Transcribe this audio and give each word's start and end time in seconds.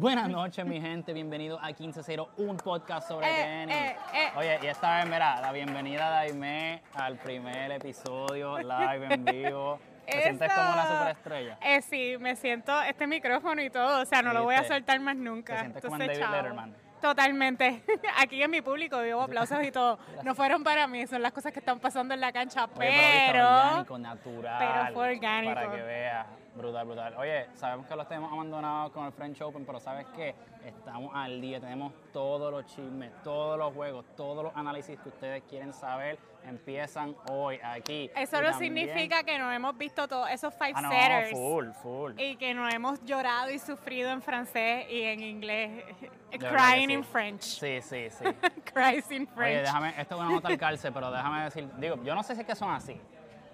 Buenas 0.00 0.30
noches, 0.30 0.64
mi 0.64 0.80
gente. 0.80 1.12
Bienvenido 1.12 1.58
a 1.60 1.72
15-0, 1.72 2.26
un 2.38 2.56
podcast 2.56 3.06
sobre 3.06 3.26
Eh, 3.28 3.34
tenis. 3.44 3.76
eh, 3.76 3.96
eh. 4.14 4.32
Oye, 4.34 4.58
y 4.62 4.66
esta 4.66 4.96
vez, 4.96 5.04
mira, 5.04 5.38
la 5.42 5.52
bienvenida 5.52 6.06
a 6.06 6.10
Daime 6.10 6.82
al 6.94 7.16
primer 7.18 7.70
episodio 7.72 8.56
live 8.60 9.12
en 9.12 9.24
vivo. 9.26 9.78
¿Te 10.06 10.22
sientes 10.22 10.50
como 10.54 10.72
una 10.72 10.88
superestrella? 10.88 11.58
Eh, 11.60 11.82
sí, 11.82 12.16
me 12.18 12.34
siento 12.34 12.80
este 12.80 13.06
micrófono 13.06 13.60
y 13.60 13.68
todo, 13.68 14.00
o 14.00 14.06
sea, 14.06 14.22
no 14.22 14.32
lo 14.32 14.44
voy 14.44 14.54
a 14.54 14.64
soltar 14.64 14.98
más 15.00 15.16
nunca. 15.16 15.52
Te 15.56 15.60
sientes 15.60 15.82
como 15.82 15.96
en 15.96 16.02
Entonces, 16.02 16.18
David 16.22 16.32
chao. 16.34 16.42
Letterman. 16.44 16.74
Totalmente. 17.02 17.82
Aquí 18.18 18.42
en 18.42 18.50
mi 18.50 18.62
público 18.62 19.02
vivo 19.02 19.20
aplausos 19.24 19.62
y 19.62 19.70
todo. 19.70 19.98
No 20.24 20.34
fueron 20.34 20.64
para 20.64 20.86
mí, 20.86 21.06
son 21.08 21.20
las 21.20 21.32
cosas 21.32 21.52
que 21.52 21.58
están 21.58 21.78
pasando 21.78 22.14
en 22.14 22.20
la 22.20 22.32
cancha, 22.32 22.64
Oye, 22.64 22.72
pero 22.74 23.32
pero... 23.32 23.48
orgánico, 23.48 23.98
natural. 23.98 24.56
pero 24.58 24.94
fue 24.94 25.10
orgánico. 25.12 25.54
Para 25.54 25.70
que 25.72 25.82
veas. 25.82 26.26
Brutal, 26.60 26.84
brutal. 26.84 27.14
Oye, 27.16 27.46
sabemos 27.54 27.86
que 27.86 27.96
los 27.96 28.06
tenemos 28.06 28.30
abandonados 28.30 28.92
con 28.92 29.06
el 29.06 29.12
French 29.12 29.40
Open, 29.40 29.64
pero 29.64 29.80
¿sabes 29.80 30.06
qué? 30.14 30.34
Estamos 30.64 31.10
al 31.14 31.40
día, 31.40 31.58
tenemos 31.58 31.92
todos 32.12 32.52
los 32.52 32.66
chismes, 32.66 33.10
todos 33.24 33.56
los 33.58 33.72
juegos, 33.72 34.04
todos 34.14 34.44
los 34.44 34.54
análisis 34.54 34.98
que 35.00 35.08
ustedes 35.08 35.42
quieren 35.48 35.72
saber, 35.72 36.18
empiezan 36.44 37.16
hoy 37.30 37.58
aquí. 37.64 38.10
Eso 38.14 38.38
Y 38.38 38.42
no 38.42 38.50
también- 38.50 38.88
significa 38.88 39.22
que 39.22 39.38
no 39.38 39.50
hemos 39.50 39.76
visto 39.78 40.06
todos 40.06 40.28
esos 40.30 40.52
five 40.52 40.72
Ah, 40.74 40.82
no, 40.82 40.90
setters. 40.90 41.30
full, 41.30 41.70
full. 41.82 42.12
Y 42.20 42.36
que 42.36 42.52
no 42.52 42.68
hemos 42.68 43.02
llorado 43.06 43.50
y 43.50 43.58
sufrido 43.58 44.10
en 44.10 44.20
francés 44.20 44.84
y 44.90 45.00
en 45.02 45.22
inglés. 45.22 45.82
Crying 46.38 46.90
in. 46.90 47.04
French. 47.04 47.40
Sí, 47.42 47.80
sí, 47.80 48.08
sí. 48.10 48.24
Cries 48.72 49.10
in 49.12 49.26
French. 49.28 49.50
Oye, 49.54 49.60
déjame, 49.62 49.94
esto 49.98 50.14
es 50.16 50.20
una 50.20 50.30
nota 50.30 50.48
al 50.48 50.58
calce, 50.58 50.92
pero 50.92 51.10
déjame 51.10 51.44
decir, 51.44 51.66
digo, 51.78 51.96
yo 52.04 52.14
no 52.14 52.22
sé 52.22 52.34
si 52.34 52.42
es 52.42 52.46
que 52.46 52.54
son 52.54 52.70
así. 52.70 53.00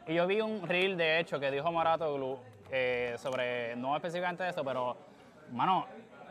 Y 0.09 0.15
yo 0.15 0.27
vi 0.27 0.41
un 0.41 0.67
reel, 0.67 0.97
de 0.97 1.21
hecho, 1.21 1.39
que 1.39 1.51
dijo 1.53 1.71
Maratoglu 1.71 2.39
eh, 2.71 3.15
sobre, 3.19 3.77
no 3.77 3.95
específicamente 3.97 4.49
eso, 4.49 4.65
pero, 4.65 4.97
mano, 5.53 5.87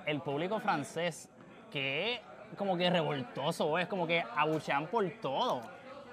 el 0.05 0.21
público 0.21 0.59
francés, 0.59 1.29
que 1.71 2.21
como 2.57 2.77
que 2.77 2.89
revoltoso, 2.89 3.77
es 3.77 3.87
como 3.87 4.05
que 4.07 4.23
abuchean 4.35 4.87
por 4.87 5.09
todo. 5.21 5.61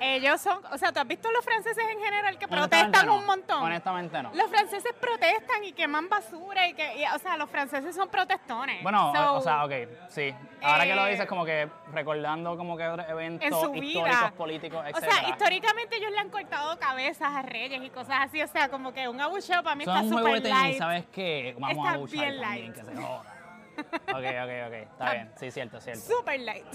Ellos 0.00 0.40
son, 0.40 0.60
o 0.72 0.78
sea, 0.78 0.92
¿tú 0.92 0.98
has 0.98 1.06
visto 1.06 1.30
los 1.30 1.44
franceses 1.44 1.84
en 1.88 2.00
general 2.00 2.36
que 2.38 2.48
protestan 2.48 3.06
no, 3.06 3.16
un 3.16 3.26
montón? 3.26 3.62
Honestamente 3.62 4.20
no. 4.22 4.32
Los 4.34 4.48
franceses 4.50 4.92
protestan 5.00 5.62
y 5.64 5.72
queman 5.72 6.08
basura 6.08 6.66
y 6.68 6.74
que, 6.74 6.98
y, 6.98 7.04
o 7.04 7.18
sea, 7.18 7.36
los 7.36 7.48
franceses 7.48 7.94
son 7.94 8.08
protestones. 8.08 8.82
Bueno, 8.82 9.12
So, 9.14 9.34
o 9.34 9.40
sea, 9.40 9.64
ok, 9.64 9.72
sí. 10.08 10.34
Ahora 10.62 10.84
que 10.84 10.94
lo 10.94 11.06
eh, 11.06 11.10
dices, 11.12 11.26
como 11.26 11.44
que 11.44 11.68
recordando 11.92 12.56
como 12.56 12.76
que 12.76 12.84
eventos 12.84 13.46
en 13.46 13.52
su 13.52 13.74
históricos, 13.74 14.04
vida. 14.04 14.32
políticos, 14.36 14.84
etc. 14.86 14.96
O 14.96 15.00
sea, 15.00 15.28
históricamente 15.28 15.96
ellos 15.96 16.10
le 16.10 16.18
han 16.18 16.30
cortado 16.30 16.78
cabezas 16.78 17.32
a 17.34 17.42
reyes 17.42 17.82
y 17.82 17.90
cosas 17.90 18.16
así, 18.22 18.42
o 18.42 18.48
sea, 18.48 18.68
como 18.68 18.92
que 18.92 19.08
un 19.08 19.20
abucheo 19.20 19.62
para 19.62 19.76
mí 19.76 19.84
Son 19.84 19.96
está 19.96 20.16
súper 20.16 20.42
light. 20.44 20.78
¿sabes 20.78 21.04
qué? 21.12 21.54
Vamos 21.58 21.76
Está 21.76 21.90
a 21.90 21.98
bien 22.06 22.40
también, 22.40 22.72
que 22.72 22.82
se 22.84 22.96
joda. 22.96 23.31
Ok, 23.78 24.24
ok, 24.42 24.50
ok, 24.66 24.72
está 24.72 25.12
bien, 25.12 25.32
sí, 25.36 25.50
cierto, 25.50 25.80
cierto. 25.80 26.02
Súper 26.02 26.40
light. 26.40 26.66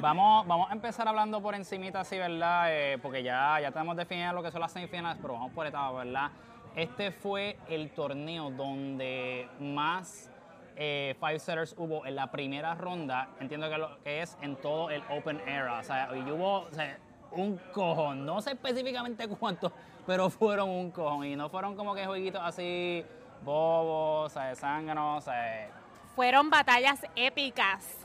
Vamos, 0.00 0.46
vamos 0.46 0.70
a 0.70 0.72
empezar 0.72 1.06
hablando 1.06 1.40
por 1.40 1.54
encimita 1.54 2.00
así, 2.00 2.18
¿verdad? 2.18 2.66
Eh, 2.70 2.98
porque 3.00 3.22
ya, 3.22 3.60
ya 3.60 3.70
tenemos 3.70 3.96
definido 3.96 4.32
lo 4.32 4.42
que 4.42 4.50
son 4.50 4.60
las 4.60 4.72
semifinales, 4.72 5.18
pero 5.20 5.34
vamos 5.34 5.52
por 5.52 5.66
etapas, 5.66 6.04
¿verdad? 6.04 6.30
Este 6.76 7.12
fue 7.12 7.56
el 7.68 7.90
torneo 7.90 8.50
donde 8.50 9.48
más 9.60 10.30
eh, 10.76 11.14
five 11.20 11.38
setters 11.38 11.74
hubo 11.78 12.04
en 12.04 12.16
la 12.16 12.30
primera 12.30 12.74
ronda, 12.74 13.28
entiendo 13.38 13.70
que 13.70 13.78
lo 13.78 14.02
que 14.02 14.22
es 14.22 14.36
en 14.42 14.56
todo 14.56 14.90
el 14.90 15.02
Open 15.08 15.40
Era, 15.46 15.78
o 15.78 15.84
sea, 15.84 16.08
y 16.14 16.28
hubo 16.30 16.62
o 16.62 16.72
sea, 16.72 16.98
un 17.30 17.58
cojón, 17.72 18.26
no 18.26 18.40
sé 18.40 18.52
específicamente 18.52 19.28
cuántos, 19.28 19.72
pero 20.04 20.30
fueron 20.30 20.68
un 20.68 20.90
cojón, 20.90 21.26
y 21.26 21.36
no 21.36 21.48
fueron 21.48 21.76
como 21.76 21.94
que 21.94 22.04
jueguitos 22.06 22.40
así 22.42 23.04
bobos, 23.44 24.26
o 24.26 24.28
sea, 24.28 24.46
de 24.46 24.52
o 24.52 25.20
sea, 25.20 25.68
Fueron 26.14 26.48
batallas 26.48 27.04
épicas. 27.16 27.98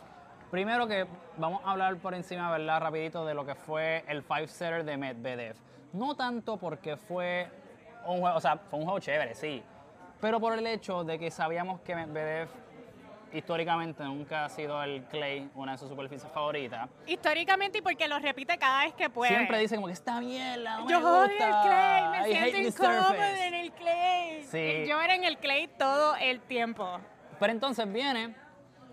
Primero 0.50 0.88
que 0.88 1.06
vamos 1.38 1.62
a 1.64 1.72
hablar 1.72 1.96
por 1.98 2.16
encima, 2.16 2.50
¿verdad? 2.52 2.82
Rapidito 2.82 3.24
de 3.24 3.36
lo 3.36 3.46
que 3.46 3.54
fue 3.54 4.04
el 4.08 4.24
five-setter 4.24 4.84
de 4.84 4.98
Medvedev. 4.98 5.56
No 5.94 6.16
tanto 6.16 6.58
porque 6.58 6.98
fue 6.98 7.48
un 8.06 8.20
juego, 8.22 8.36
o 8.36 8.42
sea, 8.42 8.58
fue 8.58 8.80
un 8.80 8.86
juego 8.86 9.00
chévere, 9.00 9.36
sí. 9.36 9.64
Pero 10.20 10.40
por 10.40 10.58
el 10.58 10.66
hecho 10.66 11.04
de 11.04 11.20
que 11.20 11.30
sabíamos 11.30 11.82
que 11.82 11.96
Medvedev 11.96 12.50
históricamente 13.32 14.04
nunca 14.04 14.46
ha 14.46 14.50
sido 14.50 14.82
el 14.82 15.04
clay, 15.04 15.48
una 15.54 15.74
de 15.74 15.78
sus 15.78 15.88
superficies 15.88 16.32
favoritas. 16.32 16.90
Históricamente 17.06 17.78
y 17.78 17.82
porque 17.82 18.08
lo 18.08 18.18
repite 18.18 18.58
cada 18.58 18.86
vez 18.86 18.94
que 18.96 19.08
puede. 19.12 19.36
Siempre 19.36 19.60
dice 19.60 19.76
como 19.76 19.86
que 19.86 19.94
está 19.94 20.20
bien, 20.20 20.64
la 20.64 20.84
Yo 20.88 20.98
odio 21.00 21.26
el 21.26 21.38
clay, 21.38 22.10
me 22.10 22.30
I 22.30 22.52
siento 22.52 22.84
surface". 22.84 23.48
en 23.48 23.54
el 23.54 23.72
clay. 23.72 24.44
Sí. 24.46 24.86
Yo 24.88 25.00
era 25.00 25.14
en 25.14 25.26
el 25.26 25.38
clay 25.38 25.68
todo 25.78 26.16
el 26.16 26.42
tiempo. 26.42 27.00
Pero 27.40 27.54
entonces 27.54 27.92
viene 27.92 28.36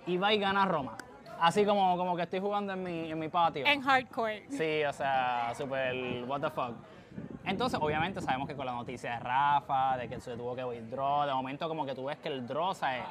y 0.07 0.17
va 0.17 0.33
y 0.33 0.39
gana 0.39 0.65
Roma. 0.65 0.97
Así 1.41 1.65
como, 1.65 1.97
como 1.97 2.17
que 2.17 2.23
estoy 2.23 2.41
jugando 2.41 2.73
en 2.73 2.83
mi, 2.83 3.11
en 3.11 3.19
mi 3.19 3.29
patio. 3.29 3.67
En 3.67 3.83
hardcore. 3.83 4.47
Sí, 4.51 4.84
o 4.84 4.93
sea, 4.93 5.53
súper 5.55 6.25
what 6.27 6.41
the 6.41 6.51
fuck. 6.51 6.75
Entonces, 7.45 7.79
obviamente 7.81 8.21
sabemos 8.21 8.49
que 8.49 8.56
con 8.56 8.67
la 8.67 8.73
noticia 8.73 9.12
de 9.12 9.19
Rafa, 9.21 9.97
de 9.97 10.09
que 10.09 10.21
se 10.21 10.37
tuvo 10.37 10.56
que 10.56 10.65
withdraw, 10.65 11.27
de 11.27 11.35
momento 11.35 11.69
como 11.69 11.87
que 11.87 11.95
tú 11.95 12.06
ves 12.06 12.19
que 12.19 12.29
el 12.29 12.47
draw 12.47 12.75
¿sabes? 12.75 13.03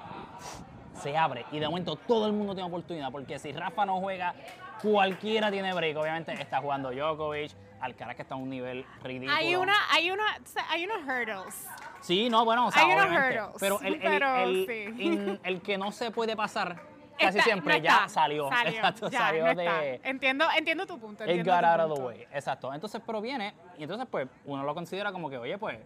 se 1.02 1.18
abre 1.18 1.46
y 1.52 1.60
de 1.60 1.68
momento 1.68 1.96
todo 1.96 2.26
el 2.28 2.34
mundo 2.34 2.54
tiene 2.54 2.68
oportunidad, 2.68 3.12
porque 3.12 3.40
si 3.40 3.52
Rafa 3.52 3.86
no 3.86 4.00
juega, 4.00 4.34
cualquiera 4.82 5.52
tiene 5.52 5.74
break. 5.74 5.98
Obviamente 5.98 6.34
está 6.34 6.62
jugando 6.62 6.92
Djokovic, 6.92 7.52
Alcaraz 7.80 8.16
que 8.16 8.22
está 8.24 8.36
a 8.36 8.38
un 8.38 8.50
nivel 8.50 8.86
ridículo. 9.04 9.38
Hay 9.38 9.56
una, 9.56 9.74
hay 9.92 10.12
una, 10.12 10.24
hay 10.70 10.86
unos 10.86 10.98
hurdles. 11.04 11.68
Sí, 12.06 12.30
no, 12.30 12.46
bueno, 12.46 12.68
o 12.68 12.72
sea, 12.72 12.84
Hay 12.84 12.92
unos 12.94 13.06
obviamente, 13.08 13.42
hurdles, 13.42 13.58
pero 13.60 13.80
el, 13.82 13.94
el- 13.96 14.00
pero 14.02 14.36
el- 14.38 14.66
sí. 14.68 15.04
in- 15.04 15.40
el 15.44 15.62
que 15.62 15.78
no 15.78 15.92
se 15.92 16.12
puede 16.12 16.36
pasar 16.36 16.80
casi 17.20 17.40
Está- 17.40 17.44
siempre 17.44 17.78
no 17.80 17.84
ya 17.84 17.96
está. 17.96 18.10
salió. 18.10 18.48
Exacto, 18.66 19.10
ya, 19.10 19.20
salió 19.20 19.46
no 19.48 19.56
de... 19.56 20.02
Entiendo, 20.04 20.46
entiendo 20.56 20.86
tu 20.86 21.00
punto. 21.00 21.24
It 21.24 21.30
entiendo 21.32 21.52
got 21.52 21.62
tu 21.62 21.66
out 21.68 21.80
of 21.80 21.88
the 21.98 22.02
punto. 22.02 22.08
way. 22.08 22.28
Exacto. 22.32 22.74
Entonces 22.74 23.02
proviene, 23.02 23.56
y 23.80 23.84
entonces 23.84 24.08
pues 24.10 24.28
uno 24.46 24.64
lo 24.64 24.76
considera 24.76 25.12
como 25.12 25.30
que, 25.32 25.38
oye, 25.40 25.58
pues, 25.58 25.80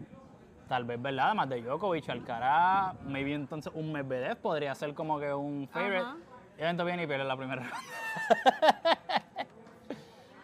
tal 0.68 0.84
vez, 0.84 1.02
¿verdad? 1.02 1.28
Además 1.28 1.48
de 1.50 1.62
Djokovic, 1.62 2.10
Alcaraz, 2.10 2.96
maybe 3.06 3.34
entonces 3.34 3.72
un 3.74 3.92
Medvedev 3.92 4.36
podría 4.38 4.76
ser 4.76 4.94
como 4.94 5.20
que 5.20 5.34
un 5.34 5.70
favorite. 5.72 6.00
Ajá. 6.00 6.18
Y 6.58 6.62
evento 6.64 6.84
viene 6.84 7.04
y 7.04 7.08
pierde 7.08 7.24
la 7.24 7.38
primera 7.38 7.62
ronda. 7.64 9.00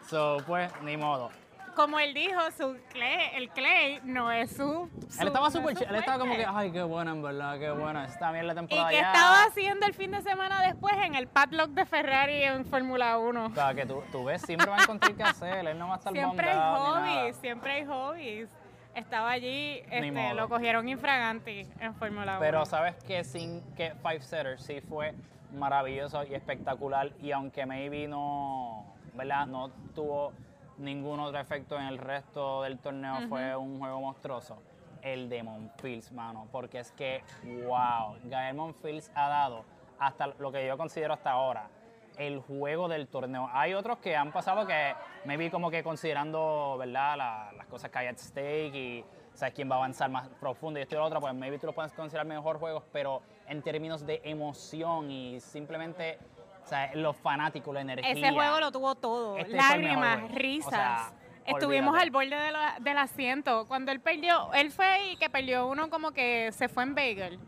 so, 0.10 0.38
pues, 0.48 0.72
ni 0.84 0.96
modo. 0.98 1.30
Como 1.76 2.00
él 2.00 2.14
dijo, 2.14 2.40
su 2.58 2.78
clay, 2.90 3.32
el 3.36 3.50
clay 3.50 4.00
no 4.04 4.32
es 4.32 4.52
su. 4.52 4.90
su- 5.10 5.22
Él 5.22 5.28
estaba 5.28 5.48
no 5.48 5.52
súper 5.52 5.78
él 5.90 5.96
estaba 5.96 6.18
como 6.20 6.36
que, 6.36 6.46
ay, 6.48 6.72
qué 6.72 6.82
buena, 6.84 7.12
en 7.12 7.22
verdad, 7.22 7.60
qué 7.60 7.70
buena. 7.72 8.06
Está 8.06 8.32
bien 8.32 8.48
la 8.48 8.54
¿Y 8.54 8.56
temporada 8.56 8.90
qué 8.90 8.96
ya. 8.96 9.12
estaba 9.14 9.44
haciendo 9.44 9.86
el 9.86 9.94
fin 9.94 10.12
de 10.12 10.22
semana 10.22 10.62
después 10.66 10.96
en 11.04 11.16
el 11.16 11.28
padlock 11.28 11.72
de 11.72 11.86
Ferrari 11.86 12.44
en 12.44 12.66
Fórmula 12.66 13.18
1? 13.18 13.46
O 13.48 13.50
sea, 13.54 13.74
que 13.74 13.86
tú, 13.86 14.02
tú 14.12 14.24
ves, 14.24 14.42
siempre 14.42 14.68
va 14.70 14.78
a 14.78 14.84
encontrar 14.84 15.14
qué 15.16 15.24
hacer. 15.24 15.68
Él 15.68 15.78
no 15.78 15.88
va 15.90 15.96
a 15.96 15.98
estar 15.98 16.14
Siempre 16.14 16.48
hay 16.50 16.56
ni 16.56 16.60
nada. 16.62 16.78
hobbies, 16.78 17.36
siempre 17.38 17.72
hay 17.74 17.86
hobbies. 17.86 18.50
Estaba 18.96 19.32
allí, 19.32 19.82
este, 19.92 20.34
lo 20.36 20.48
cogieron 20.48 20.88
infraganti 20.88 21.68
en 21.82 21.94
Fórmula 21.96 22.34
1. 22.34 22.40
Pero 22.40 22.66
sabes 22.66 22.96
que 23.04 23.26
sin 23.26 23.62
que 23.76 23.94
Five 24.02 24.22
Setter 24.22 24.60
sí 24.62 24.80
fue 24.80 25.14
maravilloso 25.54 26.24
y 26.24 26.34
espectacular 26.34 27.12
y 27.22 27.32
aunque 27.32 27.66
maybe 27.66 28.08
no, 28.08 28.86
¿verdad? 29.14 29.46
No 29.48 29.70
tuvo 29.94 30.32
ningún 30.78 31.20
otro 31.20 31.40
efecto 31.40 31.78
en 31.78 31.86
el 31.88 31.98
resto 31.98 32.62
del 32.64 32.80
torneo, 32.80 33.16
fue 33.30 33.56
un 33.56 33.80
juego 33.80 34.02
monstruoso. 34.02 34.62
El 35.02 35.30
de 35.30 35.44
Monfils, 35.44 36.12
mano, 36.12 36.48
porque 36.52 36.80
es 36.80 36.92
que, 36.92 37.24
wow, 37.68 38.16
Gael 38.24 38.56
Monfils 38.56 39.12
ha 39.14 39.30
dado 39.30 39.64
hasta 40.00 40.28
lo 40.40 40.52
que 40.52 40.66
yo 40.66 40.78
considero 40.78 41.14
hasta 41.14 41.32
ahora 41.32 41.70
el 42.18 42.40
juego 42.40 42.88
del 42.88 43.08
torneo. 43.08 43.50
Hay 43.54 43.74
otros 43.74 43.98
que 44.00 44.16
han 44.16 44.32
pasado 44.32 44.66
que 44.66 44.96
maybe 45.26 45.52
como 45.52 45.70
que 45.70 45.84
considerando, 45.84 46.76
¿verdad? 46.80 47.18
La- 47.18 47.52
las 47.56 47.68
cosas 47.68 47.92
que 47.92 48.00
hay 48.00 48.08
at 48.08 48.18
stake 48.18 48.74
y 48.74 49.06
sabes 49.34 49.54
quién 49.54 49.70
va 49.70 49.76
a 49.76 49.78
avanzar 49.80 50.10
más 50.10 50.28
profundo 50.40 50.80
y 50.80 50.84
esto 50.84 50.96
y 50.96 50.98
lo 50.98 51.04
otro, 51.06 51.20
pues 51.20 51.34
maybe 51.34 51.60
tú 51.60 51.68
lo 51.68 51.74
puedes 51.74 51.92
considerar 51.94 52.26
mejor 52.26 52.58
juegos, 52.58 52.84
pero 52.94 53.22
en 53.48 53.62
términos 53.62 54.06
de 54.06 54.22
emoción 54.24 55.12
y 55.12 55.40
simplemente, 55.42 56.18
o 56.66 56.68
sea, 56.68 56.92
los 56.96 57.16
fanáticos, 57.18 57.74
la 57.74 57.82
energía. 57.82 58.12
Ese 58.12 58.32
juego 58.34 58.60
lo 58.60 58.72
tuvo 58.72 58.96
todo. 58.96 59.38
Este 59.38 59.56
Lágrimas, 59.56 60.32
risas. 60.32 60.68
O 60.68 60.72
sea, 60.72 61.12
Estuvimos 61.46 61.94
olvídate. 61.94 62.04
al 62.04 62.10
borde 62.12 62.44
de 62.44 62.52
la- 62.52 62.76
del 62.80 62.98
asiento. 62.98 63.68
Cuando 63.68 63.92
él 63.92 64.00
perdió, 64.00 64.52
él 64.54 64.72
fue 64.72 65.12
y 65.12 65.18
que 65.18 65.30
perdió 65.30 65.68
uno 65.68 65.92
como 65.92 66.12
que 66.12 66.52
se 66.54 66.68
fue 66.68 66.82
en 66.84 66.96
bagel. 66.96 67.40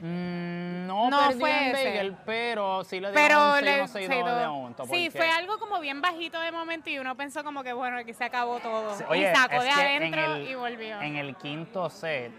Mm, 0.00 0.86
no, 0.86 1.10
No 1.10 1.18
perdió 1.28 1.40
fue 1.40 1.50
en 1.50 1.74
ese. 1.76 1.84
Bagel, 1.84 2.16
pero 2.24 2.84
sí 2.84 3.00
le 3.00 3.08
dio 3.10 3.14
Pero 3.14 3.38
un 3.48 3.52
6 3.54 3.64
le- 3.64 3.78
1 3.80 3.88
6 3.88 4.06
se 4.08 4.14
2 4.20 4.40
de 4.40 4.46
momento. 4.46 4.84
Sí, 4.86 5.10
fue 5.10 5.28
algo 5.30 5.58
como 5.58 5.80
bien 5.80 6.00
bajito 6.00 6.40
de 6.40 6.52
momento 6.52 6.88
y 6.88 6.98
uno 6.98 7.16
pensó 7.16 7.44
como 7.44 7.62
que 7.62 7.72
bueno, 7.72 7.98
aquí 7.98 8.14
se 8.14 8.24
acabó 8.24 8.60
todo. 8.60 8.94
Sí, 8.96 9.04
y 9.06 9.12
oye, 9.12 9.34
sacó 9.34 9.60
de 9.62 9.70
adentro 9.70 10.34
el- 10.36 10.48
y 10.48 10.54
volvió. 10.54 11.00
En 11.02 11.16
el 11.16 11.36
quinto 11.36 11.90
set, 11.90 12.32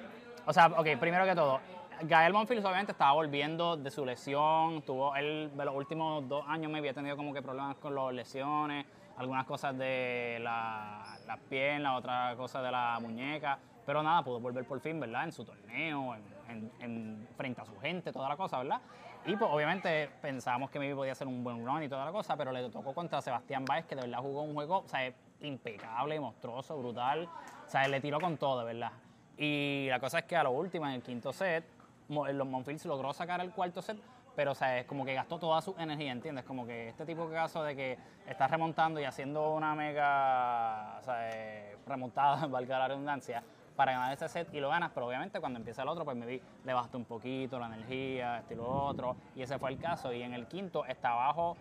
o 0.45 0.53
sea, 0.53 0.67
ok, 0.67 0.87
primero 0.99 1.25
que 1.25 1.35
todo, 1.35 1.59
Gael 2.03 2.33
Monfils 2.33 2.63
obviamente 2.63 2.91
estaba 2.91 3.11
volviendo 3.13 3.75
de 3.77 3.91
su 3.91 4.05
lesión, 4.05 4.81
tuvo 4.83 5.15
él, 5.15 5.51
de 5.55 5.65
los 5.65 5.75
últimos 5.75 6.27
dos 6.27 6.45
años 6.47 6.71
me 6.71 6.77
había 6.79 6.93
tenido 6.93 7.17
como 7.17 7.33
que 7.33 7.41
problemas 7.41 7.75
con 7.77 7.93
las 7.95 8.13
lesiones, 8.13 8.85
algunas 9.17 9.45
cosas 9.45 9.77
de 9.77 10.37
la- 10.41 11.17
las 11.27 11.39
piernas, 11.49 11.97
otra 11.97 12.33
cosa 12.37 12.61
de 12.61 12.71
la 12.71 12.97
muñeca, 13.01 13.59
pero 13.85 14.01
nada, 14.01 14.23
pudo 14.23 14.39
volver 14.39 14.65
por 14.65 14.79
fin, 14.79 14.99
¿verdad? 14.99 15.25
En 15.25 15.31
su 15.31 15.43
torneo, 15.43 16.15
en, 16.15 16.23
en- 16.49 16.71
en- 16.79 17.27
frente 17.35 17.61
a 17.61 17.65
su 17.65 17.77
gente, 17.79 18.11
toda 18.13 18.29
la 18.29 18.37
cosa, 18.37 18.59
¿verdad? 18.59 18.81
Y 19.25 19.35
pues 19.35 19.51
obviamente 19.51 20.09
pensábamos 20.21 20.69
que 20.69 20.79
maybe 20.79 20.95
podía 20.95 21.13
ser 21.15 21.27
un 21.27 21.43
buen 21.43 21.65
run 21.65 21.83
y 21.83 21.89
toda 21.89 22.05
la 22.05 22.11
cosa, 22.11 22.37
pero 22.37 22.51
le 22.53 22.69
tocó 22.69 22.93
contra 22.93 23.21
Sebastián 23.21 23.65
Báez, 23.65 23.85
que 23.85 23.95
de 23.95 24.01
verdad 24.03 24.19
jugó 24.19 24.43
un 24.43 24.53
juego, 24.53 24.77
o 24.79 24.87
sea, 24.87 25.11
impecable, 25.41 26.19
monstruoso, 26.19 26.77
brutal. 26.77 27.27
O 27.67 27.69
sea, 27.69 27.87
le 27.87 27.99
tiró 27.99 28.19
con 28.21 28.37
todo, 28.37 28.63
verdad. 28.63 28.91
Y 29.37 29.87
la 29.89 29.99
cosa 29.99 30.19
es 30.19 30.25
que 30.25 30.37
a 30.37 30.43
lo 30.43 30.51
último, 30.51 30.85
en 30.87 30.93
el 30.93 31.01
quinto 31.03 31.33
set, 31.33 31.65
los 32.09 32.47
Monfils 32.47 32.85
logró 32.85 33.13
sacar 33.13 33.39
el 33.41 33.51
cuarto 33.51 33.81
set, 33.81 33.97
pero 34.35 34.51
o 34.51 34.55
sea, 34.55 34.77
es 34.79 34.85
como 34.85 35.05
que 35.05 35.13
gastó 35.13 35.37
toda 35.37 35.61
su 35.61 35.75
energía, 35.77 36.11
¿entiendes? 36.11 36.43
Como 36.45 36.65
que 36.65 36.89
este 36.89 37.05
tipo 37.05 37.27
de 37.27 37.35
caso 37.35 37.63
de 37.63 37.75
que 37.75 37.97
está 38.27 38.47
remontando 38.47 38.99
y 38.99 39.03
haciendo 39.05 39.51
una 39.53 39.75
mega 39.75 40.97
o 40.99 41.03
sea, 41.03 41.29
eh, 41.31 41.77
remontada, 41.85 42.45
valga 42.47 42.79
la 42.79 42.87
redundancia, 42.87 43.43
para 43.75 43.93
ganar 43.93 44.11
ese 44.13 44.27
set 44.27 44.53
y 44.53 44.59
lo 44.59 44.69
ganas, 44.69 44.91
pero 44.93 45.07
obviamente 45.07 45.39
cuando 45.39 45.57
empieza 45.57 45.83
el 45.83 45.87
otro, 45.87 46.03
pues 46.03 46.17
me 46.17 46.25
vi, 46.25 46.41
le 46.65 46.73
bajaste 46.73 46.97
un 46.97 47.05
poquito 47.05 47.57
la 47.59 47.67
energía, 47.67 48.39
este 48.39 48.53
y 48.53 48.57
lo 48.57 48.67
otro, 48.67 49.15
y 49.35 49.41
ese 49.41 49.57
fue 49.57 49.69
el 49.69 49.79
caso. 49.79 50.11
Y 50.11 50.21
en 50.21 50.33
el 50.33 50.47
quinto 50.47 50.83
está 50.85 51.11
abajo 51.11 51.55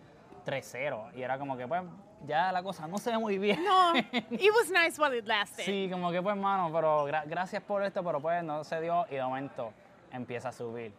3-0, 0.45 1.15
y 1.15 1.21
era 1.21 1.37
como 1.37 1.55
que, 1.55 1.65
pues, 1.67 1.81
ya 2.25 2.51
la 2.51 2.61
cosa 2.61 2.87
no 2.87 2.97
se 2.97 3.11
ve 3.11 3.17
muy 3.17 3.37
bien. 3.37 3.63
No, 3.63 3.95
it 4.31 4.51
was 4.53 4.69
nice 4.69 5.01
while 5.01 5.17
it 5.17 5.25
lasted. 5.25 5.63
Sí, 5.63 5.87
como 5.89 6.11
que 6.11 6.21
pues, 6.21 6.35
mano, 6.35 6.69
pero 6.73 7.07
gra- 7.07 7.23
gracias 7.25 7.63
por 7.63 7.83
esto, 7.83 8.03
pero 8.03 8.19
pues 8.19 8.43
no 8.43 8.63
se 8.65 8.81
dio 8.81 9.05
y 9.09 9.15
de 9.15 9.23
momento 9.23 9.71
empieza 10.11 10.49
a 10.49 10.51
subir. 10.51 10.93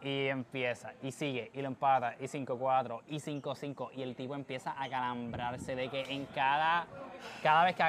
Y 0.00 0.28
empieza, 0.28 0.92
y 1.02 1.10
sigue, 1.10 1.50
y 1.52 1.60
lo 1.60 1.66
empata, 1.66 2.14
y 2.20 2.24
5-4, 2.24 3.02
y 3.08 3.16
5-5, 3.16 3.90
y 3.94 4.02
el 4.02 4.14
tipo 4.14 4.36
empieza 4.36 4.80
a 4.80 4.88
calambrarse 4.88 5.74
de 5.74 5.88
que 5.88 6.02
en 6.02 6.24
cada, 6.26 6.86
cada 7.42 7.64
vez 7.64 7.74
que 7.74 7.82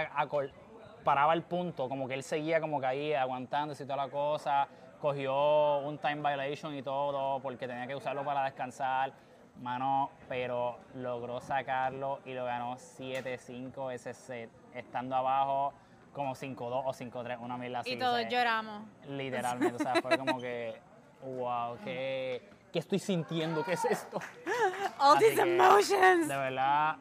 paraba 1.03 1.33
el 1.33 1.43
punto, 1.43 1.87
como 1.87 2.07
que 2.07 2.15
él 2.15 2.23
seguía 2.23 2.59
como 2.59 2.81
ahí 2.81 3.13
aguantándose 3.13 3.83
y 3.83 3.85
toda 3.85 4.07
la 4.07 4.09
cosa, 4.09 4.67
cogió 4.99 5.79
un 5.79 5.99
time 5.99 6.15
violation 6.27 6.75
y 6.75 6.81
todo, 6.81 7.39
porque 7.41 7.67
tenía 7.67 7.85
que 7.85 7.95
usarlo 7.95 8.25
para 8.25 8.43
descansar, 8.43 9.13
mano, 9.61 10.09
pero 10.27 10.79
logró 10.95 11.39
sacarlo 11.41 12.21
y 12.25 12.33
lo 12.33 12.45
ganó 12.45 12.75
7-5 12.75 13.93
ese 13.93 14.15
set, 14.15 14.49
estando 14.73 15.15
abajo 15.15 15.73
como 16.13 16.35
5-2 16.35 16.83
o 16.85 16.93
5-3, 16.93 17.39
una 17.39 17.57
mierda 17.57 17.79
así. 17.79 17.91
y 17.91 17.97
todos 17.99 18.13
¿sabes? 18.21 18.29
lloramos. 18.33 18.83
Literalmente, 19.07 19.75
o 19.75 19.79
sea, 19.79 19.95
fue 20.01 20.17
como 20.17 20.39
que, 20.39 20.75
wow, 21.23 21.77
¿qué, 21.83 22.49
qué 22.73 22.79
estoy 22.79 22.99
sintiendo? 22.99 23.63
¿Qué 23.63 23.73
es 23.73 23.85
esto? 23.85 24.19
All 24.99 25.17
Así 25.17 25.25
these 25.25 25.43
que, 25.43 25.55
emotions. 25.55 26.27
De 26.27 26.37
verdad, 26.37 26.97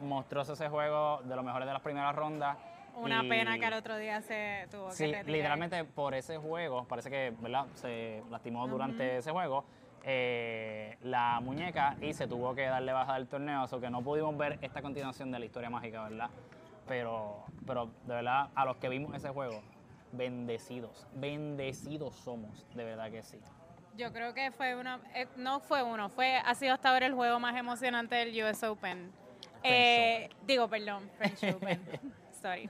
monstruoso 0.00 0.52
ese 0.54 0.68
juego, 0.68 1.20
de 1.24 1.36
los 1.36 1.44
mejores 1.44 1.66
de 1.66 1.72
las 1.74 1.82
primeras 1.82 2.14
rondas. 2.14 2.56
Una 2.94 3.24
y- 3.24 3.28
pena 3.28 3.58
que 3.58 3.64
al 3.66 3.72
otro 3.74 3.96
día 3.96 4.20
se 4.20 4.66
tuvo 4.70 4.88
que 4.88 4.94
Sí, 4.94 5.04
retirar. 5.06 5.26
literalmente 5.26 5.84
por 5.84 6.14
ese 6.14 6.36
juego, 6.38 6.84
parece 6.84 7.08
que, 7.10 7.32
¿verdad? 7.40 7.66
Se 7.74 8.22
lastimó 8.30 8.66
durante 8.68 9.16
ese 9.18 9.30
juego. 9.32 9.64
eh, 10.04 10.98
la 11.02 11.38
muñeca 11.40 11.94
y 12.00 12.12
se 12.12 12.26
tuvo 12.26 12.56
que 12.56 12.66
darle 12.66 12.92
baja 12.92 13.14
del 13.14 13.28
torneo, 13.28 13.64
o 13.70 13.80
que 13.80 13.88
no 13.88 14.02
pudimos 14.02 14.36
ver 14.36 14.58
esta 14.60 14.82
continuación 14.82 15.30
de 15.30 15.38
la 15.38 15.44
historia 15.44 15.70
mágica, 15.70 16.02
¿verdad? 16.02 16.28
Pero, 16.86 17.44
pero 17.66 17.86
de 18.06 18.14
verdad, 18.14 18.48
a 18.54 18.64
los 18.64 18.76
que 18.76 18.88
vimos 18.88 19.14
ese 19.14 19.28
juego, 19.28 19.62
bendecidos, 20.12 21.06
bendecidos 21.14 22.16
somos, 22.16 22.66
de 22.74 22.84
verdad 22.84 23.10
que 23.10 23.22
sí. 23.22 23.38
Yo 23.96 24.12
creo 24.12 24.32
que 24.34 24.50
fue 24.52 24.74
uno, 24.74 24.98
eh, 25.14 25.26
no 25.36 25.60
fue 25.60 25.82
uno, 25.82 26.08
fue, 26.08 26.36
ha 26.36 26.54
sido 26.54 26.74
hasta 26.74 26.90
ahora 26.90 27.06
el 27.06 27.14
juego 27.14 27.38
más 27.38 27.56
emocionante 27.56 28.14
del 28.14 28.42
US 28.44 28.62
Open. 28.64 29.12
Eh, 29.62 30.28
digo, 30.46 30.66
perdón, 30.68 31.08
French 31.18 31.54
Open. 31.54 31.80
Sorry. 32.42 32.68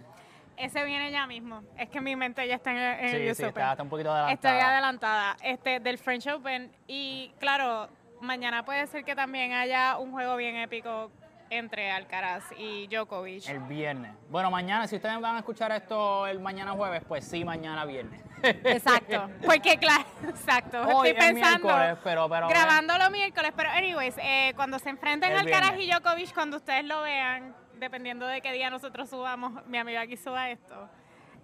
Ese 0.57 0.85
viene 0.85 1.11
ya 1.11 1.27
mismo. 1.27 1.63
Es 1.79 1.89
que 1.89 2.01
mi 2.01 2.15
mente 2.15 2.47
ya 2.47 2.57
está 2.57 2.71
en 2.73 2.77
el, 2.77 2.99
en 3.01 3.07
el 3.07 3.23
Sí, 3.23 3.31
US 3.31 3.37
sí, 3.39 3.43
Open. 3.45 3.49
está, 3.63 3.71
está 3.73 3.83
un 3.83 3.89
poquito 3.89 4.13
adelantada. 4.13 4.35
Estoy 4.35 4.69
adelantada. 4.71 5.37
Este, 5.43 5.81
del 5.81 5.99
French 5.99 6.27
Open. 6.27 6.71
Y 6.87 7.33
claro, 7.39 7.89
mañana 8.21 8.65
puede 8.65 8.87
ser 8.87 9.05
que 9.05 9.15
también 9.17 9.53
haya 9.53 9.97
un 9.99 10.13
juego 10.13 10.37
bien 10.37 10.57
épico 10.57 11.11
entre 11.57 11.91
Alcaraz 11.91 12.45
y 12.57 12.87
Djokovic. 12.89 13.47
El 13.49 13.61
viernes. 13.61 14.13
Bueno, 14.31 14.51
mañana, 14.51 14.87
si 14.87 14.97
ustedes 14.97 15.21
van 15.21 15.37
a 15.37 15.39
escuchar 15.41 15.71
esto 15.73 16.27
el 16.27 16.41
mañana 16.41 16.73
jueves, 16.73 17.03
pues 17.07 17.25
sí, 17.27 17.45
mañana 17.45 17.85
viernes. 17.85 18.23
Exacto. 18.43 19.29
Porque, 19.45 19.77
claro, 19.77 20.05
exacto. 20.29 20.81
Hoy 20.83 21.11
Estoy 21.11 21.11
es 21.11 21.33
pensando. 21.35 21.69
miércoles, 21.69 21.99
pero, 22.03 22.29
pero 22.29 22.49
grabándolo 22.49 23.11
miércoles, 23.11 23.53
pero 23.55 23.69
anyways, 23.71 24.17
eh, 24.19 24.53
cuando 24.57 24.79
se 24.79 24.89
enfrenten 24.89 25.33
Alcaraz 25.33 25.77
viernes. 25.77 25.87
y 25.87 25.91
Djokovic, 25.91 26.33
cuando 26.35 26.57
ustedes 26.57 26.85
lo 26.87 27.03
vean, 27.03 27.55
dependiendo 27.79 28.27
de 28.27 28.41
qué 28.41 28.53
día 28.53 28.71
nosotros 28.71 29.11
subamos, 29.11 29.65
mi 29.67 29.77
amiga 29.79 30.01
aquí 30.01 30.17
suba 30.17 30.49
esto, 30.51 30.89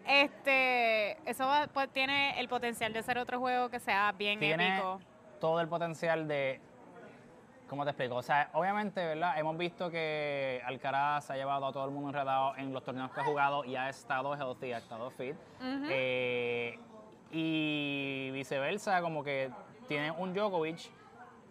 este, 0.06 1.18
eso 1.30 1.46
va- 1.46 1.66
pues, 1.68 1.88
tiene 1.92 2.40
el 2.40 2.48
potencial 2.48 2.92
de 2.92 3.02
ser 3.02 3.18
otro 3.18 3.38
juego 3.38 3.68
que 3.68 3.78
sea 3.78 4.12
bien 4.12 4.40
tiene 4.40 4.74
épico. 4.76 5.00
todo 5.40 5.60
el 5.60 5.68
potencial 5.68 6.26
de. 6.26 6.60
¿Cómo 7.68 7.84
te 7.84 7.90
explico? 7.90 8.16
O 8.16 8.22
sea, 8.22 8.48
obviamente, 8.54 9.04
¿verdad? 9.04 9.38
Hemos 9.38 9.56
visto 9.58 9.90
que 9.90 10.62
Alcaraz 10.64 11.30
ha 11.30 11.36
llevado 11.36 11.66
a 11.66 11.72
todo 11.72 11.84
el 11.84 11.90
mundo 11.90 12.08
enredado 12.08 12.56
en 12.56 12.72
los 12.72 12.82
torneos 12.82 13.10
que 13.12 13.20
ha 13.20 13.24
jugado 13.24 13.64
y 13.64 13.76
ha 13.76 13.90
estado 13.90 14.34
healthy, 14.34 14.72
ha 14.72 14.78
estado 14.78 15.10
fit. 15.10 15.36
Eh, 15.62 16.78
y 17.30 18.30
viceversa, 18.32 19.02
como 19.02 19.22
que 19.22 19.50
tiene 19.86 20.10
un 20.10 20.32
Djokovic 20.32 20.90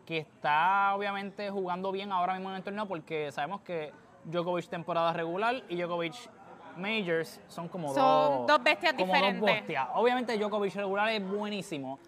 que 0.08 0.18
está 0.18 0.96
obviamente 0.96 1.52
jugando 1.52 1.92
bien 1.92 2.12
ahora 2.12 2.34
mismo 2.34 2.50
en 2.50 2.56
el 2.56 2.63
torneo 2.63 2.88
porque 2.88 3.31
sabemos 3.31 3.62
que 3.62 3.94
Djokovic 4.24 4.68
temporada 4.70 5.13
regular 5.13 5.63
y 5.70 5.75
Djokovic 5.75 6.16
Majors 6.78 7.42
son 7.48 7.68
como 7.68 7.94
Son 7.94 8.38
dos, 8.40 8.48
dos 8.48 8.63
bestias 8.63 8.94
como 8.94 9.13
diferentes. 9.13 9.42
Dos 9.42 9.50
bestias. 9.52 9.88
Obviamente 9.94 10.38
Djokovic 10.38 10.74
regular 10.75 11.10
es 11.10 11.28
buenísimo, 11.28 12.00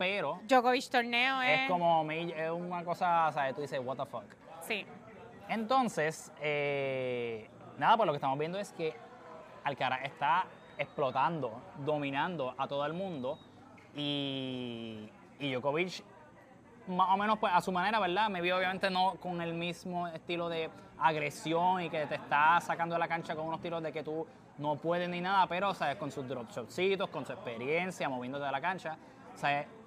pero 0.00 0.40
Djokovic 0.48 0.88
torneo 0.88 1.42
es... 1.42 1.60
es 1.60 1.68
como 1.68 2.02
Maj- 2.06 2.34
es 2.34 2.50
una 2.50 2.82
cosa, 2.82 3.30
¿sabes? 3.32 3.54
Tú 3.54 3.60
dices, 3.60 3.78
what 3.84 3.98
the 3.98 4.06
fuck. 4.06 4.24
Sí. 4.62 4.86
Entonces, 5.46 6.32
eh, 6.40 7.46
nada, 7.76 7.98
pues 7.98 8.06
lo 8.06 8.12
que 8.14 8.16
estamos 8.16 8.38
viendo 8.38 8.58
es 8.58 8.72
que 8.72 8.94
Alcaraz 9.62 10.04
está 10.04 10.46
explotando, 10.78 11.60
dominando 11.84 12.54
a 12.56 12.66
todo 12.66 12.86
el 12.86 12.94
mundo 12.94 13.38
y, 13.94 15.10
y 15.38 15.52
Djokovic, 15.52 16.02
más 16.88 17.10
o 17.10 17.18
menos 17.18 17.38
pues 17.38 17.52
a 17.52 17.60
su 17.60 17.70
manera, 17.70 18.00
¿verdad? 18.00 18.30
Me 18.30 18.40
vio 18.40 18.56
obviamente 18.56 18.88
no 18.88 19.16
con 19.16 19.42
el 19.42 19.52
mismo 19.52 20.08
estilo 20.08 20.48
de 20.48 20.70
agresión 20.98 21.82
y 21.82 21.90
que 21.90 22.06
te 22.06 22.14
está 22.14 22.58
sacando 22.62 22.94
de 22.94 23.00
la 23.00 23.08
cancha 23.08 23.36
con 23.36 23.44
unos 23.46 23.60
tiros 23.60 23.82
de 23.82 23.92
que 23.92 24.02
tú 24.02 24.26
no 24.56 24.76
puedes 24.76 25.10
ni 25.10 25.20
nada, 25.20 25.46
pero, 25.46 25.74
¿sabes? 25.74 25.96
Con 25.96 26.10
sus 26.10 26.26
drop 26.26 26.50
shotcitos, 26.50 27.10
con 27.10 27.26
su 27.26 27.32
experiencia, 27.32 28.08
moviéndote 28.08 28.46
de 28.46 28.52
la 28.52 28.60
cancha, 28.62 28.96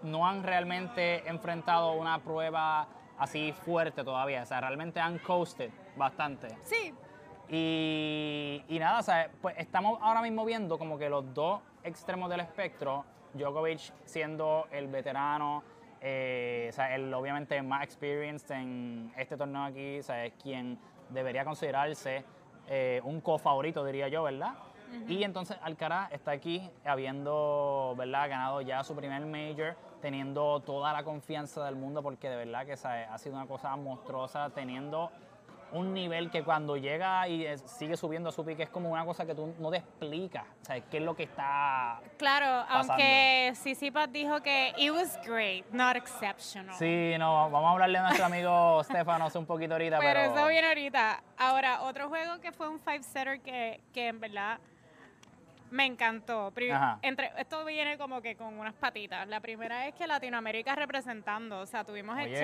No 0.03 0.27
han 0.27 0.43
realmente 0.43 1.27
enfrentado 1.27 1.93
una 1.93 2.19
prueba 2.19 2.87
así 3.17 3.53
fuerte 3.53 4.03
todavía, 4.03 4.43
o 4.43 4.45
sea, 4.45 4.59
realmente 4.61 4.99
han 4.99 5.19
coasted 5.19 5.69
bastante. 5.95 6.47
Sí. 6.63 6.93
Y, 7.49 8.63
y 8.67 8.79
nada, 8.79 9.01
¿sabes? 9.03 9.29
Pues 9.41 9.55
estamos 9.57 9.99
ahora 10.01 10.21
mismo 10.21 10.45
viendo 10.45 10.77
como 10.77 10.97
que 10.97 11.09
los 11.09 11.33
dos 11.33 11.61
extremos 11.83 12.29
del 12.29 12.39
espectro, 12.39 13.05
Djokovic 13.33 13.79
siendo 14.05 14.67
el 14.71 14.87
veterano, 14.87 15.63
eh, 16.01 16.67
o 16.69 16.73
sea, 16.73 16.95
el 16.95 17.13
obviamente 17.13 17.61
más 17.61 17.83
experienced 17.83 18.51
en 18.51 19.13
este 19.17 19.37
torneo 19.37 19.63
aquí, 19.63 19.99
o 19.99 20.03
sea, 20.03 20.25
es 20.25 20.33
quien 20.41 20.77
debería 21.09 21.45
considerarse 21.45 22.25
eh, 22.67 23.01
un 23.03 23.21
co-favorito, 23.21 23.85
diría 23.85 24.07
yo, 24.07 24.23
¿verdad? 24.23 24.53
Y 25.07 25.23
entonces 25.23 25.57
Alcaraz 25.61 26.11
está 26.11 26.31
aquí 26.31 26.69
habiendo, 26.85 27.93
¿verdad? 27.97 28.29
Ganado 28.29 28.61
ya 28.61 28.83
su 28.83 28.95
primer 28.95 29.25
major, 29.25 29.75
teniendo 30.01 30.59
toda 30.61 30.93
la 30.93 31.03
confianza 31.03 31.63
del 31.65 31.75
mundo, 31.75 32.01
porque 32.01 32.29
de 32.29 32.37
verdad 32.37 32.65
que 32.65 32.77
¿sabes? 32.77 33.07
ha 33.09 33.17
sido 33.17 33.35
una 33.35 33.47
cosa 33.47 33.75
monstruosa, 33.75 34.49
teniendo 34.49 35.11
un 35.73 35.91
nivel 35.91 36.29
que 36.29 36.43
cuando 36.43 36.77
llega 36.77 37.27
y 37.27 37.47
sigue 37.65 37.97
subiendo 37.97 38.29
a 38.29 38.31
su 38.31 38.45
pique 38.45 38.63
es 38.63 38.69
como 38.69 38.91
una 38.91 39.03
cosa 39.05 39.25
que 39.25 39.33
tú 39.33 39.55
no 39.59 39.71
te 39.71 39.77
explicas, 39.77 40.45
o 40.61 40.65
sea, 40.65 40.79
qué 40.81 40.97
es 40.97 41.03
lo 41.03 41.15
que 41.15 41.23
está... 41.23 41.99
Claro, 42.17 42.65
Pasando. 42.67 42.93
aunque 42.93 43.53
Sisipas 43.55 44.11
dijo 44.11 44.41
que 44.41 44.73
it 44.77 44.91
was 44.91 45.19
great, 45.25 45.65
not 45.71 45.95
exceptional. 45.95 46.75
Sí, 46.75 47.15
no, 47.17 47.49
vamos 47.49 47.69
a 47.69 47.71
hablarle 47.71 47.97
a 47.97 48.03
nuestro 48.03 48.25
amigo 48.25 48.83
Stefanos 48.83 49.35
un 49.35 49.45
poquito 49.47 49.73
ahorita, 49.73 49.97
Pero 49.99 50.19
pero... 50.19 50.35
eso 50.35 50.47
viene 50.47 50.67
ahorita. 50.67 51.23
Ahora, 51.37 51.81
otro 51.81 52.07
juego 52.07 52.39
que 52.39 52.51
fue 52.51 52.69
un 52.69 52.79
five-setter 52.79 53.41
que, 53.41 53.81
que 53.91 54.09
en 54.09 54.19
verdad 54.19 54.59
me 55.73 55.85
encantó. 55.87 56.51
Pri- 56.53 56.69
Ajá. 56.69 56.99
Entre, 57.01 57.31
esto 57.37 57.65
viene 57.65 57.97
como 57.97 58.21
que 58.21 58.35
con 58.35 58.59
unas 58.59 58.75
patitas. 58.75 59.27
La 59.27 59.39
primera 59.39 59.87
es 59.87 59.95
que 59.95 60.05
Latinoamérica 60.05 60.75
representando. 60.75 61.61
O 61.61 61.65
sea, 61.65 61.83
tuvimos 61.83 62.15
Oye, 62.15 62.29
que 62.29 62.35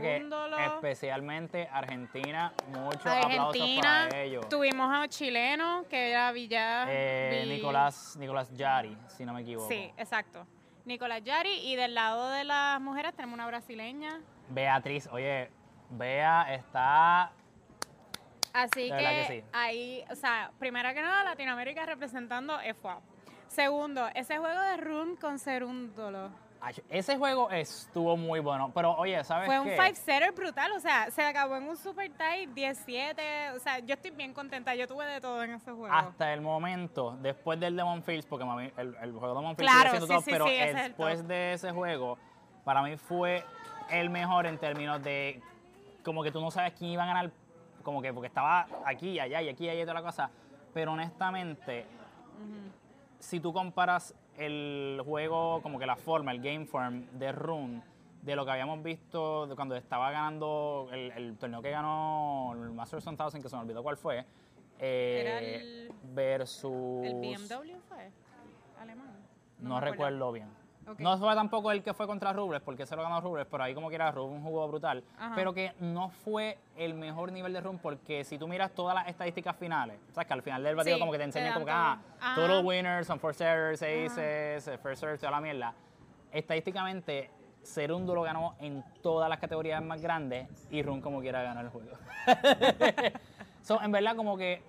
Cerúndolo, 0.00 0.58
especialmente 0.58 1.68
Argentina, 1.70 2.54
muchos 2.68 3.04
aplausos 3.06 3.38
Argentina. 3.38 4.06
para 4.08 4.22
ellos. 4.22 4.48
Tuvimos 4.48 4.90
a 4.90 5.00
un 5.02 5.08
chileno 5.08 5.84
que 5.90 6.10
era 6.10 6.32
Villar. 6.32 6.88
Eh, 6.90 7.44
Nicolás, 7.46 8.16
Nicolás 8.18 8.50
Yari, 8.54 8.96
si 9.08 9.26
no 9.26 9.34
me 9.34 9.42
equivoco. 9.42 9.68
Sí, 9.68 9.92
exacto. 9.98 10.46
Nicolás 10.86 11.22
Yari. 11.22 11.70
Y 11.70 11.76
del 11.76 11.94
lado 11.94 12.30
de 12.30 12.44
las 12.44 12.80
mujeres 12.80 13.14
tenemos 13.14 13.34
una 13.34 13.46
brasileña. 13.46 14.20
Beatriz, 14.48 15.06
oye, 15.12 15.50
Bea 15.90 16.46
está... 16.54 17.30
Así 18.52 18.90
que, 18.90 18.96
que 18.96 19.24
sí. 19.28 19.44
ahí, 19.52 20.04
o 20.10 20.14
sea, 20.14 20.50
primero 20.58 20.92
que 20.92 21.00
nada, 21.00 21.24
Latinoamérica 21.24 21.86
representando 21.86 22.58
FUA. 22.80 23.00
Segundo, 23.48 24.08
ese 24.14 24.38
juego 24.38 24.60
de 24.60 24.76
Run 24.78 25.16
con 25.16 25.38
Cerúndolo. 25.38 26.30
Ay, 26.64 26.76
Ese 26.88 27.18
juego 27.18 27.50
estuvo 27.50 28.16
muy 28.16 28.38
bueno, 28.38 28.70
pero 28.72 28.92
oye, 28.92 29.22
¿sabes 29.24 29.46
Fue 29.46 29.58
un 29.58 29.66
qué? 29.66 29.76
five-setter 29.76 30.30
brutal, 30.30 30.70
o 30.70 30.78
sea, 30.78 31.10
se 31.10 31.20
acabó 31.20 31.56
en 31.56 31.64
un 31.68 31.76
super 31.76 32.08
tie 32.12 32.46
17, 32.46 33.50
o 33.56 33.58
sea, 33.58 33.80
yo 33.80 33.94
estoy 33.94 34.12
bien 34.12 34.32
contenta, 34.32 34.72
yo 34.76 34.86
tuve 34.86 35.04
de 35.06 35.20
todo 35.20 35.42
en 35.42 35.54
ese 35.54 35.72
juego. 35.72 35.92
Hasta 35.92 36.32
el 36.32 36.40
momento, 36.40 37.16
después 37.20 37.58
del 37.58 37.76
Demon 37.76 38.04
Fields, 38.04 38.26
porque 38.26 38.44
mami, 38.44 38.70
el, 38.76 38.94
el 39.02 39.10
juego 39.10 39.34
de 39.34 39.40
Demon 39.40 39.56
Fields 39.56 39.72
Claro, 39.72 39.90
sigue 39.90 40.06
siendo 40.06 40.06
sí, 40.06 40.12
top, 40.14 40.24
sí, 40.24 40.30
pero 40.30 40.44
sí, 40.46 40.54
es 40.54 40.74
después 40.76 41.18
top. 41.18 41.26
de 41.26 41.52
ese 41.54 41.72
juego, 41.72 42.18
para 42.64 42.82
mí 42.82 42.96
fue 42.96 43.44
el 43.90 44.08
mejor 44.08 44.46
en 44.46 44.56
términos 44.56 45.02
de 45.02 45.42
como 46.04 46.22
que 46.22 46.30
tú 46.30 46.40
no 46.40 46.52
sabes 46.52 46.74
quién 46.78 46.92
iba 46.92 47.02
a 47.02 47.06
ganar, 47.06 47.32
como 47.82 48.00
que 48.02 48.12
porque 48.12 48.28
estaba 48.28 48.66
aquí 48.84 49.10
y 49.10 49.20
allá 49.20 49.42
y 49.42 49.48
aquí 49.48 49.64
y 49.66 49.68
allá 49.70 49.80
y 49.80 49.84
toda 49.84 49.94
la 49.94 50.02
cosa, 50.02 50.30
pero 50.72 50.92
honestamente, 50.92 51.86
si 53.18 53.40
tú 53.40 53.52
comparas 53.52 54.14
el 54.36 55.00
juego, 55.04 55.60
como 55.62 55.78
que 55.78 55.86
la 55.86 55.96
forma, 55.96 56.32
el 56.32 56.40
game 56.40 56.66
form 56.66 57.06
de 57.18 57.32
Rune, 57.32 57.82
de 58.22 58.36
lo 58.36 58.44
que 58.44 58.52
habíamos 58.52 58.82
visto 58.82 59.46
de 59.46 59.54
cuando 59.56 59.74
estaba 59.76 60.10
ganando 60.10 60.88
el, 60.92 61.10
el 61.12 61.36
torneo 61.36 61.60
que 61.60 61.70
ganó 61.70 62.52
el 62.54 62.70
Masters 62.70 63.04
1000, 63.06 63.42
que 63.42 63.48
se 63.48 63.56
me 63.56 63.62
olvidó 63.62 63.82
cuál 63.82 63.96
fue, 63.96 64.24
eh, 64.78 65.20
Era 65.20 65.38
el- 65.40 65.92
versus... 66.14 67.04
¿El 67.04 67.14
BMW 67.14 67.78
fue? 67.88 68.10
¿Alemán? 68.80 69.16
No, 69.58 69.80
recuerdo 69.80 70.32
bien. 70.32 70.48
No 70.98 71.16
fue 71.18 71.34
tampoco 71.34 71.70
el 71.70 71.82
que 71.82 71.94
fue 71.94 72.06
contra 72.06 72.32
Rubles, 72.32 72.60
porque 72.62 72.86
se 72.86 72.96
lo 72.96 73.02
ganó 73.02 73.20
Rubles, 73.20 73.46
pero 73.50 73.62
ahí 73.62 73.74
como 73.74 73.88
que 73.88 73.94
era 73.94 74.10
Rubles 74.10 74.36
un 74.36 74.42
juego 74.42 74.68
brutal. 74.68 75.04
Ajá. 75.18 75.34
Pero 75.34 75.52
que 75.52 75.72
no 75.80 76.08
fue 76.10 76.58
el 76.76 76.94
mejor 76.94 77.32
nivel 77.32 77.52
de 77.52 77.60
run, 77.60 77.78
porque 77.78 78.24
si 78.24 78.38
tú 78.38 78.48
miras 78.48 78.72
todas 78.72 78.94
las 78.94 79.08
estadísticas 79.08 79.56
finales, 79.56 79.98
sabes 80.12 80.26
que 80.26 80.32
al 80.34 80.42
final 80.42 80.62
del 80.62 80.76
batido 80.76 80.96
Sí, 80.96 81.00
como 81.00 81.12
que 81.12 81.18
te 81.18 81.24
enseñan 81.24 81.54
como 81.54 81.66
que, 81.66 81.72
ah, 81.72 81.98
total 82.34 82.64
winners, 82.64 83.06
son 83.06 83.20
first 83.20 83.40
errors, 83.40 83.82
aces, 83.82 84.68
eh, 84.68 84.78
first 84.82 85.00
serves, 85.00 85.20
toda 85.20 85.32
la 85.32 85.40
mierda. 85.40 85.74
Estadísticamente, 86.32 87.30
Serundu 87.62 88.14
lo 88.14 88.22
ganó 88.22 88.56
en 88.58 88.84
todas 89.02 89.28
las 89.28 89.38
categorías 89.38 89.82
más 89.82 90.00
grandes 90.00 90.48
y 90.70 90.82
Run 90.82 91.00
como 91.00 91.20
quiera 91.20 91.42
ganó 91.42 91.60
el 91.60 91.68
juego. 91.68 91.96
so, 93.62 93.80
en 93.80 93.92
verdad 93.92 94.16
como 94.16 94.36
que 94.36 94.62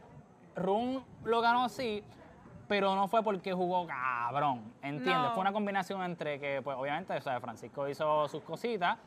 Run 0.56 1.04
lo 1.24 1.42
ganó 1.42 1.70
sí, 1.70 2.04
pero 2.68 2.96
no 2.96 3.08
fue 3.08 3.24
porque 3.24 3.54
jugó 3.54 3.86
cabrón, 3.86 4.74
¿entiendes? 4.82 5.30
No. 5.30 5.32
Fue 5.32 5.42
una 5.42 5.54
combinación 5.54 6.02
entre 6.04 6.40
que, 6.40 6.62
pues 6.64 6.78
obviamente, 6.78 7.14
o 7.16 7.22
sea, 7.22 7.40
Francisco 7.40 7.88
hizo 7.88 8.28
sus 8.28 8.42
cositas 8.44 8.98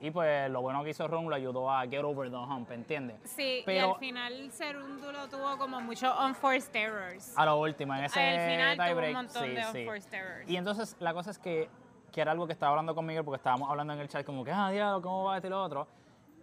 y 0.00 0.10
pues 0.10 0.50
lo 0.50 0.60
bueno 0.60 0.82
que 0.84 0.90
hizo 0.90 1.06
Run 1.08 1.30
lo 1.30 1.36
ayudó 1.36 1.70
a 1.70 1.82
get 1.86 2.02
over 2.02 2.28
the 2.28 2.36
hump, 2.36 2.70
¿entiendes? 2.72 3.16
Sí, 3.24 3.60
y 3.60 3.62
Pero- 3.64 3.94
al 3.94 3.98
final 4.00 4.50
Serúndulo 4.50 5.28
tuvo 5.28 5.56
como 5.56 5.80
muchos 5.80 6.12
unforced 6.20 6.74
errors. 6.76 7.32
A 7.38 7.46
lo 7.46 7.58
último, 7.58 7.94
en 7.94 8.04
ese 8.04 8.20
al 8.20 8.50
final 8.50 8.76
tuvo 8.76 8.82
un 8.82 8.86
tiebreak, 8.88 9.14
montón 9.14 9.42
sí, 9.44 9.48
de 9.50 9.64
sí. 9.64 9.78
unforced 9.78 10.14
errors. 10.14 10.50
Y 10.50 10.56
entonces 10.56 10.96
la 11.00 11.14
cosa 11.14 11.30
es 11.30 11.38
que, 11.38 11.70
que 12.12 12.20
era 12.20 12.32
algo 12.32 12.46
que 12.46 12.52
estaba 12.52 12.70
hablando 12.70 12.94
con 12.94 13.06
Miguel, 13.06 13.24
porque 13.24 13.36
estábamos 13.36 13.70
hablando 13.70 13.92
en 13.94 14.00
el 14.00 14.08
chat 14.08 14.26
como 14.26 14.44
que, 14.44 14.52
ah, 14.52 14.70
diablo, 14.70 15.00
¿cómo 15.00 15.24
va 15.24 15.36
este 15.36 15.46
y 15.46 15.50
lo 15.50 15.62
otro? 15.62 15.86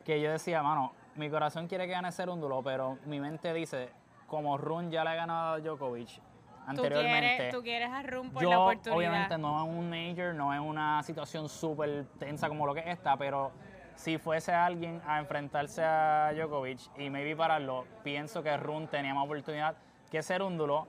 Que 0.05 0.19
yo 0.19 0.31
decía, 0.31 0.63
mano, 0.63 0.93
mi 1.15 1.29
corazón 1.29 1.67
quiere 1.67 1.85
que 1.85 1.93
gane 1.93 2.11
Serúndulo, 2.11 2.63
pero 2.63 2.97
mi 3.05 3.19
mente 3.19 3.53
dice, 3.53 3.91
como 4.25 4.57
Run 4.57 4.89
ya 4.89 5.03
le 5.03 5.11
ha 5.11 5.15
ganado 5.15 5.53
a 5.55 5.59
Djokovic 5.59 6.19
tú, 6.65 6.71
anteriormente, 6.71 7.35
quieres, 7.35 7.53
tú 7.53 7.61
quieres 7.61 7.89
a 7.89 8.01
Rum 8.03 8.29
por 8.31 8.43
yo 8.43 8.49
la 8.49 8.59
oportunidad. 8.59 8.97
obviamente 8.97 9.37
no 9.37 9.63
en 9.63 9.77
un 9.77 9.89
major, 9.89 10.33
no 10.33 10.53
en 10.53 10.61
una 10.61 11.03
situación 11.03 11.49
súper 11.49 12.05
tensa 12.19 12.47
como 12.47 12.65
lo 12.65 12.73
que 12.73 12.81
es 12.81 12.87
esta, 12.87 13.17
pero 13.17 13.51
si 13.95 14.17
fuese 14.17 14.51
alguien 14.53 15.01
a 15.05 15.19
enfrentarse 15.19 15.83
a 15.83 16.31
Djokovic 16.33 16.79
y 16.97 17.09
maybe 17.09 17.35
pararlo, 17.35 17.85
pienso 18.03 18.41
que 18.41 18.55
Run 18.57 18.87
tenía 18.87 19.13
más 19.13 19.25
oportunidad 19.25 19.75
que 20.09 20.21
Serúndulo, 20.23 20.87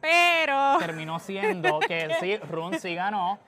Pero 0.00 0.78
terminó 0.78 1.18
siendo 1.18 1.80
que 1.80 2.14
sí, 2.20 2.36
Run 2.36 2.78
sí 2.78 2.94
ganó, 2.94 3.38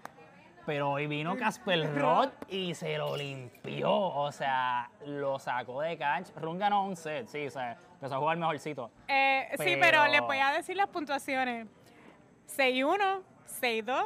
pero 0.67 0.91
hoy 0.91 1.07
vino 1.07 1.37
Casper 1.37 1.95
Roth 1.97 2.33
y 2.49 2.75
se 2.75 2.99
lo 2.99 3.17
limpió. 3.17 3.91
O 3.91 4.31
sea, 4.33 4.91
lo 5.07 5.39
sacó 5.39 5.81
de 5.81 5.97
cancha. 5.97 6.33
Run 6.37 6.59
ganó 6.59 6.85
un 6.85 6.97
set, 6.97 7.29
sí, 7.29 7.47
o 7.47 7.51
sea, 7.51 7.79
empezó 7.95 8.17
a 8.17 8.19
jugar 8.19 8.37
mejorcito. 8.37 8.91
Eh, 9.09 9.47
Sí, 9.53 9.57
Pero- 9.59 9.81
pero 9.81 10.07
les 10.09 10.21
voy 10.23 10.39
a 10.39 10.53
decir 10.53 10.77
las 10.77 10.89
puntuaciones. 10.89 11.69
6-1, 12.47 13.23
6-2, 13.47 14.05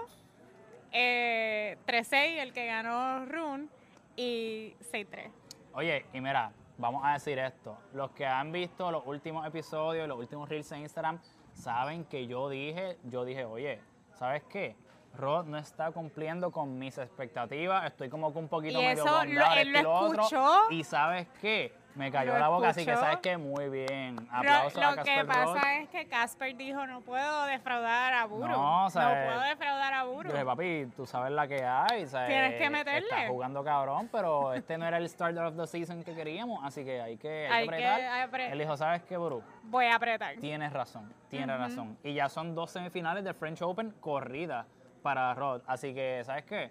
eh, 0.93 1.79
3-6, 1.87 2.39
el 2.41 2.53
que 2.53 2.67
ganó 2.67 3.25
Run, 3.27 3.71
y 4.17 4.75
6-3. 4.81 5.31
Oye, 5.73 6.05
y 6.13 6.21
mira, 6.21 6.53
vamos 6.79 7.03
a 7.05 7.15
decir 7.15 7.39
esto. 7.39 7.77
Los 7.95 8.11
que 8.11 8.27
han 8.27 8.53
visto 8.53 8.91
los 8.91 9.07
últimos 9.07 9.47
episodios, 9.47 10.07
los 10.09 10.19
últimos 10.19 10.49
reels 10.49 10.71
en 10.73 10.81
Instagram, 10.81 11.21
saben 11.53 12.05
que 12.05 12.27
yo 12.27 12.49
dije, 12.49 12.99
yo 13.05 13.25
dije, 13.25 13.45
oye, 13.45 13.81
¿sabes 14.15 14.43
qué? 14.51 14.77
Rod 15.17 15.47
no 15.47 15.59
está 15.59 15.91
cumpliendo 15.91 16.51
con 16.51 16.79
mis 16.79 16.97
expectativas, 16.99 17.85
estoy 17.87 18.09
como 18.09 18.33
que 18.33 18.39
un 18.39 18.49
poquito 18.49 18.81
Y 18.81 18.85
medio 18.87 19.05
eso 19.05 19.25
lo- 19.25 19.53
él 19.53 19.69
y 19.77 19.83
lo 19.83 19.93
otro. 19.93 20.23
escuchó. 20.23 20.71
Y 20.71 20.85
¿sabes 20.85 21.27
qué? 21.41 21.79
Me 21.97 22.13
cayó 22.13 22.35
Lo 22.35 22.39
la 22.39 22.49
boca, 22.49 22.69
así 22.69 22.85
que. 22.87 22.95
¿sabes 22.95 23.19
qué? 23.19 23.37
Muy 23.37 23.69
bien. 23.69 24.15
Lo, 24.15 24.33
Aplausos 24.33 24.81
a 24.81 24.91
lo 24.91 25.03
que 25.03 25.03
Casper 25.03 25.27
pasa 25.27 25.45
Roth. 25.55 25.65
es 25.83 25.89
que 25.89 26.07
Casper 26.07 26.57
dijo, 26.57 26.87
no 26.87 27.01
puedo 27.01 27.45
defraudar 27.47 28.15
a 28.15 28.27
Buru. 28.27 28.47
No, 28.49 28.89
sea, 28.91 29.03
no 29.09 29.27
puedo 29.27 29.41
defraudar 29.49 29.95
a 29.95 30.05
Buru. 30.05 30.29
Yo 30.29 30.33
dije, 30.35 30.45
papi, 30.47 30.87
tú 30.95 31.05
sabes 31.05 31.33
la 31.33 31.49
que 31.49 31.65
hay. 31.65 32.07
¿sabes? 32.07 32.29
Tienes 32.29 32.61
que 32.61 32.71
meterle. 32.71 33.09
Estás 33.09 33.29
jugando 33.29 33.65
cabrón, 33.65 34.09
pero 34.13 34.55
este 34.55 34.79
no 34.79 34.87
era 34.87 34.99
el 34.99 35.09
starter 35.09 35.43
of 35.43 35.57
the 35.57 35.67
season 35.67 36.05
que 36.05 36.15
queríamos, 36.15 36.65
así 36.65 36.85
que 36.85 37.01
hay 37.03 37.17
que, 37.17 37.49
hay 37.49 37.63
Hay 37.63 37.69
que 37.69 37.77
que 37.77 37.87
apretar. 37.89 38.31
apre- 38.31 38.53
Él 38.53 38.59
dijo, 38.61 38.77
¿sabes 38.77 39.03
qué, 39.03 39.17
Buru? 39.17 39.43
Voy 39.65 39.87
a 39.87 39.97
apretar. 39.97 40.37
Tienes 40.37 40.73
razón, 40.73 41.13
tienes 41.29 41.59
razón. 41.59 41.99
Y 42.05 42.15
ya 42.15 42.29
son 42.29 42.55
dos 42.55 42.71
semifinales 42.71 43.25
del 43.25 43.35
French 43.35 43.63
Open 43.63 43.91
corridas 44.01 44.65
para 45.01 45.35
Rod. 45.35 45.63
Así 45.67 45.93
que, 45.95 46.23
¿sabes 46.25 46.45
qué? 46.45 46.71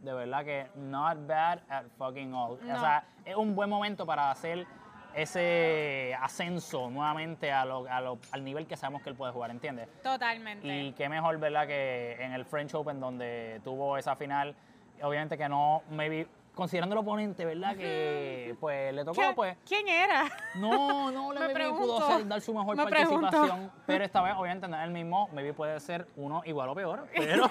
De 0.00 0.12
verdad 0.12 0.44
que 0.44 0.66
not 0.76 1.26
bad 1.26 1.60
at 1.68 1.84
fucking 1.98 2.32
all. 2.34 2.52
O 2.52 2.64
No. 2.64 2.80
sea, 2.80 3.04
es 3.24 3.36
un 3.36 3.54
buen 3.54 3.68
momento 3.70 4.04
para 4.06 4.30
hacer 4.30 4.66
ese 5.14 6.14
ascenso 6.20 6.90
nuevamente 6.90 7.50
a 7.52 7.64
lo- 7.64 7.86
a 7.88 8.00
lo- 8.00 8.18
al 8.32 8.44
nivel 8.44 8.66
que 8.66 8.76
sabemos 8.76 9.02
que 9.02 9.10
él 9.10 9.16
puede 9.16 9.32
jugar, 9.32 9.50
¿entiendes? 9.50 9.88
Totalmente. 10.02 10.66
Y 10.66 10.92
qué 10.92 11.08
mejor, 11.08 11.38
¿verdad? 11.38 11.66
Que 11.66 12.16
en 12.20 12.32
el 12.32 12.44
French 12.44 12.74
Open 12.74 12.98
donde 13.00 13.60
tuvo 13.64 13.96
esa 13.96 14.16
final, 14.16 14.54
obviamente 15.02 15.38
que 15.38 15.48
no, 15.48 15.82
maybe, 15.90 16.26
considerando 16.54 16.94
el 16.94 17.00
oponente, 17.00 17.44
¿verdad? 17.44 17.76
Que 17.76 18.56
pues 18.60 18.94
le 18.94 19.04
tocó, 19.04 19.20
¿Quién, 19.20 19.34
pues, 19.34 19.56
quién 19.66 19.88
era? 19.88 20.24
no, 20.56 21.10
no 21.10 21.32
le 21.34 21.40
Me 21.54 21.68
pudo 21.70 21.98
hacer- 21.98 22.26
dar 22.28 22.40
su 22.40 22.54
mejor 22.54 22.76
Me 22.76 22.86
pregunto. 22.86 23.20
participación, 23.22 23.72
pero 23.86 24.04
esta 24.04 24.22
vez 24.22 24.34
obviamente 24.36 24.68
no 24.68 24.76
es 24.76 24.84
el 24.84 24.90
mismo, 24.90 25.28
maybe 25.32 25.52
puede 25.52 25.78
ser 25.80 26.06
uno 26.16 26.42
igual 26.44 26.68
o 26.68 26.74
peor, 26.74 27.06
pero, 27.16 27.50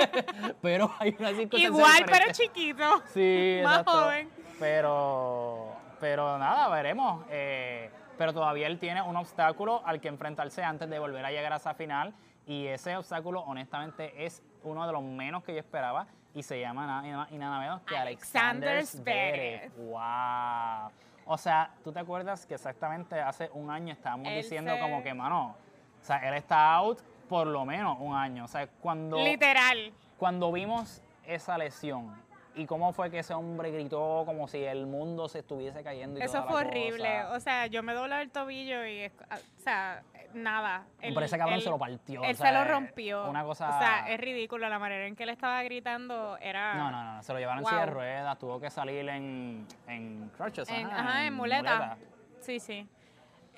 pero 0.60 0.92
hay 0.98 1.16
una 1.18 1.28
circunstancia 1.30 1.66
Igual, 1.68 2.04
pero 2.06 2.32
chiquito. 2.32 3.02
Sí, 3.12 3.60
más 3.64 3.80
exacto. 3.80 3.92
joven. 4.02 4.30
Pero, 4.58 5.72
pero 6.00 6.38
nada, 6.38 6.68
veremos. 6.68 7.24
Eh, 7.30 7.90
pero 8.18 8.32
todavía 8.32 8.66
él 8.68 8.78
tiene 8.78 9.02
un 9.02 9.16
obstáculo 9.16 9.82
al 9.84 10.00
que 10.00 10.08
enfrentarse 10.08 10.62
antes 10.62 10.88
de 10.88 10.98
volver 10.98 11.24
a 11.24 11.30
llegar 11.30 11.52
a 11.52 11.56
esa 11.56 11.74
final. 11.74 12.14
Y 12.46 12.66
ese 12.66 12.96
obstáculo, 12.96 13.40
honestamente, 13.42 14.24
es 14.24 14.42
uno 14.64 14.86
de 14.86 14.92
los 14.92 15.02
menos 15.02 15.42
que 15.44 15.52
yo 15.54 15.58
esperaba. 15.60 16.06
Y 16.34 16.42
se 16.42 16.58
llama 16.58 16.86
nada 16.86 17.28
y 17.30 17.36
nada- 17.36 17.58
menos 17.60 17.82
que 17.82 17.94
Alexander 17.94 18.70
Alexander 18.76 18.86
Zverev. 18.86 19.72
¡Wow! 19.76 20.90
O 21.26 21.36
sea, 21.38 21.70
¿tú 21.84 21.92
te 21.92 21.98
acuerdas 22.00 22.46
que 22.46 22.54
exactamente 22.54 23.20
hace 23.20 23.50
un 23.52 23.70
año 23.70 23.92
estábamos 23.92 24.28
Él 24.28 24.36
diciendo 24.36 24.72
se- 24.74 24.80
como 24.80 25.02
que, 25.02 25.12
mano, 25.14 25.54
o 26.00 26.04
sea, 26.04 26.26
él 26.26 26.34
está 26.34 26.74
out 26.74 27.00
por 27.28 27.46
lo 27.46 27.64
menos 27.66 27.96
un 28.00 28.14
año. 28.14 28.44
O 28.44 28.48
sea, 28.48 28.66
cuando 28.80 29.18
Literal. 29.18 29.92
cuando 30.18 30.50
vimos 30.52 31.02
esa 31.26 31.56
lesión 31.58 32.14
y 32.54 32.66
cómo 32.66 32.92
fue 32.92 33.10
que 33.10 33.18
ese 33.20 33.34
hombre 33.34 33.70
gritó 33.70 34.24
como 34.26 34.48
si 34.48 34.64
el 34.64 34.86
mundo 34.86 35.28
se 35.28 35.38
estuviese 35.40 35.82
cayendo 35.82 36.18
y 36.18 36.22
Eso 36.22 36.32
toda 36.38 36.44
la 36.46 36.50
fue 36.50 36.60
horrible. 36.62 37.22
cosa. 37.24 37.36
O 37.36 37.40
sea, 37.40 37.66
yo 37.66 37.82
me 37.82 37.92
doblé 37.94 38.20
el 38.22 38.30
tobillo 38.30 38.86
y, 38.86 39.04
ah, 39.30 39.36
o 39.58 39.60
sea, 39.60 40.02
nada. 40.34 40.86
Él- 41.00 41.14
Pero 41.14 41.26
ese 41.26 41.38
cabrón 41.38 41.60
se 41.60 41.70
lo 41.70 41.78
partió. 41.78 42.22
Él 42.24 42.32
o 42.32 42.34
sea, 42.34 42.46
se 42.48 42.52
lo 42.52 42.64
rompió. 42.64 43.28
Una 43.28 43.44
cosa... 43.44 43.68
O 43.68 43.78
sea, 43.78 44.08
es 44.08 44.18
ridículo 44.20 44.68
la 44.68 44.78
manera 44.78 45.06
en 45.06 45.14
que 45.16 45.22
él 45.24 45.28
estaba 45.30 45.62
gritando. 45.62 46.36
Era. 46.38 46.74
No, 46.74 46.90
no, 46.90 47.14
no, 47.14 47.22
se 47.22 47.32
lo 47.32 47.38
llevaron 47.38 47.58
en 47.58 47.62
Wow. 47.64 47.70
silla 47.70 47.84
de 47.86 47.90
ruedas, 47.90 48.38
tuvo 48.38 48.60
que 48.60 48.70
salir 48.70 49.08
en, 49.08 49.66
en 49.86 50.30
crutches, 50.36 50.68
En, 50.68 50.86
ajá, 50.86 50.98
ajá, 51.00 51.26
en 51.26 51.34
muleta. 51.34 51.96
Sí, 52.40 52.58
sí. 52.60 52.86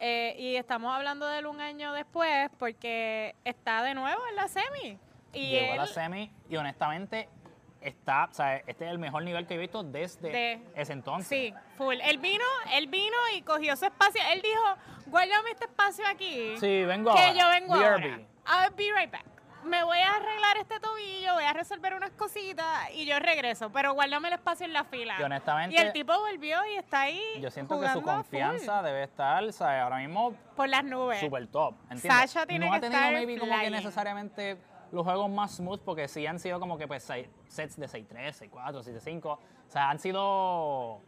Eh, 0.01 0.35
y 0.39 0.57
estamos 0.57 0.93
hablando 0.95 1.27
de 1.29 1.39
él 1.39 1.47
un 1.47 1.61
año 1.61 1.93
después 1.93 2.51
porque 2.59 3.35
está 3.45 3.83
de 3.83 3.95
nuevo 3.95 4.21
en 4.29 4.37
la 4.37 4.49
semi. 4.49 4.99
Y 5.33 5.51
Llegó 5.51 5.67
a 5.67 5.75
él, 5.75 5.81
la 5.81 5.87
semi 5.87 6.33
y 6.49 6.57
honestamente 6.57 7.29
está, 7.85 8.25
o 8.31 8.35
sea, 8.35 8.57
este 8.57 8.85
es 8.87 8.91
el 8.91 8.99
mejor 8.99 9.23
nivel 9.23 9.47
que 9.47 9.55
he 9.55 9.59
visto 9.59 9.83
desde 9.83 10.31
De- 10.31 10.61
ese 10.75 10.93
entonces. 10.93 11.29
Sí, 11.29 11.55
full. 11.77 11.97
Él 12.03 12.19
vino, 12.19 12.45
él 12.73 12.87
vino 12.89 13.17
y 13.37 13.43
cogió 13.43 13.77
su 13.77 13.85
espacio. 13.85 14.21
Él 14.33 14.43
dijo, 14.43 14.63
guárdame 15.07 15.51
este 15.51 15.65
espacio 15.67 16.05
aquí. 16.07 16.57
Sí, 16.59 16.85
vengo 16.85 17.15
que 17.15 17.21
ahora. 17.21 17.33
yo 17.41 17.49
vengo 17.49 17.75
ahora. 17.75 17.97
BRB. 17.99 18.27
I'll 18.47 18.75
be 18.77 18.93
right 18.95 19.11
back. 19.11 19.25
Me 19.65 19.83
voy 19.83 19.97
a 19.97 20.17
arreglar 20.17 20.59
este 20.59 20.79
tobillo, 20.79 21.33
voy 21.33 21.45
a 21.45 21.55
resolver 21.55 21.95
unas 21.95 22.11
cositas 22.11 22.67
y 22.93 23.07
yo 23.07 23.19
regreso. 23.19 23.71
Pero 23.73 23.95
guárdame 23.95 24.29
el 24.29 24.35
espacio 24.35 24.67
en 24.67 24.75
la 24.75 24.85
fila. 24.85 25.17
Y 25.19 25.23
honestamente, 25.23 25.75
Y 25.75 25.79
el 25.79 25.91
tipo 25.95 26.13
volvió 26.19 26.59
y 26.67 26.77
está 26.77 27.01
ahí. 27.03 27.23
yo 27.41 27.51
siento 27.51 27.81
que 27.81 27.87
su 27.89 27.95
full. 28.03 28.05
confianza 28.05 28.83
debe 28.83 29.05
estar, 29.05 29.51
sea, 29.55 29.85
ahora 29.85 29.97
mismo 30.01 30.35
Por 30.55 30.69
las 30.69 30.85
nubes. 30.85 31.19
super 31.19 31.47
top, 31.47 31.75
¿entiendes? 31.91 32.31
Sasha 32.31 32.45
tiene 32.45 32.67
no 32.67 32.73
que 32.73 32.77
ha 32.77 32.81
tenido 32.83 32.99
estar 33.01 33.13
maybe 33.15 33.39
como 33.39 33.59
que 33.59 33.71
necesariamente 33.71 34.59
los 34.95 35.05
juegos 35.05 35.29
más 35.31 35.57
smooth 35.57 35.81
porque 35.81 36.09
sí 36.09 36.27
han 36.27 36.39
sido 36.39 36.59
como 36.61 36.79
que 36.79 36.87
pues 36.89 37.03
seis- 37.03 37.29
sets 37.49 37.77
de 37.77 37.87
6-3, 37.89 38.51
6-4, 38.51 38.83
7-5. 38.83 39.25
O 39.27 39.39
sea, 39.69 39.91
han 39.91 39.99
sido... 39.99 41.01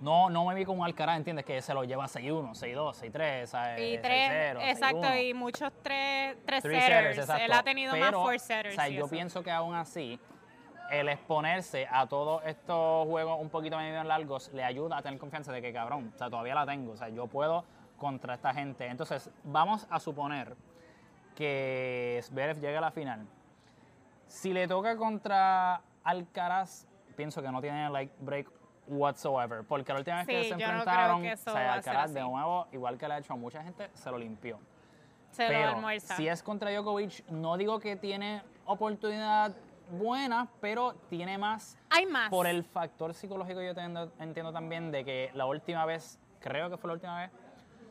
No, 0.00 0.28
no 0.28 0.44
me 0.44 0.54
vi 0.54 0.64
con 0.64 0.78
un 0.78 0.84
Alcaraz, 0.84 1.16
¿entiendes? 1.16 1.44
Que 1.46 1.62
se 1.62 1.72
lo 1.72 1.84
lleva 1.84 2.04
6-1, 2.06 2.50
6-2, 2.54 3.12
6-3, 3.12 3.46
¿sabes? 3.46 3.80
Y 3.80 3.96
6-0, 3.96 4.00
tres, 4.02 4.56
exacto, 4.64 5.00
6-1. 5.02 5.30
y 5.30 5.34
muchos 5.34 5.72
tres, 5.82 6.36
tres 6.44 6.62
Three 6.62 6.80
setters. 6.80 7.18
exacto. 7.18 7.44
Él 7.44 7.52
ha 7.52 7.62
tenido 7.62 7.92
más 7.96 8.08
Pero, 8.08 8.22
four 8.22 8.38
setters. 8.38 8.74
O 8.74 8.76
sea, 8.76 8.88
yo 8.88 9.04
eso. 9.06 9.08
pienso 9.10 9.42
que 9.42 9.50
aún 9.50 9.74
así, 9.74 10.18
el 10.90 11.08
exponerse 11.08 11.86
a 11.90 12.06
todos 12.06 12.42
estos 12.44 13.06
juegos 13.08 13.38
un 13.40 13.48
poquito 13.48 13.78
medio 13.78 14.02
largos 14.04 14.52
le 14.52 14.62
ayuda 14.64 14.98
a 14.98 15.02
tener 15.02 15.18
confianza 15.18 15.52
de 15.52 15.62
que, 15.62 15.72
cabrón, 15.72 16.12
o 16.14 16.18
sea, 16.18 16.28
todavía 16.28 16.54
la 16.54 16.66
tengo. 16.66 16.92
O 16.92 16.96
sea, 16.96 17.08
yo 17.08 17.26
puedo 17.26 17.64
contra 17.96 18.34
esta 18.34 18.52
gente. 18.52 18.86
Entonces, 18.86 19.30
vamos 19.44 19.86
a 19.88 20.00
suponer 20.00 20.54
que 21.34 22.20
Zverev 22.22 22.60
llegue 22.60 22.76
a 22.76 22.80
la 22.80 22.90
final. 22.90 23.26
Si 24.26 24.52
le 24.52 24.66
toca 24.66 24.96
contra 24.96 25.82
Alcaraz, 26.02 26.86
pienso 27.16 27.42
que 27.42 27.50
no 27.50 27.60
tiene 27.60 27.88
like 27.90 28.12
break 28.20 28.50
whatsoever. 28.86 29.64
Porque 29.64 29.92
la 29.92 29.98
última 29.98 30.16
vez 30.18 30.26
que 30.26 30.44
se 30.44 30.56
no 30.56 30.64
enfrentaron, 30.64 31.22
que 31.22 31.32
o 31.32 31.36
sea, 31.36 31.74
Alcaraz 31.74 32.12
de 32.12 32.20
nuevo, 32.20 32.66
igual 32.72 32.98
que 32.98 33.08
le 33.08 33.14
ha 33.14 33.18
hecho 33.18 33.32
a 33.32 33.36
mucha 33.36 33.62
gente, 33.62 33.90
se 33.94 34.10
lo 34.10 34.18
limpió. 34.18 34.58
Se 35.30 35.44
lo 35.44 35.48
Pero 35.48 35.68
almuerza. 35.70 36.16
si 36.16 36.28
es 36.28 36.42
contra 36.42 36.70
Djokovic, 36.70 37.28
no 37.28 37.56
digo 37.56 37.80
que 37.80 37.96
tiene 37.96 38.42
oportunidad 38.66 39.54
buena, 39.90 40.48
pero 40.60 40.94
tiene 41.08 41.38
más 41.38 41.76
Hay 41.90 42.06
más. 42.06 42.30
por 42.30 42.46
el 42.46 42.64
factor 42.64 43.12
psicológico. 43.14 43.60
Yo 43.60 43.70
entiendo, 43.70 44.12
entiendo 44.18 44.52
también 44.52 44.90
de 44.90 45.04
que 45.04 45.30
la 45.34 45.46
última 45.46 45.84
vez, 45.86 46.18
creo 46.40 46.70
que 46.70 46.76
fue 46.76 46.88
la 46.88 46.94
última 46.94 47.18
vez, 47.20 47.30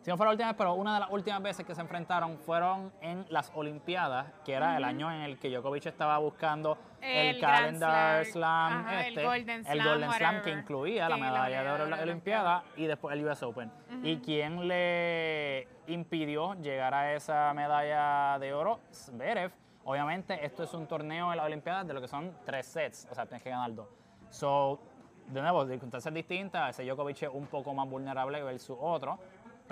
si 0.04 0.12
no 0.12 0.18
fue 0.18 0.26
la 0.26 0.34
última 0.34 0.50
vez, 0.50 0.58
pero 0.58 0.74
una 0.74 0.96
de 0.96 1.00
las 1.00 1.10
últimas 1.12 1.42
veces 1.42 1.66
que 1.66 1.74
se 1.74 1.80
enfrentaron 1.80 2.38
fueron 2.38 2.92
en 3.00 3.26
las 3.30 3.50
Olimpiadas, 3.56 4.28
que 4.44 4.52
era 4.52 4.76
el 4.76 4.84
año 4.84 5.10
en 5.10 5.22
el 5.22 5.40
que 5.40 5.50
Djokovic 5.50 5.86
estaba 5.86 6.18
buscando 6.18 6.78
el, 7.00 7.36
El 7.36 7.40
Calendar 7.40 8.26
Slam, 8.26 8.90
el 8.90 9.08
este, 9.08 9.24
Golden 9.24 9.60
el 9.60 9.66
Slam, 9.66 9.88
Golden 9.88 10.12
Slam 10.12 10.42
que 10.42 10.52
incluía 10.52 11.08
la 11.08 11.16
que 11.16 11.22
la 11.22 11.30
medalla 11.30 11.64
de 11.64 11.72
oro 11.72 11.84
en 11.86 11.90
la 11.90 12.02
Olimpiada 12.02 12.64
y 12.76 12.86
después 12.86 13.16
el 13.18 13.26
US 13.26 13.44
Open. 13.44 13.72
¿Y 14.04 14.18
quién 14.18 14.68
le 14.68 15.70
impidió 15.88 16.56
llegar 16.56 16.94
a 16.94 17.14
esa 17.14 17.54
medalla 17.54 18.38
de 18.40 18.54
oro? 18.54 18.82
Zverev. 18.92 19.54
Obviamente, 19.86 20.46
esto 20.46 20.64
es 20.64 20.74
un 20.74 20.86
torneo 20.86 21.32
en 21.32 21.38
la 21.38 21.46
Olimpiada 21.46 21.86
de 21.86 21.94
lo 21.94 22.02
que 22.02 22.10
son 22.10 22.36
tres 22.46 22.66
sets, 22.66 23.08
o 23.10 23.16
sea, 23.16 23.26
tienes 23.26 23.42
que 23.42 23.52
ganar 23.52 23.74
dos. 23.74 23.88
So, 24.32 24.82
de 25.28 25.42
nuevo, 25.42 25.66
circunstancias 25.66 26.14
distintas, 26.14 26.72
ese 26.72 26.84
Djokovic 26.86 27.24
es 27.24 27.30
un 27.32 27.48
poco 27.48 27.74
más 27.74 27.90
vulnerable 27.90 28.44
versus 28.44 28.78
otro, 28.80 29.18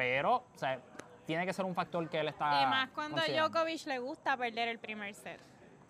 pero, 0.01 0.37
o 0.37 0.57
sea, 0.57 0.79
tiene 1.27 1.45
que 1.45 1.53
ser 1.53 1.63
un 1.63 1.75
factor 1.75 2.09
que 2.09 2.19
él 2.19 2.27
está 2.29 2.63
Y 2.63 2.65
más 2.65 2.89
cuando 2.89 3.21
a. 3.21 3.25
Djokovic 3.27 3.85
le 3.85 3.99
gusta 3.99 4.35
perder 4.35 4.67
el 4.69 4.79
primer 4.79 5.13
set. 5.13 5.39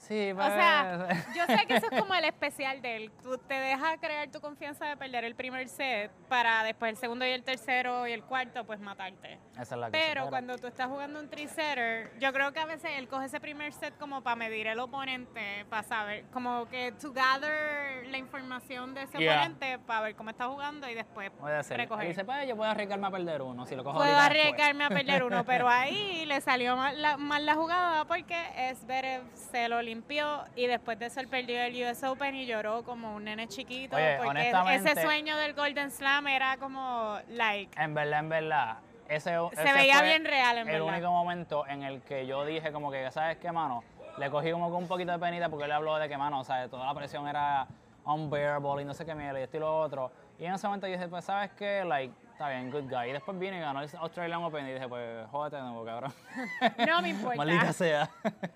Sí, 0.01 0.31
O 0.31 0.35
pues, 0.35 0.47
sea, 0.47 1.07
yo 1.35 1.45
sé 1.45 1.67
que 1.67 1.75
eso 1.75 1.87
es 1.91 1.99
como 2.01 2.15
el 2.15 2.25
especial 2.25 2.81
de 2.81 2.95
él. 2.95 3.11
Tú 3.21 3.37
te 3.37 3.53
dejas 3.53 3.97
crear 3.99 4.27
tu 4.31 4.41
confianza 4.41 4.85
de 4.87 4.97
perder 4.97 5.23
el 5.25 5.35
primer 5.35 5.69
set 5.69 6.09
para 6.27 6.63
después 6.63 6.89
el 6.89 6.97
segundo 6.97 7.23
y 7.23 7.29
el 7.29 7.43
tercero 7.43 8.07
y 8.07 8.11
el 8.11 8.23
cuarto, 8.23 8.65
pues 8.65 8.79
matarte. 8.79 9.39
esa 9.53 9.61
es 9.61 9.71
la 9.71 9.87
cosa, 9.87 9.91
Pero 9.91 10.27
cuando 10.29 10.57
tú 10.57 10.65
estás 10.65 10.87
jugando 10.87 11.19
un 11.19 11.29
three-setter, 11.29 12.17
yo 12.19 12.33
creo 12.33 12.51
que 12.51 12.59
a 12.59 12.65
veces 12.65 12.91
él 12.97 13.07
coge 13.07 13.27
ese 13.27 13.39
primer 13.39 13.73
set 13.73 13.95
como 13.99 14.23
para 14.23 14.35
medir 14.35 14.65
el 14.65 14.79
oponente, 14.79 15.65
para 15.69 15.83
saber, 15.83 16.25
como 16.33 16.65
que 16.67 16.91
to 16.93 17.13
gather 17.13 18.07
la 18.07 18.17
información 18.17 18.95
de 18.95 19.03
ese 19.03 19.19
Yeah. 19.19 19.35
oponente 19.35 19.77
para 19.85 20.01
ver 20.01 20.15
cómo 20.15 20.31
está 20.31 20.47
jugando 20.47 20.89
y 20.89 20.95
después 20.95 21.29
Puede 21.39 21.63
ser. 21.63 21.77
recoger. 21.77 22.05
Y 22.05 22.07
dice, 22.09 22.25
pues 22.25 22.47
yo 22.47 22.55
puedo 22.57 22.71
arriesgarme 22.71 23.05
a 23.05 23.11
perder 23.11 23.43
uno 23.43 23.67
si 23.67 23.75
lo 23.75 23.83
cojo 23.83 23.97
Puedo 23.99 24.09
ahorita 24.09 24.29
después". 24.33 24.51
arriesgarme 24.53 24.83
a 24.85 24.89
perder 24.89 25.23
uno, 25.23 25.45
pero 25.45 25.69
ahí 25.69 26.25
le 26.25 26.41
salió 26.41 26.75
mal 26.75 26.99
la, 26.99 27.17
mal 27.17 27.45
la 27.45 27.53
jugada 27.53 28.05
porque 28.05 28.35
Zverev 28.75 29.21
se 29.35 29.69
lo 29.69 29.79
limpió 29.95 30.43
y 30.55 30.67
después 30.67 30.97
de 30.99 31.07
él 31.07 31.27
perdió 31.27 31.61
el 31.61 31.75
US 31.83 32.03
Open 32.03 32.33
y 32.35 32.45
lloró 32.45 32.83
como 32.83 33.15
un 33.15 33.25
nene 33.25 33.47
chiquito 33.47 33.97
Oye, 33.97 34.17
porque 34.23 34.53
ese 34.75 35.01
sueño 35.01 35.35
del 35.37 35.53
Golden 35.53 35.91
Slam 35.91 36.27
era 36.27 36.57
como 36.57 37.17
like 37.29 37.79
En 37.81 37.93
verdad, 37.93 38.19
en 38.19 38.29
verdad. 38.29 38.77
Ese, 39.09 39.31
Se 39.53 39.61
ese 39.61 39.73
veía 39.73 39.97
fue 39.97 40.07
bien 40.07 40.23
real, 40.23 40.57
en 40.59 40.67
el 40.69 40.73
verdad. 40.79 40.87
único 40.87 41.11
momento 41.11 41.67
en 41.67 41.83
el 41.83 42.01
que 42.03 42.25
yo 42.25 42.45
dije 42.45 42.71
como 42.71 42.89
que, 42.89 43.11
¿sabes 43.11 43.37
qué, 43.37 43.51
mano? 43.51 43.83
Le 44.17 44.29
cogí 44.29 44.51
como 44.51 44.67
un 44.67 44.87
poquito 44.87 45.11
de 45.11 45.19
penita 45.19 45.49
porque 45.49 45.65
él 45.65 45.71
habló 45.73 45.97
de 45.97 46.07
que, 46.07 46.17
mano, 46.17 46.39
o 46.39 46.43
sea, 46.45 46.69
toda 46.69 46.85
la 46.85 46.93
presión 46.93 47.27
era 47.27 47.67
unbearable 48.05 48.81
y 48.83 48.85
no 48.85 48.93
sé 48.93 49.05
qué 49.05 49.13
mierda 49.13 49.39
y 49.39 49.43
esto 49.43 49.57
y 49.57 49.59
lo 49.59 49.79
otro. 49.81 50.11
Y 50.39 50.45
en 50.45 50.53
ese 50.53 50.65
momento 50.65 50.87
yo 50.87 50.93
dije, 50.93 51.09
pues, 51.09 51.25
¿sabes 51.25 51.51
qué? 51.57 51.83
Like, 51.83 52.13
está 52.41 52.49
bien, 52.49 52.71
good 52.71 52.89
guy. 52.89 53.09
Y 53.09 53.13
después 53.13 53.37
vine 53.37 53.57
y 53.57 53.59
ganó 53.59 53.81
el 53.81 53.89
Australian 53.99 54.43
Open 54.43 54.67
y 54.67 54.73
dije, 54.73 54.87
pues, 54.89 55.27
jódete 55.29 55.57
de 55.57 55.61
nuevo, 55.61 55.85
cabrón. 55.85 56.11
no 56.87 57.01
me 57.01 57.09
importa. 57.09 57.37
Maldita 57.37 57.73
sea. 57.73 58.09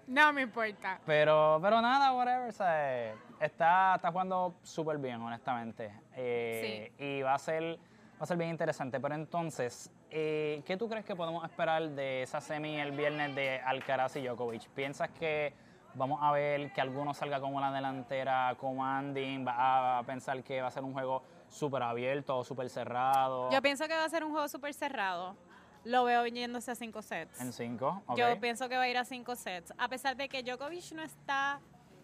No 0.08 0.34
me 0.34 0.42
importa. 0.42 1.00
Pero, 1.06 1.60
pero 1.62 1.82
nada, 1.82 2.12
whatever, 2.14 2.52
¿sabes? 2.52 3.14
Está, 3.40 3.96
está 3.96 4.12
jugando 4.12 4.56
súper 4.64 4.98
bien, 4.98 5.22
honestamente. 5.22 5.94
Eh, 6.16 6.92
Y 6.98 7.22
va 7.22 7.36
a 7.36 7.40
ser 7.40 7.78
va 8.16 8.24
a 8.24 8.26
ser 8.26 8.38
bien 8.38 8.50
interesante. 8.50 9.00
Pero 9.00 9.14
entonces, 9.14 9.92
eh, 10.10 10.64
¿qué 10.66 10.78
tú 10.78 10.90
crees 10.90 11.06
que 11.06 11.16
podemos 11.16 11.44
esperar 11.44 11.88
de 11.90 12.24
esa 12.24 12.42
semi 12.42 12.80
el 12.80 12.92
viernes 12.92 13.36
de 13.36 13.60
Alcaraz 13.60 14.16
y 14.16 14.26
Djokovic? 14.26 14.68
¿Piensas 14.70 15.10
que 15.12 15.54
vamos 15.94 16.20
a 16.24 16.32
ver 16.32 16.74
que 16.74 16.82
alguno 16.82 17.14
salga 17.14 17.40
como 17.40 17.60
la 17.62 17.72
delantera 17.72 18.56
commanding? 18.58 19.46
¿Va 19.46 20.00
a 20.00 20.04
pensar 20.04 20.42
que 20.44 20.62
va 20.62 20.70
a 20.70 20.72
ser 20.72 20.84
un 20.84 20.94
juego 20.94 21.22
súper 21.50 21.84
abierto 21.84 22.38
o 22.38 22.44
súper 22.44 22.70
cerrado? 22.70 23.50
Yo 23.52 23.62
pienso 23.62 23.88
que 23.88 23.94
va 23.96 24.04
a 24.06 24.10
ser 24.10 24.24
un 24.24 24.32
juego 24.32 24.48
súper 24.48 24.74
cerrado. 24.74 25.36
Lo 25.84 26.04
veo 26.04 26.26
yéndose 26.26 26.72
a 26.72 26.76
cinco 26.76 27.02
sets. 27.02 27.40
En 27.40 27.54
cinco, 27.54 28.02
ok. 28.08 28.18
Yo 28.18 28.40
pienso 28.40 28.68
que 28.70 28.76
va 28.76 28.84
a 28.84 28.90
ir 28.90 28.98
a 28.98 29.06
cinco 29.06 29.36
sets. 29.36 29.74
A 29.78 29.88
pesar 29.88 30.16
de 30.18 30.28
que 30.28 30.42
Djokovic 30.42 30.92
no 30.94 31.04
está 31.04 31.60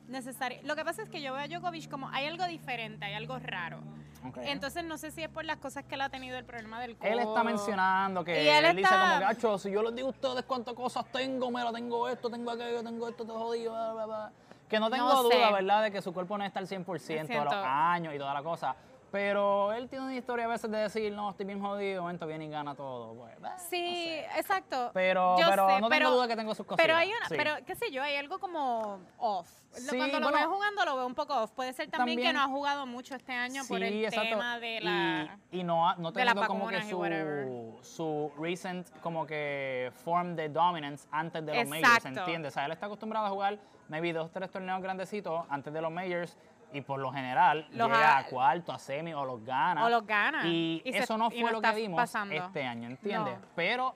necesario. 0.08 0.60
Lo 0.64 0.76
que 0.76 0.84
pasa 0.86 1.02
es 1.02 1.10
que 1.10 1.22
yo 1.22 1.34
veo 1.34 1.42
a 1.44 1.48
Djokovic 1.48 1.90
como 1.90 2.08
hay 2.10 2.28
algo 2.28 2.46
diferente, 2.46 3.06
hay 3.06 3.14
algo 3.16 3.40
raro. 3.40 3.80
Ok. 4.24 4.38
Entonces 4.44 4.84
no 4.84 5.00
sé 5.00 5.10
si 5.10 5.24
es 5.24 5.30
por 5.30 5.46
las 5.46 5.58
cosas 5.58 5.84
que 5.86 5.96
él 5.96 6.02
ha 6.02 6.10
tenido 6.10 6.38
el 6.38 6.46
problema 6.46 6.80
del 6.80 6.96
codo. 6.96 7.10
Él 7.10 7.20
está 7.20 7.44
mencionando 7.44 8.24
que 8.24 8.44
Y 8.44 8.48
él 8.48 8.66
él, 8.66 8.76
dice 8.76 8.88
está- 8.94 9.02
como 9.02 9.20
que, 9.20 9.26
"Acho, 9.26 9.58
si 9.58 9.72
yo 9.72 9.82
les 9.82 9.96
digo 9.96 10.10
a 10.10 10.12
ustedes 10.12 10.44
cuántas 10.46 10.76
cosas 10.76 11.06
tengo, 11.12 11.50
mira, 11.50 11.72
tengo 11.72 12.08
esto, 12.08 12.30
tengo 12.30 12.52
aquello, 12.52 12.84
tengo 12.84 13.10
esto, 13.10 13.26
todo 13.26 13.40
jodido, 13.40 13.72
bla, 13.74 13.94
bla, 13.94 14.06
bla". 14.06 14.32
Que 14.70 14.80
no 14.80 14.92
tengo 14.92 15.08
No 15.10 15.24
sé. 15.28 15.36
duda, 15.38 15.52
¿verdad?, 15.52 15.84
de 15.84 15.92
que 15.92 16.02
su 16.04 16.14
cuerpo 16.14 16.38
no 16.38 16.44
está 16.46 16.60
al 16.60 16.68
100% 16.68 17.34
de 17.40 17.44
los 17.46 17.54
años 17.54 18.14
y 18.14 18.20
toda 18.20 18.34
la 18.36 18.44
cosa. 18.44 18.76
Pero 19.12 19.74
él 19.74 19.90
tiene 19.90 20.06
una 20.06 20.16
historia 20.16 20.46
a 20.46 20.48
veces 20.48 20.72
de 20.72 20.78
decir, 20.78 21.12
no, 21.14 21.30
estoy 21.32 21.46
bien 21.46 21.60
jodido, 21.60 21.96
de 21.96 22.00
momento 22.00 22.26
viene 22.28 22.46
y 22.46 22.50
gana 22.50 22.76
todo. 22.76 23.14
Pues, 23.16 23.40
bah, 23.42 23.58
Sí, 23.58 24.16
exacto. 24.38 24.90
Pero, 24.94 25.38
Yo 25.38 25.48
pero 25.50 25.68
sé, 25.68 25.72
no 25.74 25.76
tengo 25.76 25.90
pero- 25.90 26.12
duda 26.12 26.28
que 26.30 26.36
tengo 26.38 26.56
sus 26.56 26.66
cosas. 26.66 26.82
Pero 26.82 26.96
hay 26.98 27.10
una, 27.10 27.28
pero 27.30 27.52
qué 27.66 27.76
sé 27.76 27.92
yo, 27.92 28.02
hay 28.02 28.16
algo 28.16 28.40
como 28.40 29.00
off. 29.18 29.50
Sí, 29.72 29.98
Cuando 29.98 30.20
lo 30.20 30.30
bueno, 30.30 30.38
veo 30.38 30.54
jugando 30.56 30.86
lo 30.86 30.96
veo 30.98 31.08
un 31.08 31.16
poco 31.16 31.34
off. 31.44 31.52
Puede 31.52 31.74
ser 31.74 31.90
también, 31.90 32.18
que 32.20 32.24
también- 32.24 32.36
no 32.36 32.42
ha 32.42 32.48
jugado 32.48 32.86
mucho 32.86 33.16
este 33.16 33.34
año 33.34 33.64
por 33.68 33.80
Sí, 33.80 33.84
el 33.86 34.06
exacto. 34.06 34.30
tema 34.30 34.60
de 34.60 34.80
la... 34.82 35.38
Y, 35.52 35.60
y 35.60 35.64
no, 35.64 35.94
no 35.96 36.12
teniendo 36.14 36.46
como 36.48 36.68
que 36.70 36.82
su, 36.84 37.78
su 37.82 38.32
recent 38.40 38.90
como 39.02 39.26
que 39.26 39.92
form 40.04 40.36
de 40.36 40.50
dominance 40.50 41.08
antes 41.12 41.46
de 41.46 41.54
los 41.56 41.68
majors, 41.70 41.98
Exacto. 41.98 42.20
¿entiendes? 42.20 42.52
O 42.52 42.56
sea, 42.56 42.66
él 42.66 42.72
está 42.72 42.86
acostumbrado 42.86 43.26
a 43.26 43.30
jugar 43.30 43.60
maybe 43.90 44.14
dos, 44.14 44.32
tres 44.32 44.50
torneos 44.50 44.82
grandecitos 44.82 45.46
antes 45.50 45.74
de 45.74 45.82
los 45.82 45.92
majors 45.92 46.38
y 46.74 46.82
por 46.82 47.00
lo 47.00 47.12
general 47.12 47.68
Los 47.72 47.88
llega 47.90 48.16
ha- 48.16 48.20
a 48.20 48.26
cuarto, 48.26 48.72
a 48.72 48.80
semi 48.80 49.14
o 49.14 49.26
los 49.26 49.44
gana. 49.46 49.86
O 49.86 49.90
los 49.90 50.06
gana. 50.06 50.48
Y, 50.48 50.82
Y 50.86 50.92
se- 50.94 51.00
eso 51.00 51.18
no 51.18 51.30
fue 51.30 51.42
no 51.42 51.52
lo 51.52 51.62
que 51.62 51.72
vimos 51.74 51.98
pasando. 51.98 52.34
este 52.34 52.64
año, 52.64 52.88
¿entiendes? 52.88 53.38
No. 53.40 53.46
Pero 53.56 53.96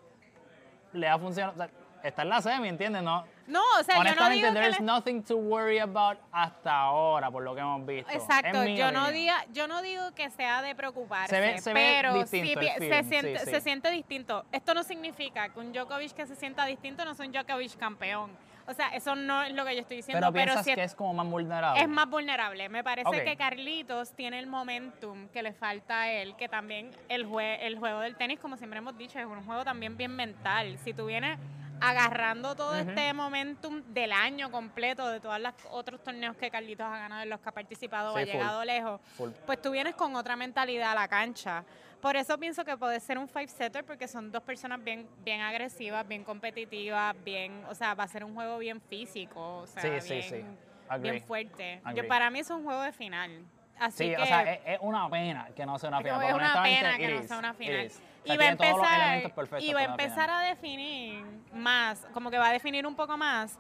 le 0.93 1.07
ha 1.07 1.17
funcionado, 1.17 1.53
o 1.53 1.57
sea, 1.57 1.69
está 2.03 2.21
en 2.21 2.29
la 2.29 2.41
semi, 2.41 2.67
¿entiendes? 2.69 3.01
No, 3.03 3.25
No, 3.47 3.61
o 3.79 3.83
sea, 3.83 3.95
yo 3.97 4.03
no 4.03 4.09
honestamente, 4.09 4.47
digo 4.47 4.53
there's 4.59 4.79
le- 4.79 4.85
nothing 4.85 5.23
to 5.23 5.37
worry 5.37 5.77
about 5.79 6.17
hasta 6.31 6.71
ahora, 6.75 7.29
por 7.31 7.43
lo 7.43 7.53
que 7.55 7.61
hemos 7.61 7.85
visto. 7.85 8.11
Exacto, 8.11 8.63
yo 8.65 8.91
no, 8.91 9.11
diga, 9.11 9.45
yo 9.53 9.67
no 9.67 9.81
digo 9.81 10.13
que 10.15 10.29
sea 10.31 10.61
de 10.61 10.73
preocuparse, 10.75 11.35
Se 11.35 11.39
ve- 11.41 11.57
se 11.59 11.73
ve 11.73 11.93
pero 12.01 12.13
distinto 12.15 12.59
pi- 12.59 12.67
feeling, 12.67 12.89
se, 12.89 13.03
sí, 13.03 13.09
siente, 13.09 13.39
sí. 13.39 13.51
se 13.51 13.61
siente 13.61 13.91
distinto. 13.91 14.45
Esto 14.51 14.73
no 14.73 14.83
significa 14.83 15.49
que 15.49 15.59
un 15.59 15.71
Djokovic 15.71 16.13
que 16.13 16.25
se 16.25 16.35
sienta 16.35 16.65
distinto 16.65 17.05
no 17.05 17.11
es 17.11 17.19
un 17.19 17.31
Djokovic 17.31 17.77
campeón. 17.77 18.31
O 18.67 18.73
sea, 18.73 18.87
eso 18.89 19.15
no 19.15 19.43
es 19.43 19.53
lo 19.53 19.63
que 19.63 19.75
yo 19.75 19.81
estoy 19.81 19.97
diciendo, 19.97 20.19
Pero 20.19 20.33
pero, 20.33 20.53
piensas 20.53 20.75
que 20.75 20.83
es 20.83 20.95
como 20.95 21.13
más 21.13 21.27
vulnerable. 21.27 21.81
es 21.81 21.87
más 21.87 22.09
vulnerable. 22.09 22.67
Me 22.69 22.83
parece 22.83 23.23
que 23.23 23.35
Carlitos 23.37 24.11
tiene 24.13 24.39
el 24.39 24.47
momentum 24.47 25.27
que 25.29 25.43
le 25.43 25.53
falta 25.53 26.01
a 26.01 26.11
él, 26.11 26.35
que 26.35 26.49
también 26.49 26.89
el, 27.07 27.27
jue- 27.27 27.57
el 27.61 27.77
juego 27.77 27.99
del 27.99 28.15
tenis, 28.15 28.39
como 28.39 28.57
siempre 28.57 28.79
hemos 28.79 28.97
dicho, 28.97 29.19
es 29.19 29.25
un 29.25 29.43
juego 29.45 29.63
también 29.63 29.95
bien 29.97 30.15
mental. 30.15 30.77
Si 30.83 30.93
tú 30.93 31.05
vienes 31.05 31.37
agarrando 31.81 32.55
todo 32.55 32.75
este 32.75 33.13
momentum 33.13 33.83
del 33.93 34.11
año 34.13 34.49
completo, 34.49 35.09
de 35.09 35.19
todos 35.19 35.39
los 35.39 35.53
otros 35.71 36.01
torneos 36.01 36.35
que 36.37 36.49
Carlitos 36.49 36.85
ha 36.87 36.97
ganado, 36.97 37.21
en 37.23 37.29
los 37.29 37.39
que 37.41 37.49
ha 37.49 37.51
participado, 37.51 38.15
Sí, 38.15 38.21
ha 38.21 38.25
full. 38.25 38.31
llegado 38.33 38.65
lejos, 38.65 39.01
Full. 39.17 39.29
pues 39.45 39.61
tú 39.61 39.71
vienes 39.71 39.93
con 39.95 40.15
otra 40.15 40.35
mentalidad 40.35 40.93
a 40.93 40.95
la 40.95 41.07
cancha. 41.07 41.63
Por 42.05 42.15
eso 42.17 42.37
pienso 42.37 42.63
que 42.63 42.77
puede 42.77 42.99
ser 42.99 43.17
un 43.17 43.27
five 43.27 43.47
setter 43.47 43.83
porque 43.83 44.07
son 44.07 44.31
dos 44.31 44.43
personas 44.43 44.83
bien 44.83 45.09
bien 45.23 45.41
agresivas, 45.41 46.07
bien 46.07 46.23
competitivas, 46.23 47.15
bien, 47.23 47.63
o 47.67 47.73
sea, 47.73 47.95
va 47.95 48.03
a 48.03 48.07
ser 48.07 48.23
un 48.23 48.35
juego 48.35 48.59
bien 48.59 48.79
físico, 48.79 49.61
o 49.61 49.65
sea, 49.65 49.81
Sí, 49.81 49.89
sí, 50.01 50.13
bien, 50.13 50.23
sí. 50.29 50.45
Agree. 50.87 51.11
bien 51.13 51.23
fuerte. 51.23 51.81
Agree. 51.83 52.03
Yo, 52.03 52.07
para 52.07 52.29
mí 52.29 52.37
es 52.37 52.49
un 52.51 52.63
juego 52.63 52.83
de 52.83 52.91
final. 52.91 53.43
Así 53.79 54.03
Sí, 54.03 54.15
que 54.15 54.21
o 54.21 54.25
sea, 54.27 54.53
es, 54.53 54.59
es 54.67 54.77
una 54.81 55.09
pena 55.09 55.47
que 55.55 55.65
no 55.65 55.79
sea 55.79 55.89
una 55.89 55.97
final. 56.03 56.23
es 56.27 56.33
una 56.35 56.61
pena 56.61 56.97
que 56.97 57.07
no 57.07 57.23
sea 57.23 57.39
una 57.39 57.53
final. 57.55 57.85
is. 57.87 57.93
O 57.95 58.25
sea, 58.27 58.35
Y 58.35 58.37
va 58.37 58.43
a 58.43 58.49
empezar, 58.49 59.61
y 59.61 59.73
va 59.73 59.79
a 59.79 59.83
empezar 59.85 60.29
a 60.29 60.39
definir 60.41 61.25
más, 61.55 62.05
como 62.13 62.29
que 62.29 62.37
va 62.37 62.49
a 62.49 62.53
definir 62.53 62.85
un 62.85 62.95
poco 62.95 63.17
más 63.17 63.57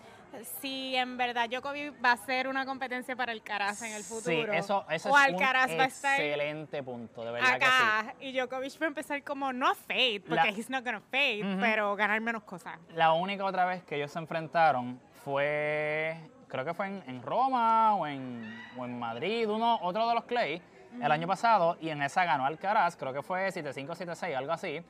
si 0.61 0.95
en 0.95 1.17
verdad 1.17 1.49
Djokovic 1.49 1.93
va 2.03 2.13
a 2.13 2.17
ser 2.17 2.47
una 2.47 2.65
competencia 2.65 3.15
para 3.15 3.31
Alcaraz 3.31 3.81
en 3.81 3.93
el 3.93 4.03
futuro. 4.03 4.51
Sí, 4.53 4.57
eso, 4.57 4.85
eso 4.89 5.09
o 5.11 5.17
es 5.17 5.25
Alcaraz 5.25 5.71
un 5.71 5.79
va 5.79 5.83
a 5.83 5.87
estar 5.87 6.19
excelente 6.19 6.83
punto, 6.83 7.23
de 7.25 7.31
verdad 7.31 7.53
que 7.59 7.65
sí. 7.65 7.71
acá 7.71 8.13
y 8.19 8.31
Djokovic 8.37 8.81
va 8.81 8.85
a 8.85 8.89
empezar 8.89 9.23
como 9.23 9.53
no 9.53 9.73
fade, 9.75 10.21
porque 10.21 10.35
La- 10.35 10.49
he's 10.49 10.69
not 10.69 10.83
gonna 10.83 11.01
fade, 11.11 11.41
Ujú. 11.43 11.59
pero 11.61 11.95
ganar 11.95 12.19
menos 12.21 12.43
cosas. 12.43 12.77
La 12.93 13.13
única 13.13 13.45
otra 13.45 13.65
vez 13.65 13.83
que 13.83 13.95
ellos 13.95 14.11
se 14.11 14.19
enfrentaron 14.19 14.99
fue, 15.23 16.15
creo 16.47 16.63
que 16.65 16.73
fue 16.73 16.87
en, 16.87 17.03
en 17.07 17.21
Roma 17.21 17.95
o 17.95 18.07
en, 18.07 18.63
o 18.77 18.85
en 18.85 18.97
Madrid, 18.99 19.49
uno, 19.49 19.79
otro 19.81 20.07
de 20.07 20.15
los 20.15 20.23
Clay, 20.25 20.61
el 21.01 21.11
año 21.11 21.27
pasado, 21.27 21.77
y 21.81 21.89
en 21.89 22.01
esa 22.01 22.23
ganó 22.23 22.45
Alcaraz, 22.45 22.95
creo 22.95 23.11
que 23.11 23.21
fue 23.21 23.49
7-5, 23.49 23.87
7-6, 23.95 24.35
algo 24.37 24.51
así. 24.53 24.81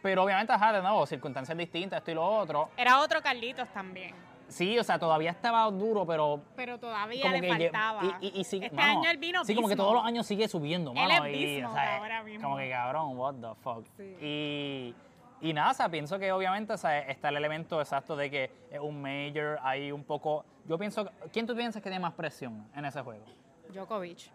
Pero 0.00 0.22
obviamente, 0.22 0.52
ajá, 0.52 0.70
de 0.72 0.82
nuevo, 0.82 1.06
circunstancias 1.06 1.56
distintas, 1.56 1.98
esto 1.98 2.10
y 2.10 2.14
lo 2.14 2.24
otro. 2.24 2.68
Era 2.76 3.00
otro 3.00 3.22
Carlitos 3.22 3.66
también, 3.70 4.14
Sí, 4.54 4.78
o 4.78 4.84
sea, 4.84 5.00
todavía 5.00 5.32
estaba 5.32 5.68
duro, 5.68 6.06
pero 6.06 6.40
pero 6.54 6.78
todavía 6.78 7.22
como 7.22 7.36
le 7.38 7.48
faltaba. 7.48 8.18
Y, 8.20 8.28
y, 8.28 8.40
y 8.40 8.44
sigue, 8.44 8.66
este 8.66 8.80
año 8.80 9.10
él 9.10 9.18
vino 9.18 9.44
Sí, 9.44 9.52
como 9.52 9.66
que 9.66 9.74
todos 9.74 9.92
los 9.94 10.04
años 10.04 10.24
sigue 10.28 10.46
subiendo, 10.46 10.92
Él 10.92 10.96
mano. 10.96 11.24
es 11.24 11.36
y, 11.36 11.62
o 11.64 11.72
sea, 11.72 11.96
ahora 11.96 12.22
mismo. 12.22 12.44
Como 12.44 12.58
que 12.58 12.70
cabrón, 12.70 13.18
what 13.18 13.34
the 13.34 13.60
fuck. 13.62 13.84
Sí. 13.96 14.16
Y, 14.20 14.94
y 15.40 15.52
nada, 15.52 15.72
o 15.72 15.74
sea, 15.74 15.88
pienso 15.88 16.20
que 16.20 16.30
obviamente 16.30 16.72
o 16.72 16.76
sea, 16.76 17.00
está 17.00 17.30
el 17.30 17.36
elemento 17.36 17.80
exacto 17.80 18.14
de 18.14 18.30
que 18.30 18.50
es 18.70 18.78
un 18.78 19.02
major, 19.02 19.58
hay 19.60 19.90
un 19.90 20.04
poco... 20.04 20.44
Yo 20.68 20.78
pienso... 20.78 21.10
¿Quién 21.32 21.48
tú 21.48 21.56
piensas 21.56 21.82
que 21.82 21.90
tiene 21.90 22.00
más 22.00 22.14
presión 22.14 22.64
en 22.76 22.84
ese 22.84 23.02
juego? 23.02 23.24
Djokovic. 23.70 24.30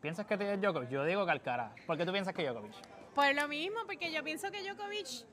¿Piensas 0.00 0.24
que 0.24 0.38
tiene 0.38 0.56
Djokovic? 0.56 0.88
Yo 0.88 1.04
digo 1.04 1.26
que 1.26 1.30
Alcaraz. 1.30 1.72
¿Por 1.86 1.98
qué 1.98 2.06
tú 2.06 2.12
piensas 2.12 2.32
que 2.32 2.42
Djokovic? 2.42 2.72
Por 3.14 3.34
lo 3.34 3.48
mismo, 3.48 3.80
porque 3.86 4.10
yo 4.10 4.24
pienso 4.24 4.50
que 4.50 4.62
Djokovic 4.62 5.26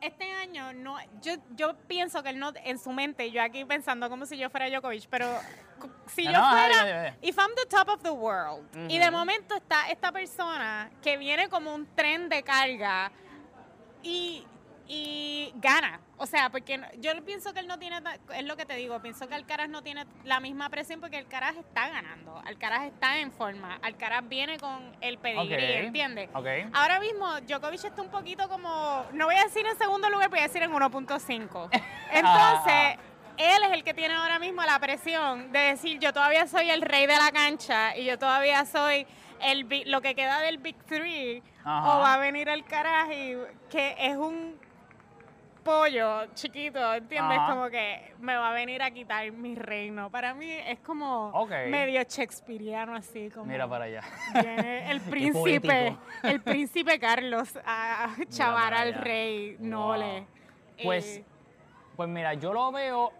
este 0.00 0.30
año 0.32 0.72
no, 0.72 0.96
yo, 1.22 1.34
yo 1.56 1.74
pienso 1.88 2.22
que 2.22 2.30
él 2.30 2.38
no, 2.38 2.52
en 2.64 2.78
su 2.78 2.92
mente, 2.92 3.30
yo 3.30 3.42
aquí 3.42 3.64
pensando 3.64 4.08
como 4.10 4.26
si 4.26 4.36
yo 4.36 4.50
fuera 4.50 4.68
Djokovic, 4.68 5.06
pero 5.08 5.26
si 6.06 6.24
No, 6.24 6.32
yo 6.32 6.38
no, 6.38 6.50
fuera, 6.50 6.84
dime. 6.84 7.18
if 7.22 7.38
I'm 7.38 7.50
the 7.56 7.66
top 7.66 7.88
of 7.88 8.02
the 8.02 8.10
world, 8.10 8.64
y 8.88 8.98
de 8.98 9.10
momento 9.10 9.54
está 9.56 9.90
esta 9.90 10.12
persona 10.12 10.90
que 11.02 11.16
viene 11.16 11.48
como 11.48 11.74
un 11.74 11.86
tren 11.94 12.28
de 12.28 12.42
carga 12.42 13.10
y, 14.02 14.46
y 14.86 15.52
gana, 15.56 16.00
o 16.16 16.26
sea, 16.26 16.50
porque 16.50 16.80
yo 16.98 17.10
pienso 17.24 17.52
que 17.52 17.60
él 17.60 17.66
no 17.66 17.78
tiene, 17.78 18.00
es 18.34 18.44
lo 18.44 18.56
que 18.56 18.64
te 18.64 18.74
digo, 18.74 19.00
pienso 19.00 19.28
que 19.28 19.34
Alcaraz 19.34 19.68
no 19.68 19.82
tiene 19.82 20.06
la 20.24 20.40
misma 20.40 20.68
presión 20.68 21.00
porque 21.00 21.18
Alcaraz 21.18 21.56
está 21.56 21.88
ganando, 21.88 22.40
Alcaraz 22.46 22.84
está 22.84 23.18
en 23.18 23.32
forma, 23.32 23.78
Alcaraz 23.82 24.28
viene 24.28 24.58
con 24.58 24.96
el 25.00 25.18
pedigrí, 25.18 25.54
Ok, 25.54 25.84
¿entiendes? 25.86 26.30
Ahora 26.72 27.00
mismo 27.00 27.40
Djokovic 27.40 27.84
está 27.84 28.02
un 28.02 28.10
poquito 28.10 28.48
como, 28.48 29.06
no 29.12 29.26
voy 29.26 29.34
a 29.36 29.44
decir 29.44 29.66
en 29.66 29.76
segundo 29.76 30.08
lugar, 30.08 30.30
voy 30.30 30.38
a 30.40 30.42
decir 30.42 30.62
en 30.62 30.72
1.5. 30.72 31.68
Entonces, 32.12 32.98
él 33.36 33.62
es 33.64 33.72
el 33.72 33.82
que 33.82 33.94
tiene 33.94 34.14
ahora 34.14 34.38
mismo 34.38 34.62
la 34.62 34.78
presión 34.78 35.50
de 35.50 35.58
decir, 35.58 35.98
yo 35.98 36.12
todavía 36.12 36.46
soy 36.46 36.70
el 36.70 36.82
rey 36.82 37.06
de 37.06 37.16
la 37.16 37.32
cancha 37.32 37.96
y 37.96 38.04
yo 38.04 38.18
todavía 38.18 38.64
soy 38.64 39.06
el 39.40 39.66
lo 39.86 40.00
que 40.00 40.14
queda 40.14 40.40
del 40.40 40.58
Big 40.58 40.76
Three, 40.84 41.42
Ajá. 41.64 41.96
o 41.96 42.00
va 42.00 42.14
a 42.14 42.18
venir 42.18 42.48
el 42.48 42.64
carajo 42.64 43.12
y 43.12 43.36
que 43.68 43.96
es 43.98 44.16
un 44.16 44.56
pollo 45.64 46.26
chiquito, 46.34 46.94
¿entiendes? 46.94 47.38
Ajá. 47.38 47.52
Como 47.54 47.68
que 47.70 48.14
me 48.20 48.36
va 48.36 48.50
a 48.50 48.52
venir 48.52 48.82
a 48.82 48.90
quitar 48.90 49.30
mi 49.32 49.54
reino. 49.54 50.10
Para 50.10 50.34
mí 50.34 50.50
es 50.50 50.78
como 50.80 51.32
medio 51.70 52.02
shakespeareano 52.02 52.94
así, 52.94 53.30
como... 53.30 53.46
Mira 53.46 53.66
para 53.66 53.86
allá. 53.86 54.02
Viene 54.34 54.90
el 54.90 55.00
príncipe, 55.00 55.96
el 56.22 56.40
príncipe 56.42 56.98
Carlos 56.98 57.58
a 57.64 58.14
chavar 58.28 58.74
al 58.74 58.94
rey 58.94 59.56
Wow. 59.58 59.66
Nole. 59.68 60.26
Pues, 60.82 61.16
Eh, 61.18 61.24
pues 61.96 62.08
mira, 62.08 62.34
yo 62.34 62.52
lo 62.52 62.70
veo 62.72 63.12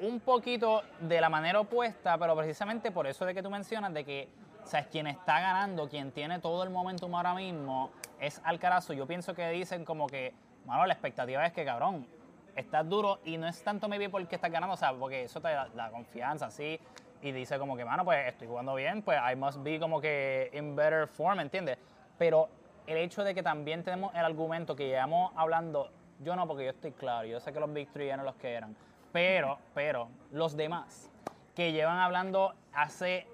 un 0.00 0.20
poquito 0.20 0.82
de 1.00 1.20
la 1.20 1.28
manera 1.28 1.60
opuesta, 1.60 2.16
pero 2.18 2.36
precisamente 2.36 2.90
por 2.90 3.06
eso 3.06 3.24
de 3.24 3.34
que 3.34 3.42
tú 3.42 3.50
mencionas 3.50 3.92
de 3.94 4.04
que, 4.04 4.28
o 4.62 4.66
sea, 4.66 4.84
quien 4.84 5.06
está 5.06 5.40
ganando, 5.40 5.88
quien 5.88 6.12
tiene 6.12 6.38
todo 6.38 6.62
el 6.62 6.70
momentum 6.70 7.14
ahora 7.14 7.34
mismo 7.34 7.90
es 8.20 8.40
Alcaraz. 8.44 8.88
Yo 8.88 9.06
pienso 9.06 9.34
que 9.34 9.48
dicen 9.50 9.84
como 9.84 10.06
que, 10.06 10.34
mano, 10.68 10.86
la 10.86 10.92
expectativa 10.92 11.44
es 11.44 11.52
que, 11.52 11.64
cabrón, 11.64 12.06
estás 12.54 12.88
duro 12.88 13.20
y 13.24 13.38
no 13.38 13.48
es 13.48 13.62
tanto 13.62 13.88
maybe 13.88 14.08
porque 14.08 14.36
estás 14.36 14.50
ganando, 14.50 14.74
o 14.74 14.76
sea, 14.76 14.92
porque 14.92 15.24
eso 15.24 15.40
te 15.40 15.48
da 15.48 15.68
la 15.74 15.90
confianza, 15.90 16.50
sí. 16.50 16.78
Y 17.22 17.32
dice 17.32 17.58
como 17.58 17.76
que, 17.76 17.84
mano, 17.84 18.04
pues 18.04 18.28
estoy 18.28 18.46
jugando 18.46 18.74
bien, 18.74 19.02
pues 19.02 19.18
I 19.32 19.34
must 19.34 19.62
be 19.62 19.80
como 19.80 20.00
que 20.00 20.50
in 20.52 20.76
better 20.76 21.08
form, 21.08 21.40
¿entiendes? 21.40 21.78
Pero 22.16 22.48
el 22.86 22.98
hecho 22.98 23.24
de 23.24 23.34
que 23.34 23.42
también 23.42 23.82
tenemos 23.82 24.14
el 24.14 24.24
argumento 24.24 24.76
que 24.76 24.86
llevamos 24.86 25.32
hablando, 25.36 25.90
yo 26.20 26.36
no, 26.36 26.46
porque 26.46 26.64
yo 26.64 26.70
estoy 26.70 26.92
claro, 26.92 27.26
yo 27.26 27.40
sé 27.40 27.52
que 27.52 27.60
los 27.60 27.72
Big 27.72 27.90
Three 27.90 28.08
eran 28.08 28.24
los 28.24 28.36
que 28.36 28.52
eran, 28.52 28.76
pero, 29.12 29.58
pero, 29.74 30.08
los 30.32 30.56
demás 30.56 31.10
que 31.54 31.72
llevan 31.72 31.98
hablando 31.98 32.54
hace 32.72 33.26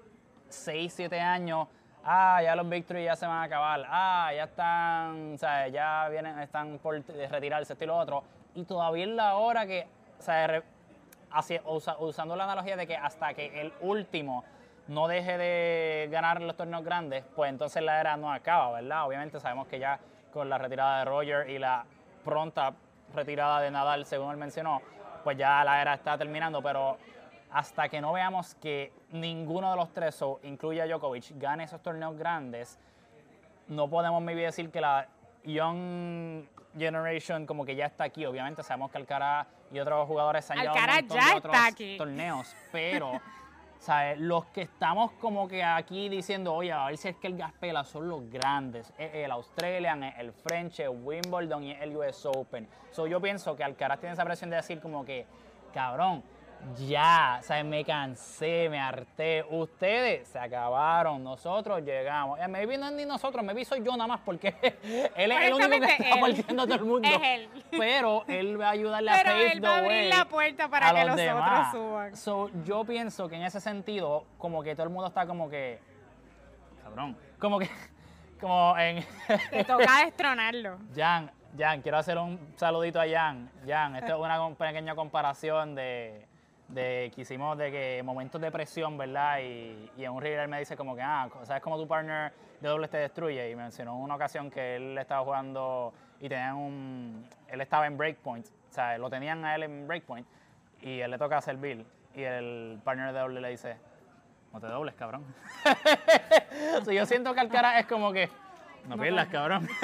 6, 0.49 0.93
7 0.93 1.19
años, 1.19 1.67
ah, 2.05 2.41
ya 2.41 2.55
los 2.55 2.67
Three 2.85 3.03
ya 3.03 3.15
se 3.15 3.25
van 3.25 3.37
a 3.37 3.43
acabar, 3.43 3.83
ah, 3.89 4.31
ya 4.33 4.43
están, 4.45 5.33
o 5.33 5.37
sea, 5.37 5.67
ya 5.67 6.07
vienen, 6.09 6.39
están 6.39 6.77
por 6.79 6.95
retirarse, 6.95 7.73
esto 7.73 7.83
y 7.83 7.87
lo 7.87 7.97
otro, 7.97 8.23
y 8.53 8.63
todavía 8.63 9.05
es 9.05 9.11
la 9.11 9.35
hora 9.35 9.65
que, 9.65 9.87
o 10.19 10.21
sea, 10.21 11.97
usando 11.99 12.35
la 12.35 12.45
analogía 12.45 12.77
de 12.77 12.87
que 12.87 12.95
hasta 12.95 13.33
que 13.33 13.59
el 13.59 13.73
último 13.81 14.43
no 14.87 15.07
deje 15.07 15.37
de 15.37 16.07
ganar 16.11 16.41
los 16.41 16.55
torneos 16.55 16.83
grandes, 16.83 17.23
pues 17.35 17.49
entonces 17.49 17.81
la 17.81 17.99
era 17.99 18.15
no 18.17 18.31
acaba, 18.31 18.71
¿verdad? 18.73 19.07
Obviamente 19.07 19.39
sabemos 19.39 19.67
que 19.67 19.79
ya 19.79 19.99
con 20.31 20.47
la 20.47 20.57
retirada 20.57 20.99
de 20.99 21.05
Roger 21.05 21.49
y 21.49 21.57
la 21.57 21.85
pronta 22.23 22.73
retirada 23.15 23.61
de 23.61 23.71
Nadal, 23.71 24.05
según 24.05 24.31
él 24.31 24.37
mencionó, 24.37 24.81
pues 25.23 25.37
ya 25.37 25.63
la 25.63 25.81
era 25.81 25.95
está 25.95 26.17
terminando, 26.17 26.61
pero 26.61 26.97
hasta 27.55 27.87
que 27.87 28.01
no 28.01 28.11
veamos 28.11 28.53
que 28.55 28.91
ninguno 29.11 29.71
de 29.71 29.77
los 29.77 29.93
tres, 29.93 30.21
o 30.21 30.41
incluya 30.43 30.85
Djokovic, 30.85 31.39
gane 31.39 31.63
esos 31.63 31.81
torneos 31.81 32.17
grandes, 32.17 32.77
no 33.69 33.89
podemos 33.89 34.21
maybe 34.21 34.41
decir 34.41 34.69
que 34.69 34.81
la 34.81 35.07
Young 35.45 36.43
Generation 36.77 37.45
como 37.45 37.63
que 37.63 37.73
ya 37.73 37.85
está 37.85 38.03
aquí. 38.03 38.25
Obviamente 38.25 38.61
sabemos 38.61 38.91
que 38.91 38.97
Alcaraz 38.97 39.47
y 39.71 39.79
otros 39.79 40.05
jugadores 40.05 40.51
han 40.51 40.57
ya 40.57 40.73
de 41.01 41.37
otros 41.37 41.55
aquí. 41.55 41.95
torneos, 41.97 42.53
pero 42.73 43.21
¿sabes? 43.79 44.19
los 44.19 44.47
que 44.47 44.63
estamos 44.63 45.13
como 45.13 45.47
que 45.47 45.63
aquí 45.63 46.09
diciendo, 46.09 46.53
oye, 46.53 46.73
a 46.73 46.87
ver 46.87 46.97
si 46.97 47.07
es 47.07 47.15
que 47.15 47.27
el 47.27 47.37
gas 47.37 47.53
pela 47.53 47.85
son 47.85 48.09
los 48.09 48.29
grandes. 48.29 48.91
Es 48.97 49.15
el 49.15 49.31
Australian, 49.31 50.03
es 50.03 50.19
el 50.19 50.33
French, 50.33 50.81
el 50.81 50.89
Wimbledon 50.89 51.63
y 51.63 51.71
el 51.71 51.95
US 51.95 52.25
Open. 52.25 52.67
So, 52.91 53.07
yo 53.07 53.21
pienso 53.21 53.55
que 53.55 53.63
Alcaraz 53.63 54.01
tiene 54.01 54.11
esa 54.11 54.25
presión 54.25 54.49
de 54.49 54.57
decir 54.57 54.81
como 54.81 55.05
que, 55.05 55.25
cabrón, 55.73 56.21
ya, 56.87 57.39
¿sabes? 57.43 57.65
me 57.65 57.83
cansé, 57.83 58.67
me 58.69 58.79
harté. 58.79 59.45
Ustedes 59.49 60.27
se 60.27 60.39
acabaron, 60.39 61.23
nosotros 61.23 61.81
llegamos. 61.83 62.39
Eh, 62.39 62.47
maybe 62.47 62.77
no 62.77 62.87
es 62.87 62.93
ni 62.93 63.05
nosotros, 63.05 63.43
maybe 63.43 63.63
soy 63.65 63.83
yo 63.83 63.91
nada 63.91 64.07
más, 64.07 64.21
porque 64.25 64.55
él 65.15 65.31
es 65.31 65.41
el 65.41 65.53
único 65.53 65.69
que 65.69 66.03
está 66.03 66.19
partiendo 66.19 66.63
a 66.63 66.65
todo 66.65 66.75
el 66.75 66.85
mundo. 66.85 67.07
Es 67.07 67.21
él. 67.23 67.49
Pero 67.71 68.23
él 68.27 68.59
va 68.59 68.67
a 68.67 68.71
ayudarle 68.71 69.11
a 69.11 69.15
Pero 69.15 69.31
él 69.35 69.63
va 69.63 69.75
a 69.75 69.77
abrir 69.77 70.09
la 70.09 70.25
puerta 70.25 70.67
para 70.67 70.93
que 70.93 71.05
los 71.05 71.41
otros 71.41 71.71
suban. 71.71 72.15
So, 72.15 72.49
yo 72.65 72.83
pienso 72.83 73.27
que 73.27 73.35
en 73.35 73.43
ese 73.43 73.59
sentido, 73.59 74.25
como 74.37 74.63
que 74.63 74.75
todo 74.75 74.83
el 74.83 74.93
mundo 74.93 75.07
está 75.07 75.25
como 75.25 75.49
que. 75.49 75.79
Cabrón. 76.83 77.17
Como 77.39 77.59
que. 77.59 77.69
Como 78.39 78.77
en. 78.77 79.03
Te 79.49 79.63
toca 79.63 80.03
destronarlo. 80.03 80.77
Jan, 80.93 81.31
Jan, 81.57 81.81
quiero 81.81 81.97
hacer 81.97 82.17
un 82.17 82.37
saludito 82.57 82.99
a 82.99 83.07
Jan. 83.07 83.49
Jan, 83.65 83.95
esta 83.95 84.13
es 84.13 84.19
una 84.19 84.55
pequeña 84.55 84.93
comparación 84.93 85.73
de, 85.73 86.27
de 86.67 87.11
que 87.13 87.21
hicimos 87.21 87.57
de 87.57 87.71
que 87.71 88.01
momentos 88.03 88.41
de 88.41 88.51
presión, 88.51 88.97
¿verdad? 88.97 89.39
Y, 89.39 89.91
y 89.97 90.05
en 90.05 90.11
un 90.11 90.21
reel 90.21 90.39
él 90.39 90.47
me 90.47 90.59
dice 90.59 90.75
como 90.75 90.95
que, 90.95 91.01
ah, 91.01 91.29
¿sabes 91.43 91.61
cómo 91.61 91.77
tu 91.77 91.87
partner 91.87 92.33
de 92.59 92.67
dobles 92.67 92.89
te 92.89 92.97
destruye? 92.97 93.49
Y 93.49 93.55
mencionó 93.55 93.97
una 93.97 94.15
ocasión 94.15 94.49
que 94.49 94.75
él 94.77 94.97
estaba 94.97 95.23
jugando 95.23 95.93
y 96.19 96.29
tenían 96.29 96.55
un... 96.55 97.29
Él 97.47 97.61
estaba 97.61 97.87
en 97.87 97.97
breakpoint, 97.97 98.47
o 98.47 98.73
sea, 98.73 98.97
lo 98.97 99.09
tenían 99.09 99.45
a 99.45 99.55
él 99.55 99.63
en 99.63 99.87
breakpoint 99.87 100.27
y 100.81 100.99
él 100.99 101.11
le 101.11 101.17
toca 101.17 101.39
servir 101.41 101.85
y 102.15 102.23
el 102.23 102.79
partner 102.83 103.13
de 103.13 103.19
doble 103.19 103.41
le 103.41 103.49
dice, 103.49 103.77
no 104.53 104.59
te 104.59 104.67
dobles, 104.67 104.95
cabrón. 104.95 105.25
So, 106.85 106.91
yo 106.91 107.05
siento 107.05 107.33
que 107.33 107.41
Alcaraz 107.41 107.81
es 107.81 107.85
como 107.85 108.13
que, 108.13 108.29
no 108.87 108.97
pierdas, 108.97 109.27
cabrón. 109.27 109.67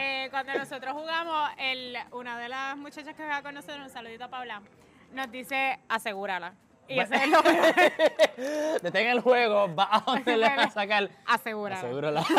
Eh, 0.00 0.28
cuando 0.30 0.54
nosotros 0.54 0.92
jugamos, 0.92 1.50
el, 1.58 1.96
una 2.12 2.38
de 2.38 2.48
las 2.48 2.76
muchachas 2.76 3.16
que 3.16 3.22
juega 3.24 3.42
con 3.42 3.52
nosotros, 3.52 3.80
un 3.80 3.90
saludito 3.90 4.24
a 4.24 4.28
Paula, 4.28 4.62
nos 5.12 5.30
dice 5.30 5.78
asegúrala. 5.88 6.54
Y 6.88 6.98
ese 6.98 7.16
es 7.16 7.28
lo 7.28 7.42
peor, 7.42 7.74
Detén 8.82 9.08
el 9.08 9.20
juego, 9.20 9.74
va 9.74 9.88
a 9.90 10.00
donde 10.00 10.36
le 10.38 10.48
van 10.48 10.60
a 10.60 10.70
sacar. 10.70 11.10
asegúrala. 11.26 11.78
Asegúrala. 11.80 12.24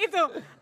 Y 0.00 0.08
tú, 0.08 0.18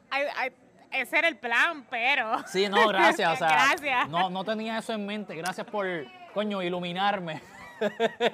ay, 0.09 0.25
ay, 0.35 0.53
ese 0.93 1.19
era 1.19 1.29
el 1.29 1.37
plan, 1.37 1.85
pero... 1.91 2.39
Sí, 2.47 2.69
no, 2.71 2.89
gracias. 2.89 3.35
O 3.35 3.37
sea, 3.47 3.49
Gracias. 3.49 4.09
No, 4.09 4.31
no 4.31 4.45
tenía 4.45 4.79
eso 4.79 4.95
en 4.95 5.05
mente. 5.05 5.35
Gracias 5.35 5.67
por, 5.67 5.87
coño, 6.33 6.63
iluminarme. 6.63 7.43
De 7.79 8.33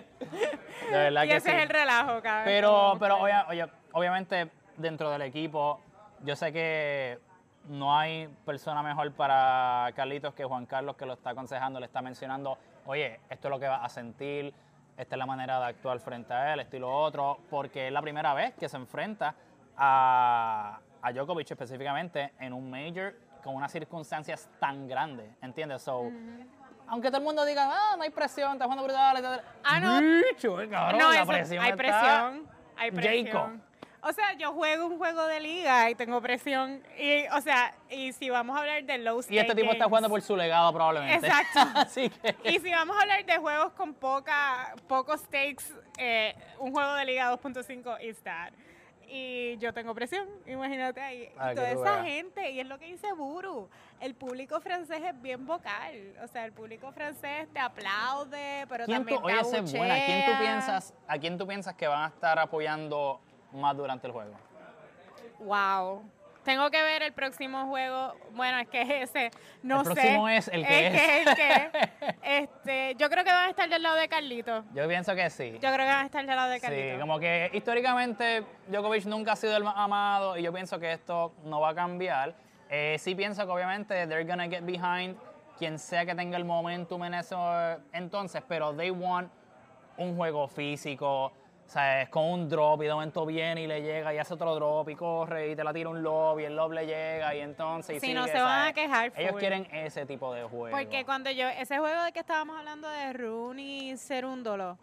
verdad 0.90 1.24
y 1.24 1.28
que 1.28 1.36
ese 1.36 1.50
sí. 1.50 1.56
es 1.56 1.62
el 1.62 1.68
relajo, 1.68 2.22
cabrón. 2.22 2.44
Pero, 2.44 2.96
pero 3.00 3.18
oye, 3.18 3.34
oye, 3.48 3.66
obviamente, 3.92 4.48
dentro 4.76 5.10
del 5.10 5.22
equipo, 5.22 5.80
yo 6.20 6.36
sé 6.36 6.52
que 6.52 7.18
no 7.68 7.96
hay 7.96 8.28
persona 8.44 8.82
mejor 8.82 9.12
para 9.12 9.90
Carlitos 9.94 10.34
que 10.34 10.44
Juan 10.44 10.66
Carlos 10.66 10.96
que 10.96 11.06
lo 11.06 11.12
está 11.14 11.30
aconsejando, 11.30 11.78
le 11.80 11.86
está 11.86 12.02
mencionando, 12.02 12.58
oye, 12.86 13.20
esto 13.30 13.48
es 13.48 13.50
lo 13.50 13.58
que 13.60 13.68
vas 13.68 13.84
a 13.84 13.88
sentir, 13.88 14.52
esta 14.96 15.14
es 15.14 15.18
la 15.18 15.26
manera 15.26 15.58
de 15.60 15.66
actuar 15.66 15.98
frente 16.00 16.32
a 16.34 16.52
él, 16.54 16.60
esto 16.60 16.76
y 16.76 16.80
lo 16.80 16.92
otro, 16.94 17.38
porque 17.50 17.86
es 17.86 17.92
la 17.92 18.02
primera 18.02 18.34
vez 18.34 18.54
que 18.54 18.68
se 18.68 18.76
enfrenta 18.76 19.34
a, 19.76 20.78
a 21.00 21.12
Djokovic 21.12 21.50
específicamente 21.50 22.32
en 22.38 22.52
un 22.52 22.70
major 22.70 23.14
con 23.42 23.54
unas 23.54 23.72
circunstancias 23.72 24.48
tan 24.60 24.86
grandes, 24.86 25.28
¿entiendes? 25.40 25.82
So, 25.82 26.10
aunque 26.88 27.08
todo 27.08 27.18
el 27.18 27.24
mundo 27.24 27.44
diga, 27.44 27.68
ah, 27.72 27.96
no 27.96 28.02
hay 28.02 28.10
presión, 28.10 28.52
está 28.52 28.64
jugando 28.64 28.84
brutal, 28.84 29.16
etc. 29.16 29.42
Ah, 29.64 29.80
no. 29.80 30.00
Bicho, 30.00 30.56
cabrón, 30.70 31.00
no, 31.00 31.12
la 31.12 31.24
presión 31.26 31.62
hay 31.64 31.70
está- 31.70 31.76
presión. 31.76 32.46
Hay 32.76 32.90
presión. 32.90 33.26
Jacob. 33.26 33.71
O 34.04 34.12
sea, 34.12 34.32
yo 34.32 34.52
juego 34.52 34.86
un 34.86 34.98
juego 34.98 35.26
de 35.26 35.38
liga 35.38 35.88
y 35.88 35.94
tengo 35.94 36.20
presión. 36.20 36.82
Y, 36.98 37.24
o 37.28 37.40
sea, 37.40 37.72
y 37.88 38.12
si 38.12 38.30
vamos 38.30 38.56
a 38.56 38.60
hablar 38.60 38.82
de 38.84 38.98
low 38.98 39.20
Y 39.28 39.38
este 39.38 39.54
tipo 39.54 39.70
está 39.70 39.84
jugando 39.84 40.08
por 40.08 40.20
su 40.22 40.36
legado 40.36 40.72
probablemente. 40.72 41.24
Exacto. 41.24 41.60
Así 41.78 42.10
que... 42.10 42.36
Y 42.50 42.58
si 42.58 42.72
vamos 42.72 42.96
a 42.96 43.02
hablar 43.02 43.24
de 43.24 43.36
juegos 43.38 43.72
con 43.74 43.94
poca, 43.94 44.74
pocos 44.88 45.20
stakes, 45.20 45.72
eh, 45.98 46.34
un 46.58 46.72
juego 46.72 46.94
de 46.94 47.04
liga 47.04 47.32
2.5 47.32 48.02
is 48.02 48.20
that. 48.24 48.52
Y 49.06 49.58
yo 49.58 49.74
tengo 49.74 49.94
presión, 49.94 50.26
imagínate 50.46 51.00
ahí. 51.00 51.30
Para 51.36 51.52
Y 51.52 51.54
que 51.54 51.60
toda 51.60 51.70
esa 51.70 52.02
veas. 52.02 52.06
gente, 52.06 52.50
y 52.50 52.60
es 52.60 52.66
lo 52.66 52.78
que 52.78 52.86
dice 52.86 53.12
Buru, 53.12 53.68
el 54.00 54.14
público 54.14 54.60
francés 54.60 55.02
es 55.04 55.20
bien 55.20 55.46
vocal. 55.46 56.14
O 56.24 56.26
sea, 56.26 56.46
el 56.46 56.52
público 56.52 56.90
francés 56.92 57.46
te 57.52 57.60
aplaude, 57.60 58.66
pero 58.68 58.86
¿Quién 58.86 58.98
también 58.98 59.20
oye, 59.22 59.34
te 59.34 59.58
es 59.58 59.72
buena. 59.74 60.06
¿Quién 60.06 60.24
tú 60.24 60.32
piensas, 60.40 60.94
¿A 61.06 61.18
quién 61.18 61.38
tú 61.38 61.46
piensas 61.46 61.74
que 61.74 61.86
van 61.86 62.04
a 62.04 62.08
estar 62.08 62.38
apoyando 62.38 63.20
más 63.52 63.76
durante 63.76 64.06
el 64.06 64.12
juego? 64.12 64.32
Wow. 65.40 66.02
Tengo 66.44 66.70
que 66.72 66.82
ver 66.82 67.02
el 67.02 67.12
próximo 67.12 67.66
juego. 67.66 68.14
Bueno, 68.32 68.58
es 68.58 68.68
que 68.68 69.02
ese, 69.02 69.30
no 69.62 69.80
El 69.82 69.86
sé. 69.86 69.92
próximo 69.92 70.28
es 70.28 70.48
el 70.48 70.66
que 70.66 70.86
es. 70.88 70.92
que 70.92 71.22
el 71.22 71.34
que 71.36 72.16
este, 72.22 72.94
yo 72.96 73.08
creo 73.08 73.22
que 73.24 73.30
van 73.30 73.46
a 73.46 73.50
estar 73.50 73.68
del 73.68 73.82
lado 73.82 73.96
de 73.96 74.08
Carlito. 74.08 74.64
Yo 74.74 74.88
pienso 74.88 75.14
que 75.14 75.30
sí. 75.30 75.52
Yo 75.52 75.72
creo 75.72 75.76
que 75.86 75.92
van 75.92 76.02
a 76.02 76.06
estar 76.06 76.26
del 76.26 76.34
lado 76.34 76.50
de 76.50 76.60
Carlito. 76.60 76.94
Sí, 76.94 77.00
como 77.00 77.20
que 77.20 77.50
históricamente 77.52 78.44
Djokovic 78.68 79.04
nunca 79.06 79.32
ha 79.32 79.36
sido 79.36 79.56
el 79.56 79.62
más 79.62 79.74
amado 79.76 80.36
y 80.36 80.42
yo 80.42 80.52
pienso 80.52 80.80
que 80.80 80.92
esto 80.92 81.32
no 81.44 81.60
va 81.60 81.70
a 81.70 81.74
cambiar. 81.74 82.34
Eh, 82.68 82.96
sí 82.98 83.14
pienso 83.14 83.44
que 83.46 83.52
obviamente 83.52 84.06
they're 84.06 84.24
gonna 84.24 84.48
get 84.48 84.64
behind 84.64 85.16
quien 85.58 85.78
sea 85.78 86.04
que 86.04 86.14
tenga 86.14 86.36
el 86.38 86.44
momentum 86.44 87.04
en 87.04 87.14
eso 87.14 87.38
entonces, 87.92 88.42
pero 88.48 88.74
they 88.74 88.90
want 88.90 89.30
un 89.96 90.16
juego 90.16 90.48
físico, 90.48 91.30
¿sabes? 91.66 92.08
Con 92.10 92.24
un 92.24 92.48
drop 92.48 92.82
y 92.82 92.86
de 92.86 92.92
momento 92.92 93.24
viene 93.24 93.62
y 93.62 93.66
le 93.66 93.80
llega 93.82 94.12
y 94.14 94.18
hace 94.18 94.34
otro 94.34 94.54
drop 94.54 94.88
y 94.90 94.94
corre 94.94 95.50
y 95.50 95.56
te 95.56 95.64
la 95.64 95.72
tira 95.72 95.88
un 95.88 96.02
lob 96.02 96.38
y 96.40 96.44
el 96.44 96.54
lob 96.54 96.72
le 96.72 96.86
llega 96.86 97.34
y 97.34 97.40
entonces... 97.40 97.96
y 97.96 98.00
sigue, 98.00 98.14
no 98.14 98.26
se 98.26 98.40
van 98.40 98.68
a 98.68 98.72
quejar 98.72 99.12
Ellos 99.16 99.32
full. 99.32 99.40
quieren 99.40 99.66
ese 99.72 100.04
tipo 100.06 100.32
de 100.34 100.42
juego. 100.44 100.76
Porque 100.76 101.04
cuando 101.04 101.30
yo, 101.30 101.48
ese 101.48 101.78
juego 101.78 102.02
de 102.02 102.12
que 102.12 102.20
estábamos 102.20 102.58
hablando 102.58 102.88
de 102.88 103.12
Rune 103.14 103.62
y 103.62 103.96
Cerúndolo, 103.96 104.78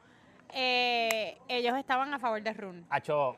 eh, 0.54 1.38
ellos 1.48 1.78
estaban 1.78 2.14
a 2.14 2.20
favor 2.20 2.42
de 2.42 2.54
Rune. 2.54 2.84
Acho, 2.90 3.36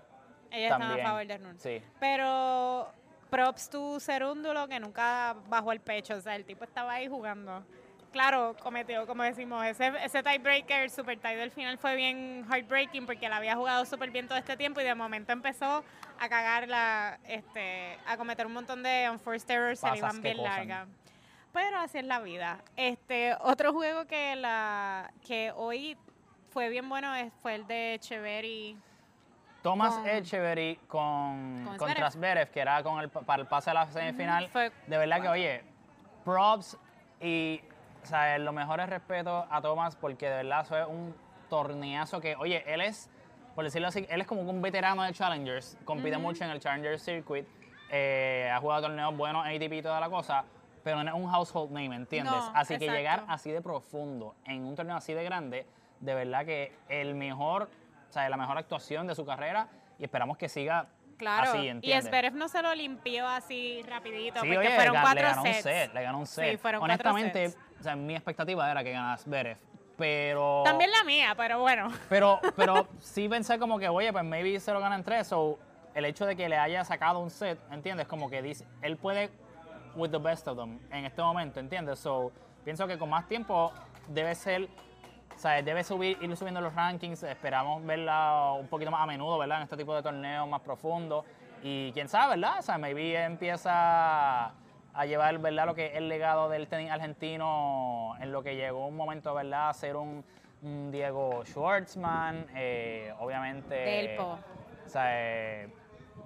Ellos 0.49 0.69
también. 0.69 0.91
estaban 0.91 0.99
a 0.99 1.03
favor 1.09 1.27
de 1.27 1.37
Rune. 1.37 1.59
Sí. 1.59 1.81
Pero 1.99 2.87
props 3.29 3.69
to 3.69 3.99
Cerúndulo 3.99 4.67
que 4.67 4.79
nunca 4.79 5.35
bajó 5.47 5.71
el 5.73 5.81
pecho. 5.81 6.15
O 6.15 6.21
sea, 6.21 6.35
el 6.35 6.45
tipo 6.45 6.63
estaba 6.63 6.93
ahí 6.93 7.07
jugando. 7.07 7.63
Claro, 8.11 8.55
cometió, 8.61 9.07
como 9.07 9.23
decimos, 9.23 9.65
ese, 9.65 9.91
ese 10.03 10.21
tiebreaker, 10.21 10.89
super 10.89 11.17
tie 11.17 11.37
del 11.37 11.49
final 11.51 11.77
fue 11.77 11.95
bien 11.95 12.45
heartbreaking 12.49 13.05
porque 13.05 13.29
la 13.29 13.37
había 13.37 13.55
jugado 13.55 13.85
súper 13.85 14.11
bien 14.11 14.27
todo 14.27 14.37
este 14.37 14.57
tiempo 14.57 14.81
y 14.81 14.83
de 14.83 14.93
momento 14.95 15.31
empezó 15.31 15.83
a 16.19 16.27
cagarla, 16.29 17.19
este, 17.25 17.97
a 18.05 18.17
cometer 18.17 18.45
un 18.45 18.53
montón 18.53 18.83
de 18.83 19.07
unforced 19.09 19.49
errors, 19.49 19.79
se 19.79 19.89
le 19.91 19.97
iban 19.99 20.21
bien 20.21 20.37
cosan. 20.37 20.67
largas. 20.67 20.87
Pero 21.53 21.77
así 21.79 21.99
es 21.99 22.05
la 22.05 22.19
vida. 22.19 22.59
Este, 22.75 23.33
otro 23.39 23.71
juego 23.73 24.05
que 24.05 24.35
la 24.35 25.11
que 25.25 25.51
hoy 25.55 25.97
fue 26.49 26.67
bien 26.69 26.87
bueno 26.89 27.13
fue 27.41 27.55
el 27.55 27.65
de 27.67 27.93
Echeverry. 27.95 28.77
Thomas 29.61 29.93
Con- 29.95 30.09
Echeverry 30.09 30.79
con, 30.87 31.63
Con 31.65 31.77
contra 31.77 32.09
Zverev. 32.11 32.49
Que 32.51 32.59
era 32.61 32.81
con 32.83 32.99
el, 32.99 33.09
para 33.09 33.41
el 33.41 33.47
pase 33.47 33.69
a 33.69 33.73
la 33.73 33.85
semifinal. 33.91 34.49
Fue- 34.49 34.71
de 34.87 34.97
verdad 34.97 35.21
que, 35.21 35.27
oye, 35.29 35.63
props 36.25 36.77
y 37.19 37.61
o 38.03 38.05
sea, 38.05 38.37
los 38.37 38.53
mejores 38.53 38.89
respetos 38.89 39.45
a 39.49 39.61
Thomas 39.61 39.95
porque 39.95 40.27
de 40.27 40.37
verdad 40.37 40.61
eso 40.61 40.77
es 40.77 40.87
un 40.87 41.15
torneazo 41.49 42.19
que, 42.21 42.35
oye, 42.35 42.63
él 42.71 42.81
es, 42.81 43.09
por 43.55 43.63
decirlo 43.63 43.89
así, 43.89 44.05
él 44.09 44.21
es 44.21 44.27
como 44.27 44.41
un 44.41 44.61
veterano 44.61 45.03
de 45.03 45.13
Challengers, 45.13 45.77
compite 45.85 46.17
mucho 46.17 46.43
en 46.43 46.51
el 46.51 46.59
Challenger 46.59 46.99
Circuit, 46.99 47.45
eh, 47.89 48.49
ha 48.53 48.59
jugado 48.59 48.83
torneos 48.83 49.15
buenos, 49.15 49.45
ATP 49.45 49.73
y 49.73 49.81
toda 49.81 49.99
la 49.99 50.09
cosa, 50.09 50.45
pero 50.83 51.03
no 51.03 51.09
es 51.09 51.15
un 51.15 51.29
household 51.29 51.71
name, 51.71 51.95
¿entiendes? 51.95 52.33
No, 52.33 52.51
así 52.55 52.77
que 52.77 52.85
exacto. 52.85 52.97
llegar 52.97 53.25
así 53.27 53.51
de 53.51 53.61
profundo 53.61 54.35
en 54.45 54.65
un 54.65 54.75
torneo 54.75 54.95
así 54.95 55.13
de 55.13 55.23
grande, 55.23 55.67
de 55.99 56.15
verdad 56.15 56.45
que 56.45 56.73
el 56.89 57.15
mejor, 57.15 57.69
o 58.09 58.13
sea, 58.13 58.27
la 58.29 58.37
mejor 58.37 58.57
actuación 58.57 59.07
de 59.07 59.15
su 59.15 59.25
carrera 59.25 59.67
y 59.99 60.03
esperamos 60.03 60.37
que 60.37 60.49
siga 60.49 60.87
Claro, 61.21 61.51
así, 61.51 61.71
y. 61.81 62.01
Zverev 62.01 62.33
no 62.33 62.49
se 62.49 62.61
lo 62.61 62.73
limpió 62.75 63.27
así 63.27 63.81
rapidito, 63.87 64.41
Sí, 64.41 64.47
porque 64.47 64.57
oye, 64.57 64.75
fueron 64.75 64.95
ga- 64.95 65.01
cuatro 65.01 65.21
le 65.21 65.27
ganó 65.29 65.41
sets. 65.43 65.55
un 65.57 65.61
set, 65.63 65.93
le 65.93 66.01
ganó 66.03 66.17
un 66.19 66.25
set. 66.25 66.51
Sí, 66.51 66.57
fueron 66.57 66.79
cuatro 66.81 66.93
Honestamente, 67.11 67.49
sets. 67.49 67.61
o 67.79 67.83
sea, 67.83 67.95
mi 67.95 68.15
expectativa 68.15 68.69
era 68.71 68.83
que 68.83 68.91
ganara 68.91 69.17
Zverev, 69.17 69.57
pero... 69.97 70.63
También 70.65 70.89
la 70.91 71.03
mía, 71.03 71.33
pero 71.37 71.59
bueno. 71.59 71.89
Pero, 72.09 72.39
pero 72.55 72.87
sí 72.99 73.29
pensé 73.29 73.59
como 73.59 73.77
que, 73.77 73.87
oye, 73.87 74.11
pues 74.11 74.23
maybe 74.23 74.59
se 74.59 74.73
lo 74.73 74.79
gana 74.79 74.95
en 74.95 75.03
tres, 75.03 75.31
o 75.31 75.59
el 75.93 76.05
hecho 76.05 76.25
de 76.25 76.35
que 76.35 76.49
le 76.49 76.57
haya 76.57 76.83
sacado 76.83 77.19
un 77.19 77.29
set, 77.29 77.59
¿entiendes? 77.71 78.07
Como 78.07 78.29
que 78.29 78.41
dice, 78.41 78.65
él 78.81 78.97
puede 78.97 79.29
with 79.95 80.09
the 80.09 80.17
best 80.17 80.47
of 80.47 80.57
them 80.57 80.79
en 80.91 81.05
este 81.05 81.21
momento, 81.21 81.59
¿entiendes? 81.59 81.99
So, 81.99 82.31
pienso 82.63 82.87
que 82.87 82.97
con 82.97 83.09
más 83.09 83.27
tiempo 83.27 83.71
debe 84.07 84.33
ser, 84.35 84.69
o 85.41 85.43
sea, 85.43 85.59
debe 85.63 85.83
subir, 85.83 86.19
ir 86.21 86.37
subiendo 86.37 86.61
los 86.61 86.75
rankings, 86.75 87.23
esperamos 87.23 87.83
verla 87.83 88.53
un 88.59 88.67
poquito 88.67 88.91
más 88.91 89.01
a 89.01 89.07
menudo, 89.07 89.39
¿verdad? 89.39 89.57
En 89.57 89.63
este 89.63 89.75
tipo 89.75 89.95
de 89.95 90.03
torneos 90.03 90.47
más 90.47 90.61
profundos, 90.61 91.25
y 91.63 91.91
quién 91.93 92.07
sabe, 92.07 92.35
¿verdad? 92.35 92.59
O 92.59 92.61
sea, 92.61 92.77
maybe 92.77 93.15
empieza 93.15 94.49
a 94.93 95.05
llevar, 95.07 95.35
¿verdad? 95.39 95.65
Lo 95.65 95.73
que 95.73 95.87
es 95.87 95.95
el 95.95 96.09
legado 96.09 96.47
del 96.47 96.67
tenis 96.67 96.91
argentino 96.91 98.13
en 98.19 98.31
lo 98.31 98.43
que 98.43 98.55
llegó 98.55 98.85
un 98.85 98.95
momento, 98.95 99.33
¿verdad? 99.33 99.69
A 99.69 99.73
ser 99.73 99.95
un, 99.95 100.23
un 100.61 100.91
Diego 100.91 101.43
Schwartzman, 101.43 102.45
eh, 102.53 103.11
obviamente... 103.19 103.73
Delpo. 103.73 104.37
O 104.85 104.89
sea, 104.89 105.05
eh, 105.07 105.69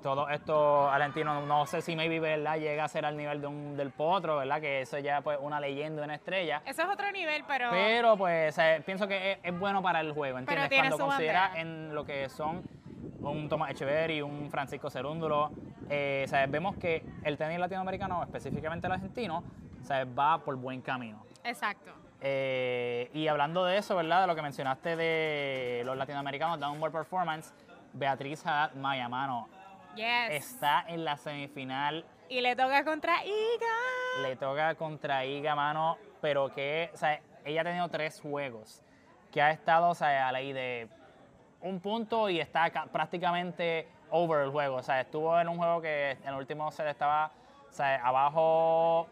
todos 0.06 0.30
estos 0.30 0.94
argentinos, 0.94 1.48
no 1.48 1.65
sé 1.65 1.82
si 1.82 1.96
maybe, 1.96 2.20
¿verdad? 2.20 2.60
Llega 2.60 2.84
a 2.84 2.88
ser 2.88 3.08
al 3.08 3.18
nivel 3.18 3.41
de 3.41 3.48
un, 3.48 3.76
del 3.76 3.89
potro, 3.89 4.38
¿verdad? 4.38 4.62
Que 4.62 4.82
eso 4.82 5.00
ya 5.00 5.22
pues 5.22 5.39
una 5.41 5.60
leyenda, 5.60 6.04
una 6.04 6.13
estrella. 6.13 6.62
Eso 6.63 6.84
es 6.84 6.88
otro 6.88 7.12
nivel, 7.12 7.44
pero... 7.48 7.72
Pero 7.72 8.15
pues 8.15 8.56
pienso 8.86 9.08
que 9.08 9.32
es, 9.32 9.39
es 9.41 9.58
bueno 9.60 9.82
para 9.82 10.02
el 10.02 10.12
juego, 10.12 10.38
¿entiendes? 10.38 10.70
tiene 10.70 10.89
Cuando 10.89 11.06
su 11.06 11.10
bandera. 11.10 11.54
en 11.56 11.96
lo 11.96 12.06
que 12.06 12.30
son 12.30 12.62
un 13.22 13.50
Tomás 13.50 13.72
Echeverry, 13.72 14.22
un 14.22 14.52
Francisco 14.52 14.91
Cerúndulo, 14.91 15.50
eh, 15.89 16.26
sea, 16.28 16.46
vemos 16.46 16.76
que 16.76 17.04
el 17.24 17.36
tenis 17.36 17.58
latinoamericano, 17.58 18.22
específicamente 18.22 18.86
el 18.86 18.94
argentino, 18.94 19.44
sea, 19.82 20.06
va 20.06 20.38
por 20.38 20.56
buen 20.56 20.82
camino. 20.82 21.26
Exacto. 21.44 21.91
Eh, 22.22 23.10
y 23.12 23.28
hablando 23.28 23.65
de 23.65 23.80
eso, 23.80 23.96
¿verdad? 23.96 24.22
De 24.22 24.28
lo 24.28 24.36
que 24.36 24.44
mencionaste 24.44 24.96
de 24.96 25.82
los 25.84 25.98
latinoamericanos, 25.98 26.60
Downward 26.60 26.91
Performance, 26.91 27.56
Beatriz 27.94 28.46
Haddad 28.46 28.76
Maya, 28.76 29.10
mano, 29.10 29.50
Yes. 29.95 30.31
está 30.31 30.86
en 30.88 31.03
la 31.05 31.17
semifinal 31.17 32.05
Y 32.29 32.41
le 32.41 32.55
toca 32.55 32.84
contra 32.84 33.23
Iga. 33.25 34.21
le 34.21 34.36
toca 34.36 34.75
contra 34.75 35.25
Iga, 35.25 35.55
mano, 35.55 35.97
pero 36.21 36.51
que, 36.53 36.89
o 36.93 36.97
sea, 36.97 37.19
ella 37.43 37.62
ha 37.62 37.63
tenido 37.63 37.88
tres 37.89 38.19
juegos, 38.21 38.81
que 39.31 39.41
ha 39.41 39.51
estado, 39.51 39.89
o 39.89 39.95
sea, 39.95 40.27
a 40.27 40.31
la 40.31 40.39
de 40.39 40.88
un 41.62 41.79
punto 41.79 42.29
y 42.29 42.39
está 42.39 42.69
ca- 42.71 42.86
prácticamente 42.88 43.88
over 44.12 44.43
el 44.43 44.51
juego, 44.51 44.77
o 44.77 44.84
sea, 44.84 45.01
estuvo 45.01 45.39
en 45.39 45.47
un 45.49 45.58
juego 45.58 45.81
que 45.81 46.12
en 46.12 46.27
el 46.29 46.36
último 46.36 46.71
set 46.71 46.88
estaba, 46.88 47.31
o 47.69 47.71
sea, 47.73 47.95
abajo 48.05 49.08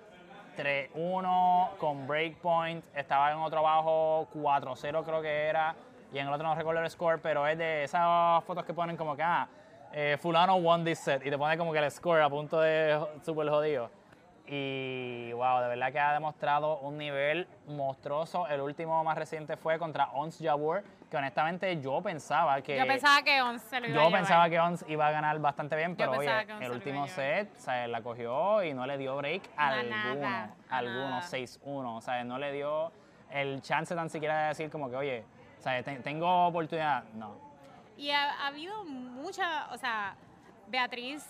3-1 0.57 1.69
con 1.79 2.07
breakpoint, 2.07 2.83
estaba 2.95 3.31
en 3.31 3.37
otro 3.39 3.59
abajo 3.59 4.27
4-0 4.33 5.03
creo 5.03 5.21
que 5.21 5.45
era, 5.47 5.75
y 6.11 6.19
en 6.19 6.27
el 6.27 6.33
otro 6.33 6.47
no 6.47 6.55
recuerdo 6.55 6.81
el 6.81 6.89
score, 6.89 7.19
pero 7.21 7.47
es 7.47 7.57
de 7.57 7.83
esas 7.83 8.43
fotos 8.43 8.63
que 8.65 8.73
ponen 8.73 8.95
como 8.97 9.15
que, 9.15 9.23
ah, 9.23 9.47
eh, 9.93 10.17
fulano 10.19 10.55
won 10.57 10.83
this 10.83 10.99
set, 10.99 11.25
y 11.25 11.29
te 11.29 11.37
pone 11.37 11.57
como 11.57 11.71
que 11.71 11.79
el 11.79 11.89
score 11.91 12.21
a 12.21 12.29
punto 12.29 12.59
de 12.59 12.99
super 13.23 13.47
jodido. 13.49 13.89
Y 14.45 15.31
wow, 15.33 15.61
de 15.61 15.69
verdad 15.69 15.91
que 15.91 15.99
ha 15.99 16.13
demostrado 16.13 16.79
un 16.79 16.97
nivel 16.97 17.47
monstruoso. 17.67 18.45
El 18.47 18.59
último 18.59 19.01
más 19.03 19.17
reciente 19.17 19.55
fue 19.55 19.79
contra 19.79 20.09
Ons 20.11 20.37
Jabeur, 20.41 20.83
que 21.09 21.15
honestamente 21.15 21.79
yo 21.79 22.01
pensaba 22.01 22.61
que. 22.61 22.77
Yo 22.77 22.85
pensaba 22.85 23.21
que 23.23 23.41
11 23.41 23.79
lo 23.79 23.87
iba 23.87 23.95
a 23.95 24.03
yo 24.03 24.05
llevar. 24.09 24.19
pensaba 24.21 24.49
que 24.49 24.59
Ons 24.59 24.85
iba 24.89 25.07
a 25.07 25.11
ganar 25.11 25.39
bastante 25.39 25.75
bien, 25.77 25.95
pero 25.95 26.11
oye, 26.11 26.29
Ons 26.53 26.61
el 26.61 26.71
último 26.71 27.03
a 27.05 27.07
set, 27.07 27.49
o 27.55 27.59
sea, 27.61 27.87
la 27.87 28.01
cogió 28.01 28.61
y 28.63 28.73
no 28.73 28.85
le 28.85 28.97
dio 28.97 29.15
break 29.15 29.43
A 29.55 29.69
alguno. 29.69 29.95
nada, 29.95 30.49
a 30.69 30.77
alguno, 30.77 31.09
nada. 31.09 31.21
6-1. 31.21 31.95
O 31.97 32.01
sea, 32.01 32.23
no 32.25 32.37
le 32.37 32.51
dio 32.51 32.91
el 33.31 33.61
chance 33.61 33.95
tan 33.95 34.09
siquiera 34.09 34.41
de 34.43 34.47
decir 34.49 34.69
como 34.69 34.89
que, 34.89 34.97
oye, 34.97 35.23
o 35.57 35.61
sea, 35.61 35.81
te- 35.81 35.99
tengo 35.99 36.47
oportunidad. 36.47 37.05
No. 37.13 37.52
Y 37.97 38.09
ha, 38.09 38.31
ha 38.31 38.47
habido 38.47 38.83
mucha, 38.85 39.71
o 39.71 39.77
sea, 39.77 40.15
Beatriz, 40.67 41.23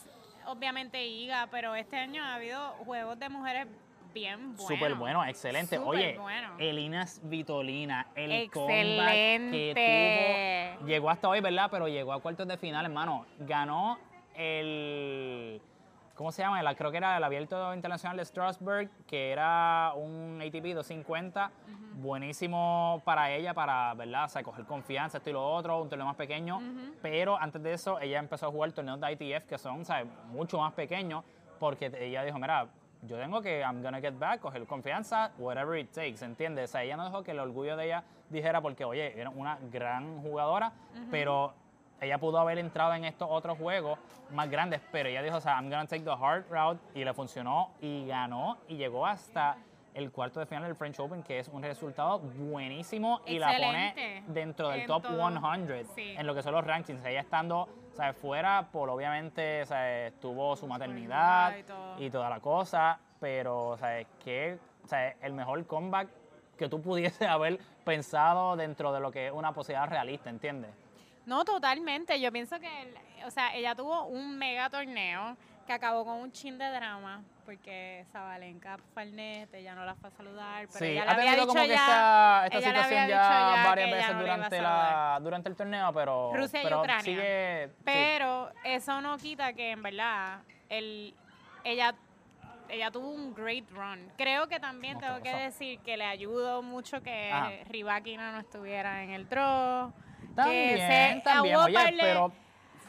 obviamente 0.45 1.05
Iga, 1.05 1.47
pero 1.51 1.75
este 1.75 1.97
año 1.97 2.23
ha 2.23 2.35
habido 2.35 2.69
juegos 2.85 3.19
de 3.19 3.29
mujeres 3.29 3.67
bien 4.13 4.55
buenos. 4.55 4.67
Súper 4.67 4.95
bueno, 4.95 5.25
excelente. 5.25 5.77
Oye, 5.77 6.17
bueno. 6.17 6.55
Elinas 6.59 7.19
Vitolina, 7.23 8.07
el 8.15 8.31
Excelente. 8.31 9.73
que 9.73 10.75
tuvo, 10.77 10.87
llegó 10.87 11.09
hasta 11.09 11.29
hoy, 11.29 11.41
¿verdad? 11.41 11.67
Pero 11.71 11.87
llegó 11.87 12.13
a 12.13 12.21
cuartos 12.21 12.47
de 12.47 12.57
final, 12.57 12.85
hermano. 12.85 13.25
Ganó 13.39 13.97
el, 14.35 15.61
¿cómo 16.15 16.31
se 16.31 16.41
llama? 16.41 16.61
La, 16.61 16.75
creo 16.75 16.91
que 16.91 16.97
era 16.97 17.17
el 17.17 17.23
Abierto 17.23 17.73
Internacional 17.73 18.17
de 18.17 18.25
Strasbourg, 18.25 18.89
que 19.07 19.31
era 19.31 19.93
un 19.95 20.39
ATP 20.41 20.73
250. 20.75 21.51
Buenísimo 21.95 23.01
para 23.05 23.31
ella, 23.31 23.53
para, 23.53 23.93
¿verdad? 23.93 24.25
O 24.25 24.29
sea, 24.29 24.43
coger 24.43 24.65
confianza, 24.65 25.17
esto 25.17 25.29
y 25.29 25.33
lo 25.33 25.45
otro, 25.45 25.81
un 25.81 25.89
torneo 25.89 26.05
más 26.05 26.15
pequeño. 26.15 26.59
Pero 27.01 27.39
antes 27.39 27.61
de 27.61 27.73
eso, 27.73 27.99
ella 27.99 28.19
empezó 28.19 28.47
a 28.47 28.51
jugar 28.51 28.71
torneos 28.71 28.99
de 28.99 29.11
ITF 29.11 29.45
que 29.45 29.57
son, 29.57 29.85
¿sabes? 29.85 30.07
Mucho 30.27 30.59
más 30.59 30.73
pequeños, 30.73 31.23
porque 31.59 31.91
ella 31.99 32.23
dijo, 32.23 32.39
mira, 32.39 32.67
yo 33.03 33.17
tengo 33.17 33.41
que, 33.41 33.59
I'm 33.59 33.81
gonna 33.83 33.99
get 33.99 34.17
back, 34.17 34.39
coger 34.39 34.65
confianza, 34.65 35.31
whatever 35.37 35.77
it 35.77 35.91
takes, 35.91 36.23
¿entiendes? 36.23 36.69
O 36.69 36.71
sea, 36.73 36.83
ella 36.83 36.95
no 36.97 37.05
dejó 37.05 37.23
que 37.23 37.31
el 37.31 37.39
orgullo 37.39 37.75
de 37.75 37.85
ella 37.85 38.03
dijera, 38.29 38.61
porque, 38.61 38.85
oye, 38.85 39.19
era 39.19 39.29
una 39.29 39.57
gran 39.71 40.21
jugadora, 40.21 40.71
pero 41.11 41.53
ella 42.01 42.17
pudo 42.17 42.39
haber 42.39 42.57
entrado 42.57 42.93
en 42.93 43.05
estos 43.05 43.27
otros 43.31 43.57
juegos 43.57 43.97
más 44.31 44.49
grandes, 44.49 44.81
pero 44.91 45.09
ella 45.09 45.21
dijo, 45.21 45.37
o 45.37 45.41
sea, 45.41 45.53
I'm 45.55 45.69
gonna 45.69 45.85
take 45.87 46.03
the 46.03 46.11
hard 46.11 46.45
route, 46.49 46.79
y 46.93 47.03
le 47.03 47.13
funcionó, 47.13 47.71
y 47.81 48.05
ganó, 48.07 48.57
y 48.67 48.75
llegó 48.77 49.05
hasta 49.05 49.57
el 49.93 50.11
cuarto 50.11 50.39
de 50.39 50.47
final 50.47 50.63
del 50.63 50.75
French 50.75 50.99
Open, 50.99 51.21
que 51.21 51.37
es 51.39 51.47
un 51.49 51.61
resultado 51.61 52.19
buenísimo, 52.19 53.21
y 53.27 53.37
la 53.39 53.55
pone 53.57 54.23
dentro 54.27 54.69
del 54.69 54.81
En 54.81 54.87
top 54.87 55.03
todo. 55.03 55.29
100 55.29 55.85
Sí. 55.95 56.15
en 56.17 56.25
lo 56.25 56.33
que 56.33 56.41
son 56.41 56.53
los 56.53 56.65
rankings, 56.65 57.05
ella 57.05 57.19
estando, 57.19 57.61
o 57.91 57.95
sea, 57.95 58.13
fuera, 58.13 58.69
por 58.71 58.89
obviamente, 58.89 59.61
o 59.61 59.65
sea, 59.65 60.11
tuvo 60.19 60.55
su 60.55 60.67
maternidad 60.67 61.55
y 61.57 61.63
todo. 61.63 61.95
y 61.99 62.09
toda 62.09 62.29
la 62.29 62.39
cosa, 62.39 62.99
pero, 63.19 63.67
o 63.69 63.77
sea, 63.77 64.03
que, 64.23 64.57
o 64.83 64.87
sea, 64.87 65.09
el 65.21 65.33
mejor 65.33 65.63
comeback 65.67 66.09
que 66.57 66.67
tú 66.69 66.81
pudieses 66.81 67.21
haber 67.29 67.59
pensado 67.85 68.55
dentro 68.55 68.91
de 68.93 68.99
lo 68.99 69.11
que 69.11 69.27
es 69.27 69.33
una 69.33 69.51
posibilidad 69.53 69.87
realista, 69.89 70.29
¿entiendes? 70.31 70.71
No, 71.25 71.45
totalmente. 71.45 72.19
Yo 72.19 72.31
pienso 72.31 72.59
que, 72.59 72.81
el- 72.81 72.97
o 73.25 73.31
sea, 73.31 73.55
ella 73.55 73.75
tuvo 73.75 74.05
un 74.07 74.37
mega 74.37 74.69
torneo 74.69 75.37
que 75.65 75.71
acabó 75.71 76.03
con 76.03 76.15
un 76.15 76.31
chin 76.33 76.57
de 76.57 76.69
drama, 76.69 77.23
porque 77.45 78.05
Zabalenka 78.11 78.77
fue 78.93 79.03
al 79.03 79.15
net, 79.15 79.53
ella 79.53 79.73
no 79.75 79.85
la 79.85 79.95
fue 79.95 80.09
a 80.09 80.11
saludar, 80.11 80.67
pero 80.67 80.79
sí, 80.79 80.85
ella 80.91 81.05
le 81.05 81.09
ha 81.09 81.13
había 81.13 81.31
tenido 81.35 81.45
dicho 81.53 81.65
ya, 81.65 81.73
esta, 81.75 82.45
esta 82.47 82.57
ella 82.57 82.67
situación 82.67 83.07
ya, 83.07 83.55
ya 83.55 83.63
varias 83.69 83.91
veces 83.91 84.13
no 84.13 84.19
durante, 84.21 84.61
la, 84.61 85.19
durante 85.21 85.49
el 85.49 85.55
torneo, 85.55 85.93
pero, 85.93 86.31
Rusia 86.33 86.63
y 86.63 86.73
Ucrania. 86.73 87.01
sigue... 87.03 87.67
sí. 87.77 87.81
Pero 87.85 88.51
eso 88.65 88.99
no 88.99 89.17
quita 89.17 89.53
que 89.53 89.71
en 89.71 89.83
verdad 89.83 90.41
el, 90.67 91.15
ella, 91.63 91.95
ella 92.67 92.91
tuvo 92.91 93.09
un 93.11 93.33
great 93.33 93.69
run. 93.71 94.11
Creo 94.17 94.49
que 94.49 94.59
también 94.59 94.95
No, 94.95 94.99
tengo 94.99 95.15
¿qué 95.17 95.31
que 95.31 95.35
decir 95.37 95.79
que 95.79 95.95
le 95.95 96.03
ayudó 96.05 96.61
mucho 96.61 97.01
que 97.01 97.31
Ajá. 97.31 97.51
Rybakina 97.69 98.33
no 98.33 98.39
estuviera 98.39 99.01
en 99.03 99.11
el 99.11 99.29
draw. 99.29 99.93
También, 100.35 100.75
que 100.75 100.77
se- 100.77 101.21
también, 101.23 101.55
oye, 101.57 101.95
pero 101.99 102.31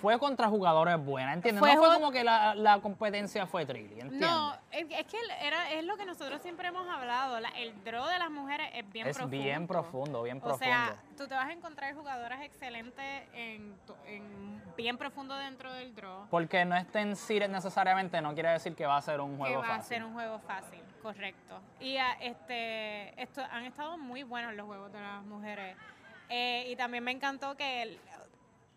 fue 0.00 0.18
contra 0.18 0.48
jugadores 0.48 1.02
buenas, 1.02 1.34
¿entiendes? 1.36 1.60
Fue 1.60 1.74
no 1.74 1.80
fue 1.82 1.94
como 1.94 2.10
que 2.12 2.22
la, 2.24 2.54
la 2.54 2.78
competencia 2.80 3.46
fue 3.46 3.64
trilly, 3.64 4.00
¿entiendes? 4.00 4.20
No, 4.20 4.54
es, 4.70 4.84
es 4.90 5.06
que 5.06 5.16
era, 5.40 5.70
es 5.72 5.82
lo 5.84 5.96
que 5.96 6.04
nosotros 6.04 6.42
siempre 6.42 6.68
hemos 6.68 6.86
hablado. 6.86 7.40
la- 7.40 7.48
el 7.50 7.72
draw 7.84 8.06
de 8.08 8.18
las 8.18 8.30
mujeres 8.30 8.68
es 8.74 8.90
bien 8.92 9.06
es 9.06 9.16
profundo. 9.16 9.42
bien 9.42 9.66
profundo, 9.66 10.22
bien 10.24 10.36
O 10.38 10.40
profundo. 10.40 10.64
sea, 10.66 10.96
tú 11.16 11.26
te 11.26 11.34
vas 11.34 11.46
a 11.48 11.52
encontrar 11.52 11.94
jugadoras 11.94 12.42
excelentes 12.42 13.22
en, 13.32 13.74
en 14.06 14.62
bien 14.76 14.98
profundo 14.98 15.34
dentro 15.36 15.72
del 15.72 15.94
draw. 15.94 16.26
Porque 16.28 16.66
no 16.66 16.76
esté 16.76 17.00
en 17.00 17.16
series 17.16 17.48
necesariamente 17.48 18.20
no 18.20 18.34
quiere 18.34 18.50
decir 18.50 18.74
que 18.74 18.84
va 18.84 18.98
a 18.98 19.02
ser 19.02 19.22
un 19.22 19.32
que 19.32 19.36
juego 19.38 19.60
va 19.60 19.66
fácil. 19.68 19.80
a 19.80 19.82
ser 19.84 20.04
un 20.04 20.12
juego 20.12 20.38
fácil, 20.40 20.80
correcto. 21.02 21.60
Y 21.80 21.96
ah, 21.96 22.14
este, 22.20 23.22
esto, 23.22 23.40
han 23.50 23.64
estado 23.64 23.96
muy 23.96 24.22
buenos 24.22 24.52
los 24.54 24.66
juegos 24.66 24.92
de 24.92 25.00
las 25.00 25.22
mujeres. 25.24 25.76
Eh, 26.28 26.66
y 26.68 26.76
también 26.76 27.04
me 27.04 27.10
encantó 27.12 27.56
que 27.56 27.82
el- 27.82 27.98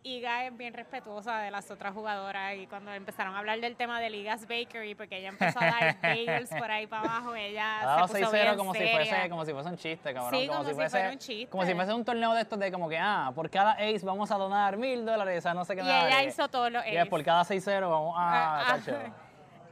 Iga 0.04 0.46
es 0.46 0.56
bien 0.56 0.74
respetuosa 0.74 1.40
de 1.40 1.52
las 1.52 1.70
otras 1.70 1.94
jugadoras 1.94 2.56
y 2.56 2.66
cuando 2.68 2.94
empezaron 2.94 3.36
a 3.36 3.40
hablar 3.40 3.60
del 3.60 3.76
tema 3.76 4.00
de 4.00 4.10
Ligas 4.10 4.44
Bakery, 4.48 4.96
porque 4.96 5.18
ella 5.18 5.30
empezó 5.30 5.60
a 5.60 5.66
dar 5.66 5.98
bagels 6.02 6.50
por 6.52 6.72
ahí 6.72 6.88
para 6.88 7.02
abajo, 7.02 7.36
ella 7.36 7.80
dado 7.82 8.08
se 8.08 8.20
puso 8.20 8.32
6-0 8.32 8.42
bien 8.44 8.56
como 8.56 8.74
si, 8.74 8.80
seria. 8.80 8.96
fuese, 8.96 9.30
como 9.30 9.46
si 9.46 9.52
fuese 9.52 9.70
un 9.70 9.78
chiste, 9.78 10.14
cabrón. 10.14 10.40
Sí, 10.40 10.48
como 10.48 10.64
si 10.64 10.74
fuese, 10.76 10.90
fuera 10.92 11.10
un 11.12 11.18
chiste. 11.18 11.48
Como 11.50 11.66
si 11.66 11.74
fuese 11.74 11.94
un 11.94 12.06
torneo 12.06 12.34
de 12.36 12.42
estos 12.42 12.58
de 12.58 12.72
como 12.72 12.88
que, 12.88 12.98
ah, 12.98 13.32
por 13.36 13.50
cada 13.50 13.72
ace 13.74 14.00
vamos 14.06 14.32
a 14.32 14.36
donar 14.38 14.78
mil 14.78 15.06
dólares, 15.06 15.40
o 15.40 15.42
sea, 15.42 15.54
no 15.54 15.66
sé 15.66 15.76
qué 15.76 15.82
Y 15.82 15.86
nada. 15.86 16.08
ella 16.08 16.24
hizo 16.24 16.48
todos 16.48 16.72
los 16.72 16.86
y 16.86 16.90
es 16.92 16.98
aces. 17.00 17.10
por 17.10 17.24
cada 17.26 17.44
6-0 17.44 17.90
vamos 17.90 18.16
a... 18.18 18.60
Ah, 18.62 18.78
ah. 18.88 19.27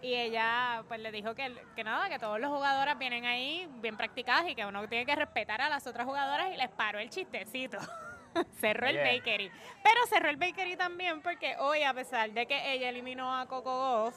Y 0.06 0.14
ella 0.14 0.84
pues 0.88 1.00
le 1.00 1.12
dijo 1.12 1.34
que, 1.34 1.52
que 1.76 1.84
nada, 1.84 2.10
que 2.10 2.20
todos 2.20 2.40
los 2.40 2.52
jugadoras 2.52 2.96
vienen 3.00 3.26
ahí 3.26 3.68
bien 3.82 3.98
practicadas 3.98 4.48
y 4.48 4.54
que 4.54 4.64
uno 4.64 4.88
tiene 4.88 5.04
que 5.04 5.16
respetar 5.16 5.62
a 5.62 5.68
las 5.68 5.88
otras 5.88 6.06
jugadoras 6.06 6.54
y 6.54 6.58
les 6.58 6.70
paró 6.70 7.00
el 7.00 7.10
chistecito. 7.10 7.80
cerró 8.62 8.86
el 8.86 8.98
bakery. 8.98 9.50
Pero 9.82 10.06
cerró 10.08 10.30
el 10.30 10.38
bakery 10.38 10.76
también 10.76 11.22
porque 11.22 11.56
hoy, 11.58 11.82
a 11.82 11.92
pesar 11.96 12.30
de 12.30 12.46
que 12.46 12.74
ella 12.74 12.90
eliminó 12.90 13.36
a 13.36 13.48
Coco 13.48 14.04
Goff, 14.04 14.16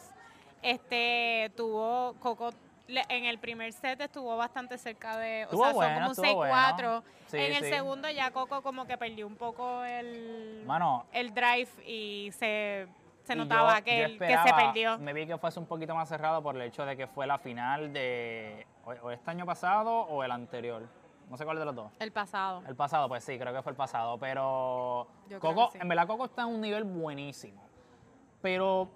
este 0.61 1.51
tuvo 1.57 2.17
Coco 2.21 2.51
en 2.89 3.25
el 3.25 3.39
primer 3.39 3.73
set 3.73 4.01
estuvo 4.01 4.37
bastante 4.37 4.77
cerca 4.79 5.19
de, 5.19 5.45
o 5.45 5.49
Estuvo 5.49 5.65
sea, 5.65 5.73
bueno, 5.73 6.15
son 6.15 6.25
como 6.25 6.41
un 6.41 6.45
estuvo 6.45 6.45
6-4. 6.45 6.77
bueno. 6.77 7.05
Sí, 7.29 7.37
en 7.37 7.53
el 7.53 7.65
sí. 7.65 7.71
segundo 7.71 8.11
ya 8.11 8.31
Coco 8.31 8.63
como 8.63 8.87
que 8.87 8.97
perdió 8.97 9.27
un 9.27 9.37
poco 9.37 9.85
el, 9.85 10.65
Mano, 10.67 11.07
el 11.13 11.35
drive 11.35 11.69
y 11.87 12.31
se, 12.33 12.89
se 13.29 13.37
notaba 13.37 13.79
yo- 13.79 13.85
que, 13.85 13.99
yo 13.99 14.05
el- 14.07 14.19
que 14.19 14.39
se 14.39 14.55
perdió. 14.55 14.99
Me 14.99 15.13
vi 15.13 15.27
que 15.27 15.39
fuese 15.39 15.59
un 15.61 15.67
poquito 15.67 15.95
más 15.95 16.09
cerrado 16.09 16.43
por 16.43 16.55
el 16.57 16.63
hecho 16.63 16.85
de 16.85 16.97
que 16.97 17.07
fue 17.07 17.27
la 17.27 17.39
final 17.39 17.93
de 17.93 18.67
o, 18.85 18.91
o 18.91 19.11
este 19.11 19.31
año 19.31 19.45
pasado 19.47 19.93
o 20.03 20.23
el 20.25 20.31
anterior. 20.31 20.83
No 21.31 21.37
sé 21.37 21.45
cuál 21.45 21.59
de 21.59 21.65
los 21.67 21.75
dos. 21.75 21.93
El 21.99 22.11
pasado. 22.11 22.63
El 22.67 22.75
pasado, 22.75 23.07
pues 23.09 23.23
sí, 23.23 23.39
creo 23.39 23.53
que 23.53 23.63
fue 23.63 23.73
el 23.73 23.77
pasado. 23.77 24.19
Pero 24.19 25.07
Yo 25.29 25.39
Coco, 25.41 25.71
sí. 25.73 25.79
en 25.81 25.87
verdad 25.89 26.07
Coco 26.07 26.25
está 26.25 26.43
en 26.43 26.49
un 26.49 26.61
nivel 26.61 26.85
buenísimo. 26.85 27.63
Pero 28.41 28.89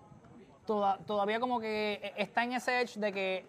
toda- 0.66 0.96
todavía 0.98 1.38
como 1.40 1.60
que 1.60 2.00
e- 2.02 2.22
está 2.22 2.42
en 2.44 2.52
ese 2.54 2.80
edge 2.80 2.98
de 2.98 3.12
que 3.12 3.46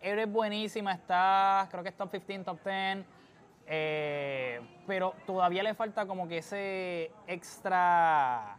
eres 0.00 0.30
buenísima, 0.30 0.92
está, 0.92 1.68
creo 1.70 1.82
que 1.82 1.90
es 1.90 1.96
top 1.96 2.10
15, 2.10 2.38
top 2.44 2.58
10. 2.64 3.04
eh, 3.68 4.60
pero 4.86 5.14
todavía 5.26 5.62
le 5.62 5.74
falta 5.74 6.06
como 6.06 6.28
que 6.28 6.38
ese 6.38 7.10
extra... 7.26 8.56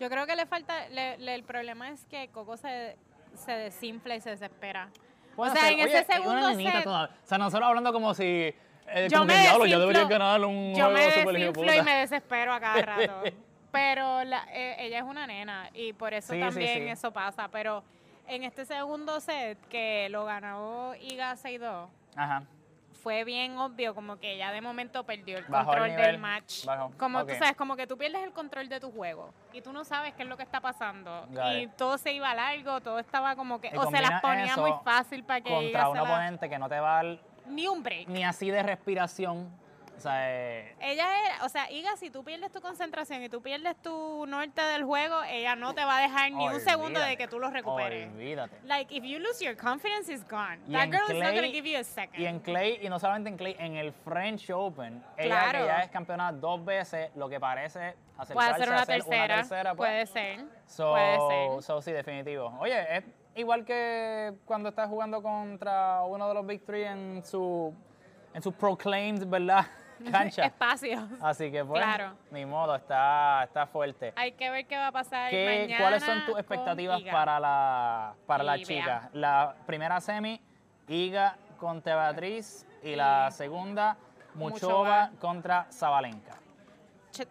Yo 0.00 0.08
creo 0.08 0.26
que 0.26 0.36
le 0.36 0.46
falta, 0.46 0.88
le- 0.88 1.18
le- 1.18 1.34
el 1.34 1.42
problema 1.44 1.90
es 1.90 2.04
que 2.06 2.28
Coco 2.28 2.56
se, 2.56 2.96
se 3.34 3.52
desinfla 3.52 4.14
y 4.16 4.20
se 4.20 4.30
desespera. 4.30 4.88
O 5.36 5.48
sea, 5.48 5.68
en 5.70 5.74
Oye, 5.80 5.84
ese 5.98 6.04
segundo 6.12 6.54
set, 6.54 6.82
todavía. 6.84 7.14
O 7.24 7.26
sea, 7.26 7.38
nosotros 7.38 7.68
hablando 7.68 7.92
como 7.92 8.12
si... 8.14 8.24
eh, 8.24 9.08
yo 9.10 9.18
como 9.18 9.26
me 9.26 9.34
que, 9.34 9.40
diablo, 9.40 9.66
yo 9.66 9.76
desinflo- 9.78 9.80
debería 9.80 10.04
ganar 10.08 10.44
un 10.44 10.74
yo 10.74 10.90
me 10.90 11.00
desinflo 11.00 11.38
y 11.38 11.52
puta". 11.52 11.82
me 11.82 11.94
desespero 11.98 12.52
a 12.52 12.60
cada 12.60 12.82
rato. 12.82 13.22
Pero 13.72 14.24
la- 14.24 14.46
eh, 14.52 14.76
ella 14.80 14.98
es 14.98 15.04
una 15.04 15.26
nena 15.26 15.68
y 15.74 15.92
por 15.92 16.14
eso 16.14 16.32
Sí, 16.32 16.38
sí, 16.38 16.44
también 16.44 16.78
sí. 16.84 16.88
eso 16.88 17.12
pasa. 17.12 17.48
Pero 17.48 17.84
en 18.26 18.42
este 18.44 18.64
segundo 18.64 19.20
set 19.20 19.58
que 19.68 20.08
lo 20.10 20.24
ganó 20.24 20.94
Iga 20.96 21.34
6-2, 21.36 21.86
Ajá. 22.16 22.42
Fue 23.02 23.24
bien 23.24 23.56
obvio 23.58 23.94
como 23.94 24.18
que 24.18 24.34
ella 24.34 24.50
de 24.52 24.60
momento 24.60 25.04
perdió 25.04 25.38
el 25.38 25.44
el 25.44 25.50
control 25.50 25.88
nivel, 25.90 26.06
del 26.06 26.18
match. 26.18 26.64
Como 26.98 27.20
ok. 27.20 27.28
tú 27.28 27.34
sabes, 27.38 27.56
como 27.56 27.76
que 27.76 27.86
tú 27.86 27.96
pierdes 27.96 28.22
el 28.24 28.32
control 28.32 28.68
de 28.68 28.80
tu 28.80 28.90
juego 28.90 29.32
y 29.52 29.60
tú 29.60 29.72
no 29.72 29.84
sabes 29.84 30.14
qué 30.14 30.22
es 30.22 30.28
lo 30.28 30.36
que 30.36 30.42
está 30.42 30.60
pasando. 30.60 31.26
Got 31.30 31.52
y 31.54 31.56
it. 31.64 31.70
todo 31.76 31.96
se 31.98 32.12
iba 32.12 32.34
largo, 32.34 32.80
todo 32.80 32.98
estaba 32.98 33.36
como 33.36 33.60
que 33.60 33.70
Y 33.72 33.76
o 33.76 33.90
se 33.90 34.00
las 34.00 34.20
ponía 34.20 34.56
muy 34.56 34.72
fácil 34.84 35.24
para 35.24 35.40
que 35.40 35.50
Contra 35.50 35.88
un 35.88 35.96
la- 35.96 36.02
oponente 36.02 36.48
que 36.48 36.58
no 36.58 36.68
te 36.68 36.78
va 36.80 36.98
a 37.00 37.04
dar 37.04 37.18
ni 37.46 37.66
un 37.66 37.82
break. 37.82 38.08
ni 38.08 38.24
así 38.24 38.50
de 38.50 38.62
respiración. 38.62 39.48
O 39.98 40.00
sea, 40.00 40.30
eh, 40.32 40.76
Ella 40.80 41.06
es, 41.36 41.42
o 41.42 41.48
sea, 41.48 41.68
Iga, 41.72 41.96
si 41.96 42.08
tú 42.08 42.22
pierdes 42.22 42.52
tu 42.52 42.60
concentración 42.60 43.20
y 43.24 43.28
tú 43.28 43.42
pierdes 43.42 43.76
tu 43.82 44.26
norte 44.26 44.62
del 44.62 44.84
juego, 44.84 45.22
ella 45.24 45.56
no 45.56 45.74
te 45.74 45.84
va 45.84 45.98
a 45.98 46.00
dejar 46.02 46.30
ni 46.30 46.46
un 46.48 46.60
segundo 46.60 47.00
de 47.00 47.16
que 47.16 47.26
tú 47.26 47.40
lo 47.40 47.50
recuperes. 47.50 48.08
Olvídate. 48.12 48.56
Like, 48.64 48.94
if 48.96 49.02
you 49.04 49.18
lose 49.18 49.44
your 49.44 49.56
confidence, 49.56 50.08
it's 50.08 50.24
gone. 50.28 50.60
Y 50.68 50.72
That 50.72 50.86
girl 50.90 51.16
is 51.16 51.22
not 51.22 51.34
gonna 51.34 51.48
give 51.48 51.68
you 51.68 51.78
a 51.78 51.84
second. 51.84 52.18
Y 52.20 52.26
en 52.26 52.38
Clay, 52.38 52.78
y 52.80 52.88
no 52.88 52.98
solamente 53.00 53.28
en 53.28 53.36
Clay, 53.36 53.56
en 53.58 53.76
el 53.76 53.92
French 53.92 54.48
Open, 54.50 55.02
ella 55.16 55.50
que 55.50 55.64
ya 55.66 55.80
es 55.82 55.90
campeona 55.90 56.30
dos 56.32 56.64
veces, 56.64 57.10
lo 57.16 57.28
que 57.28 57.40
parece 57.40 57.96
acercarse 58.16 58.34
Puede 58.34 58.54
ser 58.58 58.68
una 58.68 58.82
hacer 58.82 58.94
tercera, 59.02 59.24
una 59.24 59.36
tercera, 59.36 59.74
pues. 59.74 59.88
puede 59.90 60.06
ser, 60.06 60.44
So, 60.66 60.92
puede 60.92 61.18
ser. 61.28 61.62
so, 61.62 61.82
sí, 61.82 61.90
definitivo. 61.92 62.56
Oye, 62.60 62.96
es 62.98 63.04
igual 63.34 63.64
que 63.64 64.34
cuando 64.44 64.68
estás 64.68 64.88
jugando 64.88 65.20
contra 65.22 66.02
uno 66.04 66.28
de 66.28 66.34
los 66.34 66.46
Big 66.46 66.64
Three 66.64 66.84
en 66.84 67.24
su, 67.24 67.74
en 68.34 68.42
su 68.42 68.52
proclaimed, 68.52 69.26
¿verdad? 69.26 69.66
Cancha. 70.12 70.44
Espacios. 70.46 71.02
Así 71.20 71.50
que 71.50 71.64
pues, 71.64 71.82
Claro. 71.82 72.14
ni 72.30 72.44
modo, 72.46 72.74
está, 72.76 73.44
está 73.44 73.66
fuerte. 73.66 74.12
Hay 74.16 74.32
que 74.32 74.50
ver 74.50 74.66
qué 74.66 74.76
va 74.76 74.88
a 74.88 74.92
pasar 74.92 75.30
¿Qué- 75.30 75.62
mañana 75.66 75.82
¿Cuáles 75.82 76.02
son 76.04 76.24
tus 76.26 76.38
expectativas 76.38 77.02
para 77.02 77.38
la, 77.40 78.14
para 78.26 78.44
la 78.44 78.58
chica? 78.62 79.08
La 79.12 79.54
primera 79.66 80.00
semi, 80.00 80.40
Iga 80.88 81.36
contra 81.58 81.96
Beatriz. 81.96 82.64
Y 82.82 82.94
la 82.94 83.30
segunda, 83.32 83.96
Muchova 84.34 85.10
contra 85.20 85.66
Zabalenka. 85.72 86.34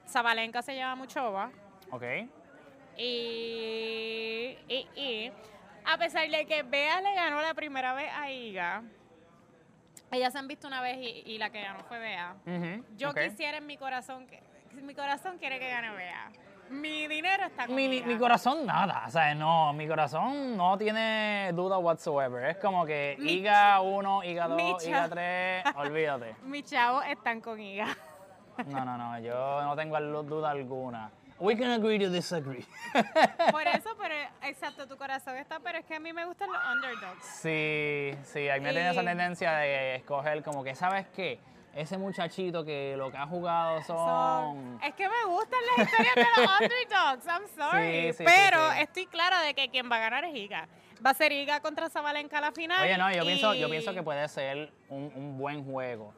Zabalenka 0.07 0.61
se 0.61 0.76
llama 0.76 0.95
Muchova 0.95 1.49
¿Ok? 1.91 2.03
y, 2.97 4.57
y, 4.68 4.88
y 4.95 5.32
A 5.86 5.97
pesar 5.97 6.30
de 6.30 6.45
que 6.45 6.63
Bea 6.63 6.99
le 7.01 7.13
ganó 7.15 7.41
la 7.41 7.53
primera 7.53 7.93
vez 7.93 8.11
a 8.13 8.30
Iga, 8.30 8.84
ellas 10.11 10.33
se 10.33 10.39
han 10.39 10.47
visto 10.47 10.67
una 10.67 10.81
vez 10.81 10.97
y, 10.99 11.23
y 11.25 11.37
la 11.37 11.49
que 11.49 11.61
ganó 11.61 11.83
fue 11.85 11.99
Bea. 11.99 12.35
Yo 12.97 13.13
quisiera 13.13 13.57
en 13.57 13.65
mi 13.65 13.77
corazón 13.77 14.27
que 14.27 14.41
mi 14.81 14.93
corazón 14.93 15.37
quiere 15.37 15.59
que 15.59 15.69
gane 15.69 15.89
Bea. 15.91 16.29
Mi 16.69 17.07
dinero 17.07 17.45
está 17.45 17.65
con 17.65 17.75
Mi, 17.75 17.87
mi- 17.87 18.17
corazón 18.17 18.65
nada, 18.65 19.05
o 19.07 19.09
sea, 19.09 19.33
no, 19.33 19.71
mi 19.71 19.87
corazón 19.87 20.57
no 20.57 20.77
tiene 20.77 21.51
duda 21.53 21.77
whatsoever. 21.77 22.43
Es 22.49 22.57
como 22.57 22.85
que 22.85 23.15
Mi- 23.19 23.35
IGA 23.35 23.79
1, 23.79 24.23
IGA 24.25 24.47
2, 24.49 24.57
Micha. 24.61 24.89
IGA 24.89 25.09
3, 25.09 25.63
olvídate. 25.77 26.35
Mis 26.43 26.65
chavos 26.65 27.05
están 27.07 27.39
con 27.39 27.59
Iga. 27.59 27.87
No, 28.65 28.83
no, 28.83 28.97
no, 28.97 29.19
yo 29.19 29.61
no 29.63 29.75
tengo 29.77 29.99
duda 30.23 30.49
alguna. 30.51 31.09
We 31.39 31.55
can 31.55 31.69
agree 31.71 31.99
to 31.99 32.09
disagree. 32.09 32.65
Por 33.51 33.67
eso, 33.67 33.89
pero 34.01 34.15
exacto, 34.43 34.88
tu 34.88 34.97
corazón 34.97 35.38
está, 35.38 35.59
pero 35.59 35.77
es 35.77 35.85
que 35.85 35.95
a 35.95 35.99
mí 35.99 36.11
me 36.11 36.25
gustan 36.25 36.49
los 36.51 36.61
underdogs. 36.73 37.23
Sí, 37.25 38.11
sí, 38.23 38.49
a 38.49 38.55
mí 38.55 38.61
me 38.61 38.71
tiene 38.73 38.89
esa 38.89 39.03
Y- 39.03 39.05
tendencia 39.05 39.51
de 39.57 39.95
escoger 39.97 40.41
como 40.43 40.63
que, 40.63 40.73
¿sabes 40.73 41.05
qué? 41.15 41.39
Ese 41.75 41.95
muchachito 41.99 42.65
que 42.65 42.95
lo 42.97 43.11
que 43.11 43.17
ha 43.17 43.27
jugado 43.27 43.83
son... 43.83 43.97
Son- 43.97 44.79
es 44.83 44.95
que 44.95 45.07
me 45.07 45.25
gustan 45.25 45.59
las 45.77 45.88
historias 45.88 46.15
de 46.15 46.41
los 46.41 46.51
underdogs, 46.61 47.25
I'm 47.27 47.47
sorry. 47.55 48.07
Sí, 48.13 48.13
sí, 48.17 48.23
pero 48.25 48.71
sí. 48.71 48.79
estoy 48.81 49.05
clara 49.05 49.41
de 49.41 49.53
que 49.53 49.69
quien 49.69 49.91
va 49.91 49.97
a 49.97 49.99
ganar 49.99 50.25
es 50.25 50.35
Iga. 50.35 50.67
Va 51.05 51.11
a 51.11 51.13
ser 51.13 51.31
Iga 51.31 51.59
contra 51.59 51.88
Zabalenka 51.88 52.39
a 52.39 52.41
la 52.41 52.51
final. 52.51 52.81
Oye, 52.83 52.97
no, 52.97 53.11
yo 53.11 53.23
pienso, 53.23 53.53
yo 53.53 53.67
y- 53.67 53.69
pienso 53.69 53.93
que 53.93 54.01
puede 54.01 54.27
ser 54.27 54.73
un, 54.89 55.11
un 55.15 55.38
buen 55.38 55.63
juego. 55.63 56.15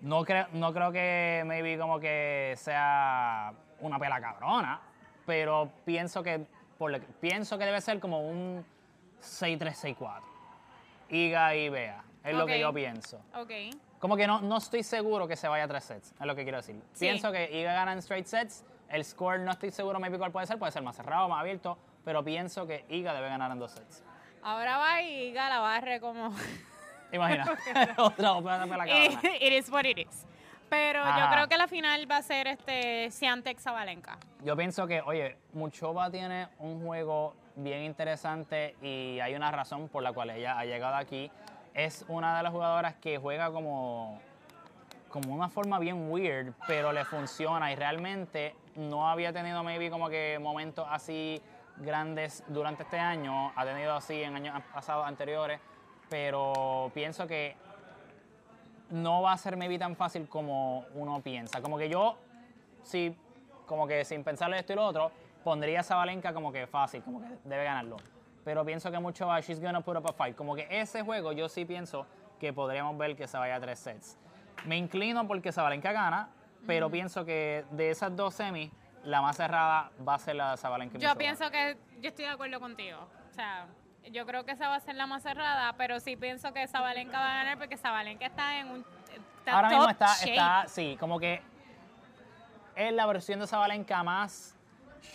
No 0.00 0.24
creo, 0.24 0.48
no 0.54 0.72
creo 0.72 0.90
que 0.90 1.44
maybe 1.46 1.78
como 1.78 2.00
que 2.00 2.54
sea 2.56 3.52
una 3.80 3.98
pela 3.98 4.20
cabrona, 4.20 4.80
pero 5.26 5.70
pienso 5.84 6.22
que 6.22 6.44
por 6.78 6.90
lo 6.90 7.00
que- 7.00 7.06
pienso 7.20 7.58
que 7.58 7.64
debe 7.66 7.80
ser 7.80 8.00
como 8.00 8.20
un 8.28 8.64
6-3-6-4. 9.20 10.22
Iga 11.10 11.54
y 11.56 11.68
Bea, 11.68 12.02
es 12.24 12.34
lo 12.34 12.44
Ok. 12.44 12.48
que 12.50 12.60
yo 12.60 12.72
pienso. 12.72 13.20
Ok. 13.34 13.50
Como 13.98 14.16
que 14.16 14.26
no, 14.26 14.40
no 14.40 14.56
estoy 14.56 14.82
seguro 14.82 15.28
que 15.28 15.36
se 15.36 15.46
vaya 15.48 15.64
a 15.64 15.68
tres 15.68 15.84
sets, 15.84 16.12
es 16.18 16.26
lo 16.26 16.34
que 16.34 16.42
quiero 16.44 16.58
decir. 16.58 16.76
Sí. 16.92 17.00
Pienso 17.00 17.30
que 17.32 17.50
Iga 17.60 17.74
gana 17.74 17.92
en 17.92 17.98
straight 17.98 18.26
sets, 18.26 18.64
el 18.88 19.04
score 19.04 19.40
no 19.40 19.50
estoy 19.50 19.70
seguro 19.70 20.00
maybe 20.00 20.18
cuál 20.18 20.32
puede 20.32 20.46
ser, 20.46 20.58
puede 20.58 20.72
ser 20.72 20.82
más 20.82 20.96
cerrado, 20.96 21.28
más 21.28 21.40
abierto, 21.40 21.76
pero 22.04 22.24
pienso 22.24 22.66
que 22.66 22.84
Iga 22.88 23.12
debe 23.12 23.28
ganar 23.28 23.50
en 23.52 23.58
dos 23.58 23.72
sets. 23.72 24.02
Ahora 24.42 24.78
va 24.78 25.02
y 25.02 25.28
Iga 25.28 25.48
la 25.50 25.58
barre 25.60 26.00
como... 26.00 26.32
Imagina, 27.12 27.44
otra 27.98 28.32
otra 28.36 28.62
pela 28.62 28.86
cabrona. 28.86 29.20
it 29.40 29.52
is 29.52 29.68
what 29.70 29.84
it 29.84 29.98
is. 29.98 30.24
Pero 30.70 31.04
yo 31.04 31.28
creo 31.30 31.48
que 31.48 31.58
la 31.58 31.66
final 31.66 32.10
va 32.10 32.18
a 32.18 32.22
ser 32.22 32.46
este 32.46 33.10
Ciantec 33.10 33.58
Zabalenka. 33.58 34.18
Yo 34.44 34.56
pienso 34.56 34.86
que, 34.86 35.00
oye, 35.02 35.36
Muchova 35.52 36.10
tiene 36.10 36.46
un 36.60 36.80
juego 36.84 37.34
bien 37.56 37.82
interesante 37.82 38.76
y 38.80 39.18
hay 39.20 39.34
una 39.34 39.50
razón 39.50 39.88
por 39.88 40.02
la 40.02 40.12
cual 40.12 40.30
ella 40.30 40.58
ha 40.58 40.64
llegado 40.64 40.94
aquí. 40.94 41.30
Es 41.74 42.04
una 42.08 42.36
de 42.36 42.44
las 42.44 42.52
jugadoras 42.52 42.94
que 42.94 43.18
juega 43.18 43.50
como, 43.50 44.20
como 45.08 45.34
una 45.34 45.48
forma 45.48 45.80
bien 45.80 46.10
weird, 46.10 46.54
pero 46.66 46.92
le 46.92 47.04
funciona 47.04 47.72
y 47.72 47.74
realmente 47.74 48.54
no 48.76 49.10
había 49.10 49.32
tenido 49.32 49.64
maybe 49.64 49.90
como 49.90 50.08
que 50.08 50.38
momentos 50.40 50.86
así 50.88 51.42
grandes 51.78 52.44
durante 52.48 52.84
este 52.84 52.98
año, 52.98 53.52
ha 53.56 53.64
tenido 53.64 53.94
así 53.94 54.22
en 54.22 54.36
años 54.36 54.62
pasados 54.72 55.06
anteriores, 55.06 55.60
pero 56.08 56.90
pienso 56.94 57.26
que 57.26 57.56
no 58.90 59.22
va 59.22 59.32
a 59.32 59.38
ser 59.38 59.56
maybe 59.56 59.78
tan 59.78 59.96
fácil 59.96 60.28
como 60.28 60.84
uno 60.94 61.20
piensa. 61.22 61.60
Como 61.62 61.78
que 61.78 61.88
yo, 61.88 62.18
sí, 62.82 63.16
como 63.66 63.86
que 63.86 64.04
sin 64.04 64.24
pensarle 64.24 64.58
esto 64.58 64.72
y 64.72 64.76
lo 64.76 64.84
otro, 64.84 65.12
pondría 65.44 65.80
a 65.80 65.82
Zabalenka 65.82 66.34
como 66.34 66.52
que 66.52 66.66
fácil, 66.66 67.02
como 67.02 67.20
que 67.20 67.28
debe 67.44 67.64
ganarlo. 67.64 67.96
Pero 68.44 68.64
pienso 68.64 68.90
que 68.90 68.98
mucho 68.98 69.26
va, 69.26 69.40
she's 69.40 69.60
gonna 69.60 69.80
put 69.80 69.96
up 69.96 70.08
a 70.08 70.12
fight. 70.12 70.34
Como 70.34 70.54
que 70.54 70.66
ese 70.70 71.02
juego 71.02 71.32
yo 71.32 71.48
sí 71.48 71.64
pienso 71.64 72.06
que 72.38 72.52
podríamos 72.52 72.96
ver 72.96 73.16
que 73.16 73.26
se 73.26 73.36
vaya 73.38 73.56
a 73.56 73.60
tres 73.60 73.78
sets. 73.78 74.18
Me 74.64 74.76
inclino 74.76 75.26
porque 75.26 75.52
Zabalenka 75.52 75.92
gana, 75.92 76.30
pero 76.66 76.90
pienso 76.90 77.24
que 77.24 77.64
de 77.70 77.90
esas 77.90 78.14
dos 78.16 78.34
semis, 78.34 78.70
la 79.04 79.22
más 79.22 79.36
cerrada 79.36 79.90
va 80.06 80.14
a 80.14 80.18
ser 80.18 80.36
la 80.36 80.52
de 80.52 80.56
Zabalenka. 80.56 80.98
y 80.98 81.00
Yo 81.00 81.14
pienso 81.16 81.50
que 81.50 81.76
yo 82.00 82.08
estoy 82.08 82.24
de 82.24 82.30
acuerdo 82.30 82.60
contigo. 82.60 82.98
O 83.30 83.34
sea, 83.34 83.66
yo 84.10 84.26
creo 84.26 84.44
que 84.44 84.52
esa 84.52 84.68
va 84.68 84.76
a 84.76 84.80
ser 84.80 84.94
la 84.94 85.06
más 85.06 85.22
cerrada, 85.22 85.74
pero 85.76 86.00
sí 86.00 86.16
pienso 86.16 86.52
que 86.52 86.66
Zabalenka 86.66 87.18
va 87.18 87.32
a 87.32 87.36
ganar 87.38 87.58
porque 87.58 87.76
Zabalenka 87.76 88.26
está 88.26 88.58
en 88.58 88.68
un 88.70 88.84
está 89.38 89.52
Ahora 89.56 89.68
mismo 89.68 89.82
top 89.84 89.90
está, 89.92 90.06
shape. 90.18 90.30
está, 90.32 90.64
sí, 90.68 90.96
como 91.00 91.18
que 91.18 91.40
es 92.76 92.92
la 92.92 93.06
versión 93.06 93.40
de 93.40 93.46
Zabalenka 93.46 94.02
más 94.02 94.56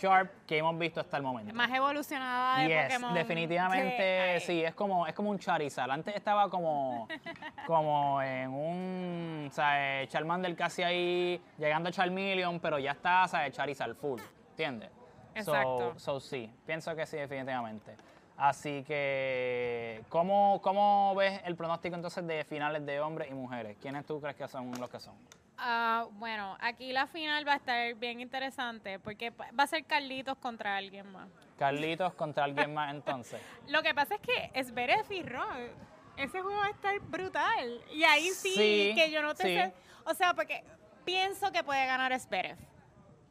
sharp 0.00 0.30
que 0.46 0.58
hemos 0.58 0.76
visto 0.78 1.00
hasta 1.00 1.16
el 1.16 1.22
momento. 1.22 1.54
más 1.54 1.70
evolucionada 1.70 2.58
de 2.60 2.68
Yes, 2.68 2.82
Pokémon. 2.86 3.14
definitivamente 3.14 4.40
sí, 4.40 4.62
es 4.64 4.74
como, 4.74 5.06
es 5.06 5.14
como 5.14 5.30
un 5.30 5.38
Charizard. 5.38 5.90
Antes 5.90 6.14
estaba 6.16 6.50
como, 6.50 7.06
como 7.66 8.20
en 8.20 8.50
un, 8.50 9.48
¿sabes? 9.52 10.08
Charmander 10.08 10.54
casi 10.56 10.82
ahí, 10.82 11.40
llegando 11.56 11.88
a 11.88 11.92
Charmeleon, 11.92 12.58
pero 12.60 12.78
ya 12.80 12.92
está, 12.92 13.28
¿sabes? 13.28 13.54
Charizard 13.54 13.94
full, 13.94 14.20
¿entiendes? 14.50 14.90
Exacto. 15.36 15.94
So, 15.98 16.18
so 16.18 16.20
sí, 16.20 16.50
pienso 16.66 16.94
que 16.96 17.06
sí, 17.06 17.16
definitivamente. 17.16 17.96
Así 18.36 18.84
que, 18.84 20.02
¿cómo, 20.10 20.60
¿cómo 20.62 21.14
ves 21.14 21.40
el 21.44 21.56
pronóstico 21.56 21.94
entonces 21.96 22.26
de 22.26 22.44
finales 22.44 22.84
de 22.84 23.00
hombres 23.00 23.30
y 23.30 23.34
mujeres? 23.34 23.76
¿Quiénes 23.80 24.04
tú 24.04 24.20
crees 24.20 24.36
que 24.36 24.46
son 24.46 24.72
los 24.78 24.90
que 24.90 25.00
son? 25.00 25.14
Ah, 25.58 26.06
bueno, 26.12 26.54
aquí 26.60 26.92
la 26.92 27.06
final 27.06 27.48
va 27.48 27.54
a 27.54 27.56
estar 27.56 27.94
bien 27.94 28.20
interesante 28.20 28.98
porque 28.98 29.30
va 29.30 29.64
a 29.64 29.66
ser 29.66 29.84
Carlitos 29.84 30.36
contra 30.36 30.76
alguien 30.76 31.10
más. 31.12 31.28
Carlitos 31.58 32.12
contra 32.12 32.44
alguien 32.44 32.74
más 32.74 32.92
entonces. 32.92 33.40
Lo 33.68 33.82
que 33.82 33.94
pasa 33.94 34.16
es 34.16 34.20
que 34.20 34.50
es 34.52 34.70
y 35.10 35.22
Rock. 35.22 35.70
Ese 36.18 36.40
juego 36.42 36.58
va 36.58 36.66
a 36.66 36.70
estar 36.70 36.98
brutal. 37.00 37.80
Y 37.92 38.04
ahí 38.04 38.28
sí, 38.30 38.50
Sí, 38.54 38.92
que 38.94 39.10
yo 39.10 39.22
no 39.22 39.34
te 39.34 39.42
sí. 39.44 39.54
sé. 39.54 39.72
O 40.04 40.14
sea, 40.14 40.34
porque 40.34 40.62
pienso 41.04 41.50
que 41.52 41.62
puede 41.64 41.84
ganar 41.86 42.18
Zverev. 42.18 42.56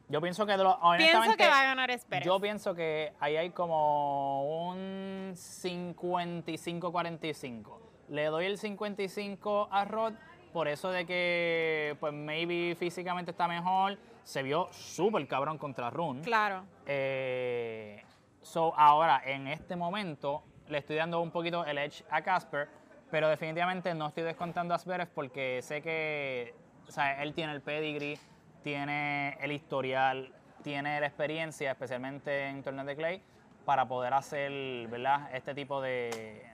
Yo 0.08 0.20
pienso 0.20 0.46
que 0.46 0.52
de 0.52 0.62
lo, 0.62 0.74
Pienso 0.74 0.86
honestamente, 0.86 1.36
que 1.36 1.48
va 1.48 1.60
a 1.60 1.64
ganar. 1.64 1.90
Yo 2.22 2.38
pienso 2.40 2.72
que 2.74 3.12
ahí 3.18 3.36
hay 3.36 3.50
como 3.50 4.68
un 4.68 5.32
55-45. 5.34 7.80
Le 8.08 8.26
doy 8.26 8.46
el 8.46 8.56
55 8.56 9.68
a 9.70 9.84
Rod 9.84 10.14
por 10.52 10.68
eso 10.68 10.90
de 10.90 11.04
que, 11.04 11.96
pues, 12.00 12.12
maybe 12.12 12.76
físicamente 12.76 13.32
está 13.32 13.48
mejor. 13.48 13.98
Se 14.22 14.42
vio 14.42 14.68
súper 14.72 15.28
cabrón 15.28 15.58
contra 15.58 15.90
Run. 15.90 16.22
Claro. 16.22 16.64
Eh, 16.86 18.02
so, 18.42 18.72
ahora, 18.78 19.20
en 19.24 19.48
este 19.48 19.76
momento, 19.76 20.44
le 20.68 20.78
estoy 20.78 20.96
dando 20.96 21.20
un 21.20 21.30
poquito 21.30 21.62
el 21.64 21.78
edge 21.78 22.04
a 22.10 22.22
Casper, 22.22 22.68
pero 23.10 23.28
definitivamente 23.28 23.92
no 23.94 24.08
estoy 24.08 24.22
descontando 24.22 24.72
a 24.72 24.78
Zverev 24.78 25.08
porque 25.08 25.60
sé 25.62 25.82
que 25.82 26.54
o 26.88 26.92
sea, 26.92 27.22
él 27.22 27.34
tiene 27.34 27.52
el 27.52 27.60
pedigree, 27.60 28.18
tiene 28.66 29.38
el 29.40 29.52
historial, 29.52 30.28
tiene 30.64 30.98
la 30.98 31.06
experiencia, 31.06 31.70
especialmente 31.70 32.48
en 32.48 32.64
torneos 32.64 32.88
de 32.88 32.96
clay, 32.96 33.22
para 33.64 33.86
poder 33.86 34.12
hacer 34.12 34.88
¿verdad? 34.88 35.30
este 35.32 35.54
tipo 35.54 35.80
de 35.80 36.44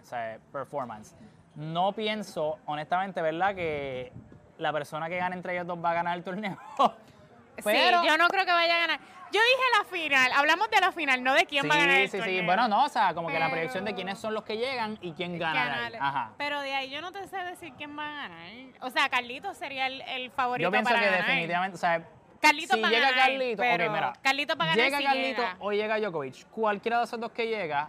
performance. 0.53 1.15
No 1.55 1.93
pienso, 1.93 2.59
honestamente, 2.67 3.23
¿verdad?, 3.23 3.55
que 3.55 4.13
la 4.59 4.75
persona 4.75 5.09
que 5.09 5.17
gane 5.17 5.37
entre 5.37 5.55
ellos 5.55 5.67
dos 5.67 5.83
va 5.83 5.93
a 5.93 5.95
ganar 5.95 6.19
el 6.19 6.23
torneo. 6.23 6.59
Pero- 7.63 8.01
sí, 8.03 8.09
yo 8.09 8.19
no 8.19 8.29
creo 8.29 8.45
que 8.45 8.53
vaya 8.53 8.75
a 8.77 8.79
ganar. 8.79 9.01
Yo 9.33 9.41
dije 9.41 9.63
la 9.79 9.85
final, 9.85 10.33
hablamos 10.33 10.69
de 10.69 10.79
la 10.79 10.93
final, 10.93 11.25
no 11.25 11.33
de 11.33 11.47
quién 11.47 11.63
sí, 11.63 11.69
va 11.69 11.75
a 11.75 11.79
ganar 11.79 11.97
el 12.01 12.11
sí, 12.11 12.21
sí. 12.21 12.43
Bueno, 12.43 12.69
no, 12.69 12.85
o 12.85 12.89
sea, 12.91 13.15
como 13.15 13.29
que 13.29 13.39
la 13.39 13.49
proyección 13.49 13.85
de 13.87 13.95
quiénes 13.95 14.19
son 14.19 14.35
los 14.35 14.45
que 14.45 14.59
llegan 14.59 14.99
y 15.01 15.13
quién 15.13 15.39
gana. 15.39 15.91
Ajá. 16.01 16.33
Pero 16.37 16.61
de 16.61 16.75
ahí 16.75 16.91
yo 16.91 17.01
no 17.01 17.13
te 17.13 17.27
sé 17.29 17.39
decir 17.39 17.73
quién 17.79 17.99
va 17.99 18.07
a 18.07 18.29
ganar. 18.29 18.41
O 18.83 18.91
sea, 18.91 19.09
Carlitos 19.09 19.57
sería 19.57 19.87
el, 19.87 20.03
el 20.03 20.31
favorito 20.33 20.67
Yo 20.67 20.71
pienso 20.71 20.91
para 20.91 21.01
que 21.01 21.07
ganar. 21.11 21.27
definitivamente, 21.27 21.75
o 21.77 21.79
sea, 21.79 22.07
Carlitos 22.43 22.77
si 22.77 22.83
llega 22.85 23.11
ganar, 23.11 23.15
Carlito, 23.27 23.63
pero 23.63 23.85
ok, 23.87 23.93
mira, 23.93 24.13
Carlitos 24.21 24.59
va 24.59 24.65
a 24.65 24.67
ganar 24.67 24.85
llega 24.85 24.99
si 24.99 25.05
Carlito 25.05 25.43
llega. 25.43 25.57
o 25.61 25.73
llega 25.73 25.99
Djokovic, 25.99 26.47
cualquiera 26.51 26.99
de 26.99 27.05
esos 27.05 27.21
dos 27.21 27.33
que 27.33 27.47
llega, 27.47 27.89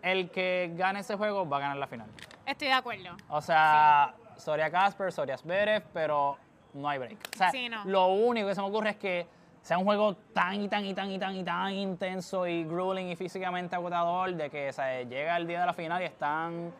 el 0.00 0.30
que 0.30 0.70
gane 0.76 1.00
ese 1.00 1.16
juego 1.16 1.46
va 1.46 1.56
a 1.58 1.60
ganar 1.60 1.76
la 1.76 1.86
final. 1.88 2.08
Estoy 2.46 2.68
de 2.68 2.74
acuerdo. 2.74 3.16
O 3.28 3.40
sea, 3.42 4.14
Soria 4.36 4.70
Casper, 4.70 5.12
Soria 5.12 5.36
Zverev, 5.36 5.82
pero 5.92 6.38
no 6.74 6.88
hay 6.88 6.98
break. 6.98 7.16
O 7.34 7.36
sea, 7.38 7.50
Sí, 7.50 7.68
no. 7.68 7.84
lo 7.84 8.08
único 8.08 8.48
que 8.48 8.54
se 8.54 8.60
me 8.60 8.66
ocurre 8.68 8.90
es 8.90 8.96
que 8.96 9.26
sea 9.62 9.78
un 9.78 9.84
juego 9.84 10.14
tan 10.34 10.60
y 10.60 10.68
tan 10.68 10.84
y 10.84 10.92
tan 10.92 11.10
y 11.10 11.18
tan 11.18 11.34
y 11.34 11.42
tan 11.44 11.72
intenso 11.72 12.46
y 12.46 12.64
grueling 12.64 13.08
y 13.08 13.16
físicamente 13.16 13.74
agotador 13.74 14.34
de 14.34 14.50
que 14.50 14.68
o 14.68 14.72
sea, 14.72 15.02
llega 15.02 15.36
el 15.38 15.46
día 15.46 15.60
de 15.60 15.66
la 15.66 15.72
final 15.72 16.02
y 16.02 16.04
están 16.04 16.72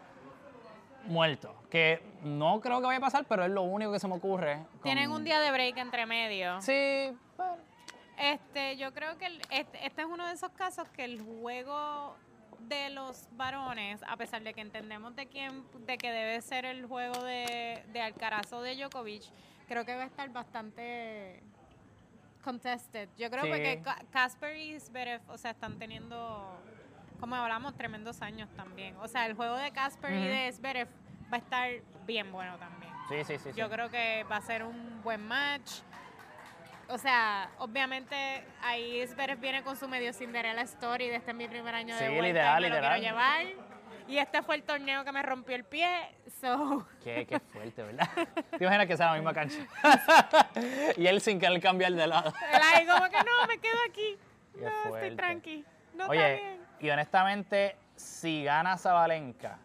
muertos. 1.06 1.52
Que 1.70 2.02
no 2.22 2.60
creo 2.60 2.80
que 2.80 2.86
vaya 2.86 2.98
a 2.98 3.00
pasar, 3.00 3.24
pero 3.28 3.44
es 3.44 3.50
lo 3.50 3.62
único 3.62 3.92
que 3.92 3.98
se 4.00 4.08
me 4.08 4.14
ocurre. 4.14 4.56
con- 4.72 4.82
Tienen 4.82 5.10
un 5.10 5.24
día 5.24 5.40
de 5.40 5.50
break 5.50 5.76
entre 5.78 6.06
medio. 6.06 6.60
Sí, 6.60 7.12
bueno. 7.36 7.56
Este, 8.18 8.76
yo 8.76 8.92
creo 8.94 9.18
que 9.18 9.26
el- 9.26 9.42
este, 9.50 9.86
este 9.86 10.02
es 10.02 10.06
uno 10.08 10.26
de 10.26 10.34
esos 10.34 10.50
casos 10.52 10.88
que 10.90 11.04
el 11.04 11.20
juego 11.20 12.14
de 12.60 12.88
los 12.90 13.28
varones, 13.32 14.02
a 14.08 14.16
pesar 14.16 14.42
de 14.42 14.54
que 14.54 14.60
entendemos 14.60 15.14
de 15.16 15.26
quién, 15.26 15.64
de 15.86 15.98
que 15.98 16.10
debe 16.10 16.40
ser 16.40 16.64
el 16.64 16.86
juego 16.86 17.22
de, 17.24 17.82
de 17.92 18.00
Alcaraz 18.00 18.52
o 18.52 18.62
de 18.62 18.76
Djokovic, 18.76 19.24
creo 19.66 19.84
que 19.84 19.94
va 19.94 20.02
a 20.02 20.06
estar 20.06 20.28
bastante 20.30 21.42
contested. 22.42 23.08
Yo 23.16 23.30
creo 23.30 23.44
Sí. 23.44 23.50
que 23.52 23.82
Ca- 23.82 24.02
Casper 24.12 24.56
y 24.56 24.78
Zverev, 24.78 25.20
o 25.28 25.38
sea, 25.38 25.52
están 25.52 25.78
teniendo 25.78 26.58
como 27.20 27.36
hablamos, 27.36 27.74
tremendos 27.74 28.20
años 28.22 28.50
también. 28.54 28.96
O 28.98 29.08
sea, 29.08 29.24
el 29.26 29.34
juego 29.34 29.56
de 29.56 29.70
Casper 29.70 30.12
y 30.12 30.28
de 30.28 30.52
Zverev 30.52 30.88
va 31.32 31.36
a 31.36 31.40
estar 31.40 31.70
bien 32.06 32.30
bueno 32.32 32.58
también. 32.58 32.92
Sí, 33.08 33.24
sí, 33.24 33.38
sí. 33.38 33.50
sí. 33.52 33.58
Yo 33.58 33.70
creo 33.70 33.90
que 33.90 34.24
va 34.30 34.36
a 34.36 34.40
ser 34.42 34.62
un 34.64 35.00
buen 35.02 35.26
match. 35.26 35.80
O 36.88 36.98
sea, 36.98 37.50
obviamente 37.58 38.44
ahí 38.62 39.06
Zverev 39.06 39.40
viene 39.40 39.62
con 39.62 39.74
su 39.76 39.88
medio 39.88 40.12
Cinderella 40.12 40.60
Story 40.62 41.08
de 41.08 41.16
este 41.16 41.30
es 41.30 41.36
mi 41.36 41.48
primer 41.48 41.74
año 41.74 41.96
de 41.96 42.08
Sí, 42.08 42.14
vuelta 42.14 42.54
me 42.56 42.60
lo 42.60 42.66
literal. 42.68 43.00
quiero 43.00 43.14
llevar. 43.16 43.46
Y 44.06 44.18
este 44.18 44.42
fue 44.42 44.56
el 44.56 44.62
torneo 44.64 45.02
que 45.04 45.12
me 45.12 45.22
rompió 45.22 45.56
el 45.56 45.64
pie, 45.64 45.88
so... 46.40 46.86
Qué, 47.02 47.26
qué 47.26 47.40
fuerte, 47.40 47.82
¿verdad? 47.82 48.06
¿Te 48.58 48.62
imaginas 48.64 48.86
que 48.86 48.96
sea 48.98 49.06
la 49.06 49.14
misma 49.14 49.32
cancha? 49.32 49.56
y 50.96 51.06
él 51.06 51.20
sin 51.22 51.40
querer 51.40 51.58
cambiar 51.60 51.92
de 51.92 52.06
lado. 52.06 52.32
Él 52.52 52.60
ahí 52.74 52.86
como 52.86 53.04
que 53.08 53.16
no, 53.18 53.46
me 53.48 53.58
quedo 53.58 53.78
aquí. 53.88 54.18
Qué 54.54 54.60
No, 54.64 54.70
fuerte. 54.88 55.06
estoy 55.08 55.16
tranqui. 55.16 55.64
No 55.94 56.04
está 56.04 56.10
Oye, 56.10 56.34
bien. 56.36 56.60
y 56.80 56.90
honestamente, 56.90 57.76
si 57.96 58.44
gana 58.44 58.76
Zabalenka 58.76 59.58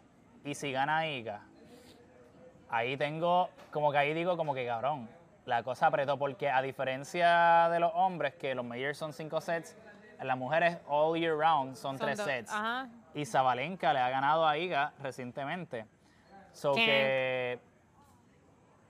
y 0.44 0.54
si 0.54 0.72
gana 0.72 1.06
Iga, 1.06 1.42
ahí 2.70 2.96
tengo, 2.96 3.50
como 3.70 3.92
que 3.92 3.98
ahí 3.98 4.14
digo 4.14 4.36
como 4.38 4.54
que 4.54 4.64
cabrón, 4.66 5.08
la 5.44 5.62
cosa 5.62 5.86
apretó, 5.88 6.18
porque 6.18 6.48
a 6.48 6.62
diferencia 6.62 7.68
de 7.70 7.80
los 7.80 7.90
hombres, 7.94 8.34
que 8.36 8.54
los 8.54 8.64
majors 8.64 8.96
son 8.96 9.12
cinco 9.12 9.40
sets, 9.40 9.76
las 10.22 10.36
mujeres 10.38 10.78
all 10.86 11.18
year 11.18 11.36
round 11.36 11.74
son, 11.76 11.98
Son 11.98 12.06
tres 12.06 12.18
dos- 12.18 12.26
sets. 12.26 12.50
Ajá. 12.52 12.88
Y 13.14 13.24
Zabalenka 13.26 13.92
le 13.92 13.98
ha 14.00 14.10
ganado 14.10 14.46
a 14.46 14.56
Iga 14.56 14.92
recientemente. 15.02 15.86
So 16.52 16.72
¿Qué? 16.74 16.84
que 16.84 17.58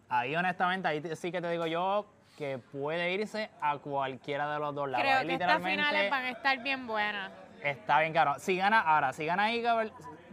ahí 0.09 0.35
honestamente, 0.37 0.89
ahí 0.89 1.03
sí 1.17 1.31
que 1.33 1.41
te 1.41 1.51
digo 1.51 1.67
yo 1.67 2.07
que 2.37 2.59
puede 2.59 3.13
irse 3.13 3.51
a 3.61 3.77
cualquiera 3.79 4.53
de 4.53 4.59
los 4.59 4.75
dos 4.75 4.89
lados. 4.89 5.05
Creo 5.05 5.19
Ahí 5.19 5.27
que 5.27 5.33
estas 5.35 5.63
finales 5.63 6.11
van 6.11 6.25
a 6.25 6.31
estar 6.31 6.59
bien 6.63 6.87
buenas. 6.87 7.31
Está 7.63 8.01
bien 8.01 8.13
caro. 8.15 8.35
Si 8.39 8.57
gana, 8.57 8.81
ahora, 8.81 9.13
si 9.13 9.27
gana 9.27 9.53
Iga, 9.53 9.85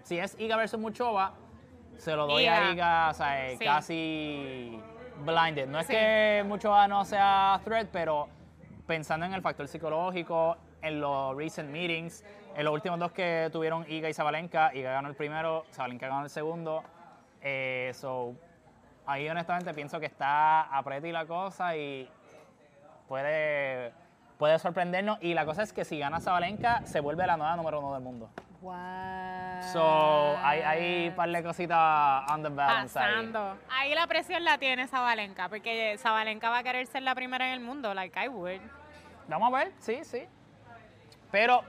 si 0.04 0.18
es 0.18 0.40
Iga 0.40 0.56
versus 0.56 0.80
Muchova, 0.80 1.34
se 1.98 2.16
lo 2.16 2.26
doy 2.28 2.46
a 2.46 2.72
Iga. 2.72 3.10
O 3.10 3.14
sea, 3.14 3.48
eh, 3.50 3.58
Sí. 3.58 3.66
casi 3.66 4.82
blinded. 5.26 5.68
No 5.68 5.80
es 5.80 5.88
Sí. 5.88 5.94
que 5.94 6.44
Muchova 6.48 6.88
no 6.88 7.04
sea 7.04 7.60
threat, 7.66 7.90
pero 7.92 8.30
pensando 8.86 9.26
en 9.26 9.34
el 9.34 9.42
factor 9.42 9.68
psicológico, 9.68 10.56
en 10.82 11.02
los 11.02 11.36
recent 11.36 11.70
meetings, 11.70 12.24
en 12.58 12.66
los 12.66 12.74
últimos 12.74 12.98
dos 12.98 13.12
que 13.12 13.50
tuvieron 13.52 13.86
Iga 13.88 14.10
y 14.10 14.16
Zabalenka, 14.16 14.74
Iga 14.74 14.92
ganó 14.92 15.10
el 15.10 15.16
primero, 15.16 15.66
Zabalenka 15.72 16.08
ganó 16.08 16.24
el 16.24 16.30
segundo. 16.32 16.84
Eh, 17.40 17.92
so, 17.94 18.34
ahí 19.06 19.30
honestamente 19.30 19.76
pienso 19.76 20.00
que 20.00 20.08
está 20.08 20.64
aprieta 20.64 21.08
y 21.08 21.12
la 21.12 21.28
cosa 21.28 21.78
y 21.78 22.10
puede, 23.08 23.94
puede 24.40 24.58
sorprendernos. 24.58 25.20
Y 25.22 25.36
la 25.36 25.46
cosa 25.46 25.62
es 25.62 25.72
que 25.72 25.86
si 25.86 26.00
gana 26.00 26.20
Zabalenka, 26.20 26.84
se 26.88 27.00
vuelve 27.00 27.28
la 27.28 27.38
nueva 27.38 27.56
número 27.56 27.80
uno 27.80 27.94
del 27.94 28.02
mundo. 28.02 28.28
Wow. 28.62 28.74
So, 29.72 30.36
hay, 30.42 30.62
hay 30.62 31.08
un 31.10 31.16
par 31.16 31.30
de 31.30 31.44
cositas 31.44 32.24
on 32.32 32.42
the 32.42 32.50
balance 32.50 32.98
ahí. 32.98 33.06
Pasando. 33.06 33.58
Ahí 33.70 33.94
la 33.94 34.08
presión 34.08 34.44
la 34.44 34.58
tiene 34.58 34.88
Zabalenka, 34.88 35.48
porque 35.48 35.96
Zabalenka 36.00 36.50
va 36.50 36.58
a 36.58 36.64
querer 36.64 36.88
ser 36.88 37.04
la 37.04 37.14
primera 37.14 37.46
en 37.50 37.54
el 37.54 37.60
mundo, 37.60 37.94
like 37.94 38.20
I 38.20 38.30
would. 38.30 38.62
Vamos 39.28 39.54
a 39.54 39.58
ver, 39.58 39.74
sí, 39.78 40.04
sí. 40.04 40.24
Pero 41.30 41.62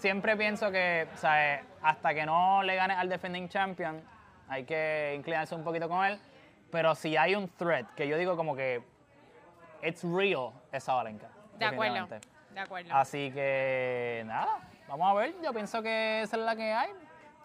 siempre 0.00 0.36
pienso 0.36 0.70
que, 0.70 1.06
o 1.12 1.16
sea, 1.16 1.54
eh, 1.54 1.64
hasta 1.82 2.14
que 2.14 2.26
no 2.26 2.62
le 2.62 2.74
gane 2.74 2.94
al 2.94 3.08
defending 3.08 3.48
champion, 3.48 4.02
hay 4.48 4.64
que 4.64 5.14
inclinarse 5.16 5.54
un 5.54 5.62
poquito 5.62 5.88
con 5.88 6.04
él. 6.04 6.18
Pero 6.70 6.94
si 6.94 7.16
hay 7.16 7.34
un 7.34 7.48
threat, 7.48 7.86
que 7.94 8.08
yo 8.08 8.16
digo 8.16 8.36
como 8.36 8.56
que 8.56 8.82
it's 9.82 10.02
real, 10.04 10.52
es 10.72 10.84
Zabalenka. 10.84 11.28
De 11.58 11.64
acuerdo. 11.64 12.08
De 12.54 12.60
acuerdo. 12.60 12.94
Así 12.94 13.30
que, 13.32 14.22
nada, 14.26 14.58
vamos 14.88 15.10
a 15.10 15.14
ver. 15.14 15.34
Yo 15.42 15.52
pienso 15.52 15.82
que 15.82 16.22
esa 16.22 16.36
es 16.36 16.42
la 16.42 16.56
que 16.56 16.72
hay. 16.72 16.90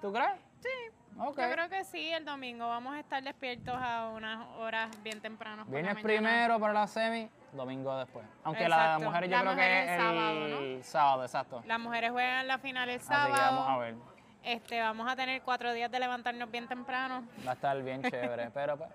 ¿Tú 0.02 0.12
crees? 0.12 0.32
Sí. 0.62 0.70
Ok. 1.18 1.38
Yo 1.40 1.52
creo 1.52 1.70
que 1.70 1.84
sí, 1.84 2.12
el 2.12 2.26
domingo 2.26 2.68
vamos 2.68 2.96
a 2.96 3.00
estar 3.00 3.24
despiertos 3.24 3.76
a 3.78 4.10
unas 4.10 4.46
horas 4.58 4.90
bien 5.04 5.22
tempranas. 5.22 5.68
mañana. 5.68 6.02
primero 6.02 6.60
para 6.60 6.74
la 6.74 6.88
semi, 6.88 7.30
domingo 7.56 7.98
después. 7.98 8.26
Aunque 8.44 8.68
las 8.70 8.80
Exacto. 8.80 9.06
mujeres 9.06 9.30
yo 9.30 9.36
Las 9.36 9.44
creo 9.44 9.56
que 9.56 9.80
es 9.84 9.90
el 9.90 10.00
sábado, 10.00 10.84
sábado, 10.84 11.24
exacto. 11.24 11.64
Las 11.66 11.80
mujeres 11.80 12.12
juegan 12.12 12.48
la 12.48 12.58
final 12.58 12.90
el 12.90 12.98
Así 13.00 13.08
sábado. 13.08 13.34
que 13.36 13.40
vamos 13.42 13.70
a 13.70 13.78
ver. 13.78 13.96
Este, 14.44 14.80
vamos 14.82 15.12
a 15.12 15.16
tener 15.16 15.42
cuatro 15.42 15.74
días 15.74 15.90
de 15.92 16.00
levantarnos 16.00 16.52
bien 16.52 16.68
temprano. 16.68 17.24
Va 17.46 17.52
a 17.52 17.54
estar 17.56 17.82
bien 17.82 18.02
chévere. 18.12 18.52
Pero, 18.52 18.78
pues, 18.78 18.90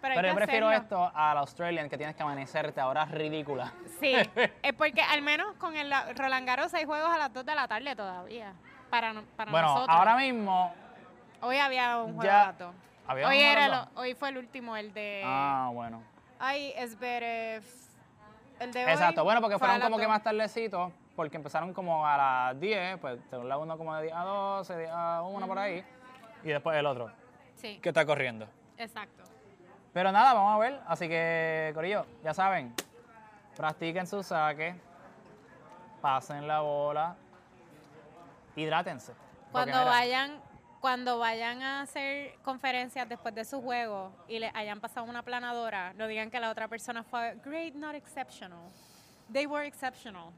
Pero, 0.00 0.28
yo 0.28 0.34
prefiero 0.34 0.68
hacerlo. 0.68 0.84
esto 1.06 1.12
al 1.14 1.38
Australian 1.38 1.88
que 1.88 1.96
tienes 1.98 2.14
que 2.14 2.22
amanecerte 2.22 2.80
a 2.80 2.86
horas 2.88 3.10
ridículas. 3.10 3.72
Sí, 4.00 4.14
es 4.62 4.72
porque 4.74 5.02
al 5.02 5.22
menos 5.22 5.54
con 5.56 5.74
el 5.76 5.92
Roland 6.16 6.46
Garros 6.46 6.72
hay 6.74 6.84
juegos 6.84 7.10
a 7.10 7.18
las 7.18 7.32
2 7.32 7.44
de 7.44 7.54
la 7.54 7.66
tarde 7.66 7.96
todavía. 7.96 8.52
Para, 8.90 9.12
no- 9.12 9.22
para 9.36 9.50
Bueno, 9.50 9.68
nosotros. 9.68 9.96
ahora 9.96 10.16
mismo. 10.16 10.72
Hoy 11.40 11.56
había 11.58 11.98
un 12.00 12.14
juego 12.14 12.30
a 12.32 12.46
las 12.46 12.58
2. 12.58 12.74
¿había 13.08 13.26
Hoy, 13.28 13.38
era 13.40 13.66
las 13.68 13.92
lo- 13.94 14.00
hoy 14.00 14.14
fue 14.14 14.28
el 14.28 14.38
último, 14.38 14.76
el 14.76 14.94
de... 14.94 15.22
Ah, 15.26 15.70
bueno. 15.72 16.02
Ay, 16.38 16.72
Zverev. 16.86 17.64
El 18.64 18.72
de 18.72 18.84
hoy 18.84 18.90
Exacto, 18.92 19.24
bueno, 19.24 19.40
porque 19.40 19.58
fueron 19.58 19.80
como 19.80 19.96
que 19.96 20.04
2. 20.04 20.08
más 20.10 20.22
tardecitos, 20.22 20.92
porque 21.14 21.36
empezaron 21.36 21.72
como 21.74 22.06
a 22.06 22.16
las 22.16 22.60
10, 22.60 22.98
pues 22.98 23.20
según 23.30 23.48
la 23.48 23.58
uno 23.58 23.76
como 23.78 23.94
de 23.96 24.02
10 24.04 24.14
a 24.14 24.24
12, 24.24 24.78
10 24.78 24.90
a 24.92 25.22
1 25.22 25.46
por 25.46 25.58
ahí, 25.58 25.84
y 26.42 26.48
después 26.48 26.76
el 26.76 26.86
otro, 26.86 27.10
Sí, 27.56 27.78
que 27.80 27.90
está 27.90 28.04
corriendo. 28.06 28.46
exacto. 28.78 29.22
Pero 29.92 30.10
nada, 30.10 30.32
vamos 30.34 30.54
a 30.56 30.58
ver, 30.58 30.80
así 30.88 31.06
que, 31.08 31.70
Corillo, 31.74 32.04
ya 32.24 32.34
saben, 32.34 32.74
practiquen 33.56 34.06
su 34.08 34.22
saque, 34.24 34.74
pasen 36.00 36.48
la 36.48 36.60
bola, 36.60 37.14
hidrátense. 38.56 39.12
porque 39.12 39.52
Cuando 39.52 39.78
mira, 39.78 39.84
vayan, 39.84 40.40
cuando 40.84 41.18
vayan 41.18 41.62
a 41.62 41.80
hacer 41.80 42.34
conferencias 42.42 43.08
después 43.08 43.34
de 43.34 43.46
su 43.46 43.62
juego 43.62 44.12
y 44.28 44.38
le 44.38 44.50
hayan 44.52 44.82
pasado 44.82 45.06
una 45.06 45.22
planadora, 45.22 45.94
no 45.94 46.06
digan 46.06 46.30
que 46.30 46.38
la 46.38 46.50
otra 46.50 46.68
persona 46.68 47.02
fue 47.02 47.36
great, 47.42 47.72
not 47.72 47.94
exceptional. 47.94 48.70
They 49.32 49.46
were 49.46 49.66
exceptional. 49.66 50.30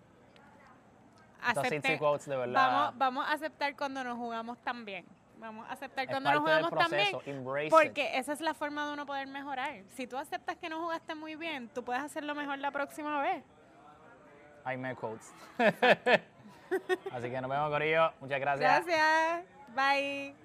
Quotes 1.98 2.26
de 2.26 2.36
verdad. 2.36 2.54
Vamos, 2.54 2.94
vamos 2.96 3.26
a 3.28 3.32
aceptar 3.32 3.74
cuando 3.74 4.04
nos 4.04 4.16
jugamos 4.16 4.56
tan 4.58 4.84
bien. 4.84 5.04
Vamos 5.38 5.68
a 5.68 5.72
aceptar 5.72 6.04
Es 6.04 6.10
cuando 6.12 6.30
nos 6.30 6.40
jugamos 6.40 6.70
tan 6.70 6.90
bien. 6.92 7.16
embrace 7.26 7.66
it. 7.66 7.72
Porque 7.72 8.16
esa 8.16 8.32
es 8.32 8.40
la 8.40 8.54
forma 8.54 8.86
de 8.86 8.92
uno 8.92 9.04
poder 9.04 9.26
mejorar. 9.26 9.82
Si 9.96 10.06
tú 10.06 10.16
aceptas 10.16 10.54
que 10.58 10.68
no 10.68 10.80
jugaste 10.80 11.16
muy 11.16 11.34
bien, 11.34 11.68
tú 11.70 11.82
puedes 11.82 12.04
hacerlo 12.04 12.36
mejor 12.36 12.60
la 12.60 12.70
próxima 12.70 13.20
vez. 13.20 13.42
I 14.64 14.76
make 14.76 14.94
quotes. 14.94 15.34
así 15.58 17.30
que 17.30 17.40
nos 17.40 17.50
vemos, 17.50 17.68
Corillo. 17.68 18.12
Muchas 18.20 18.38
gracias. 18.38 18.86
Gracias. 18.86 19.55
Bye. 19.74 20.36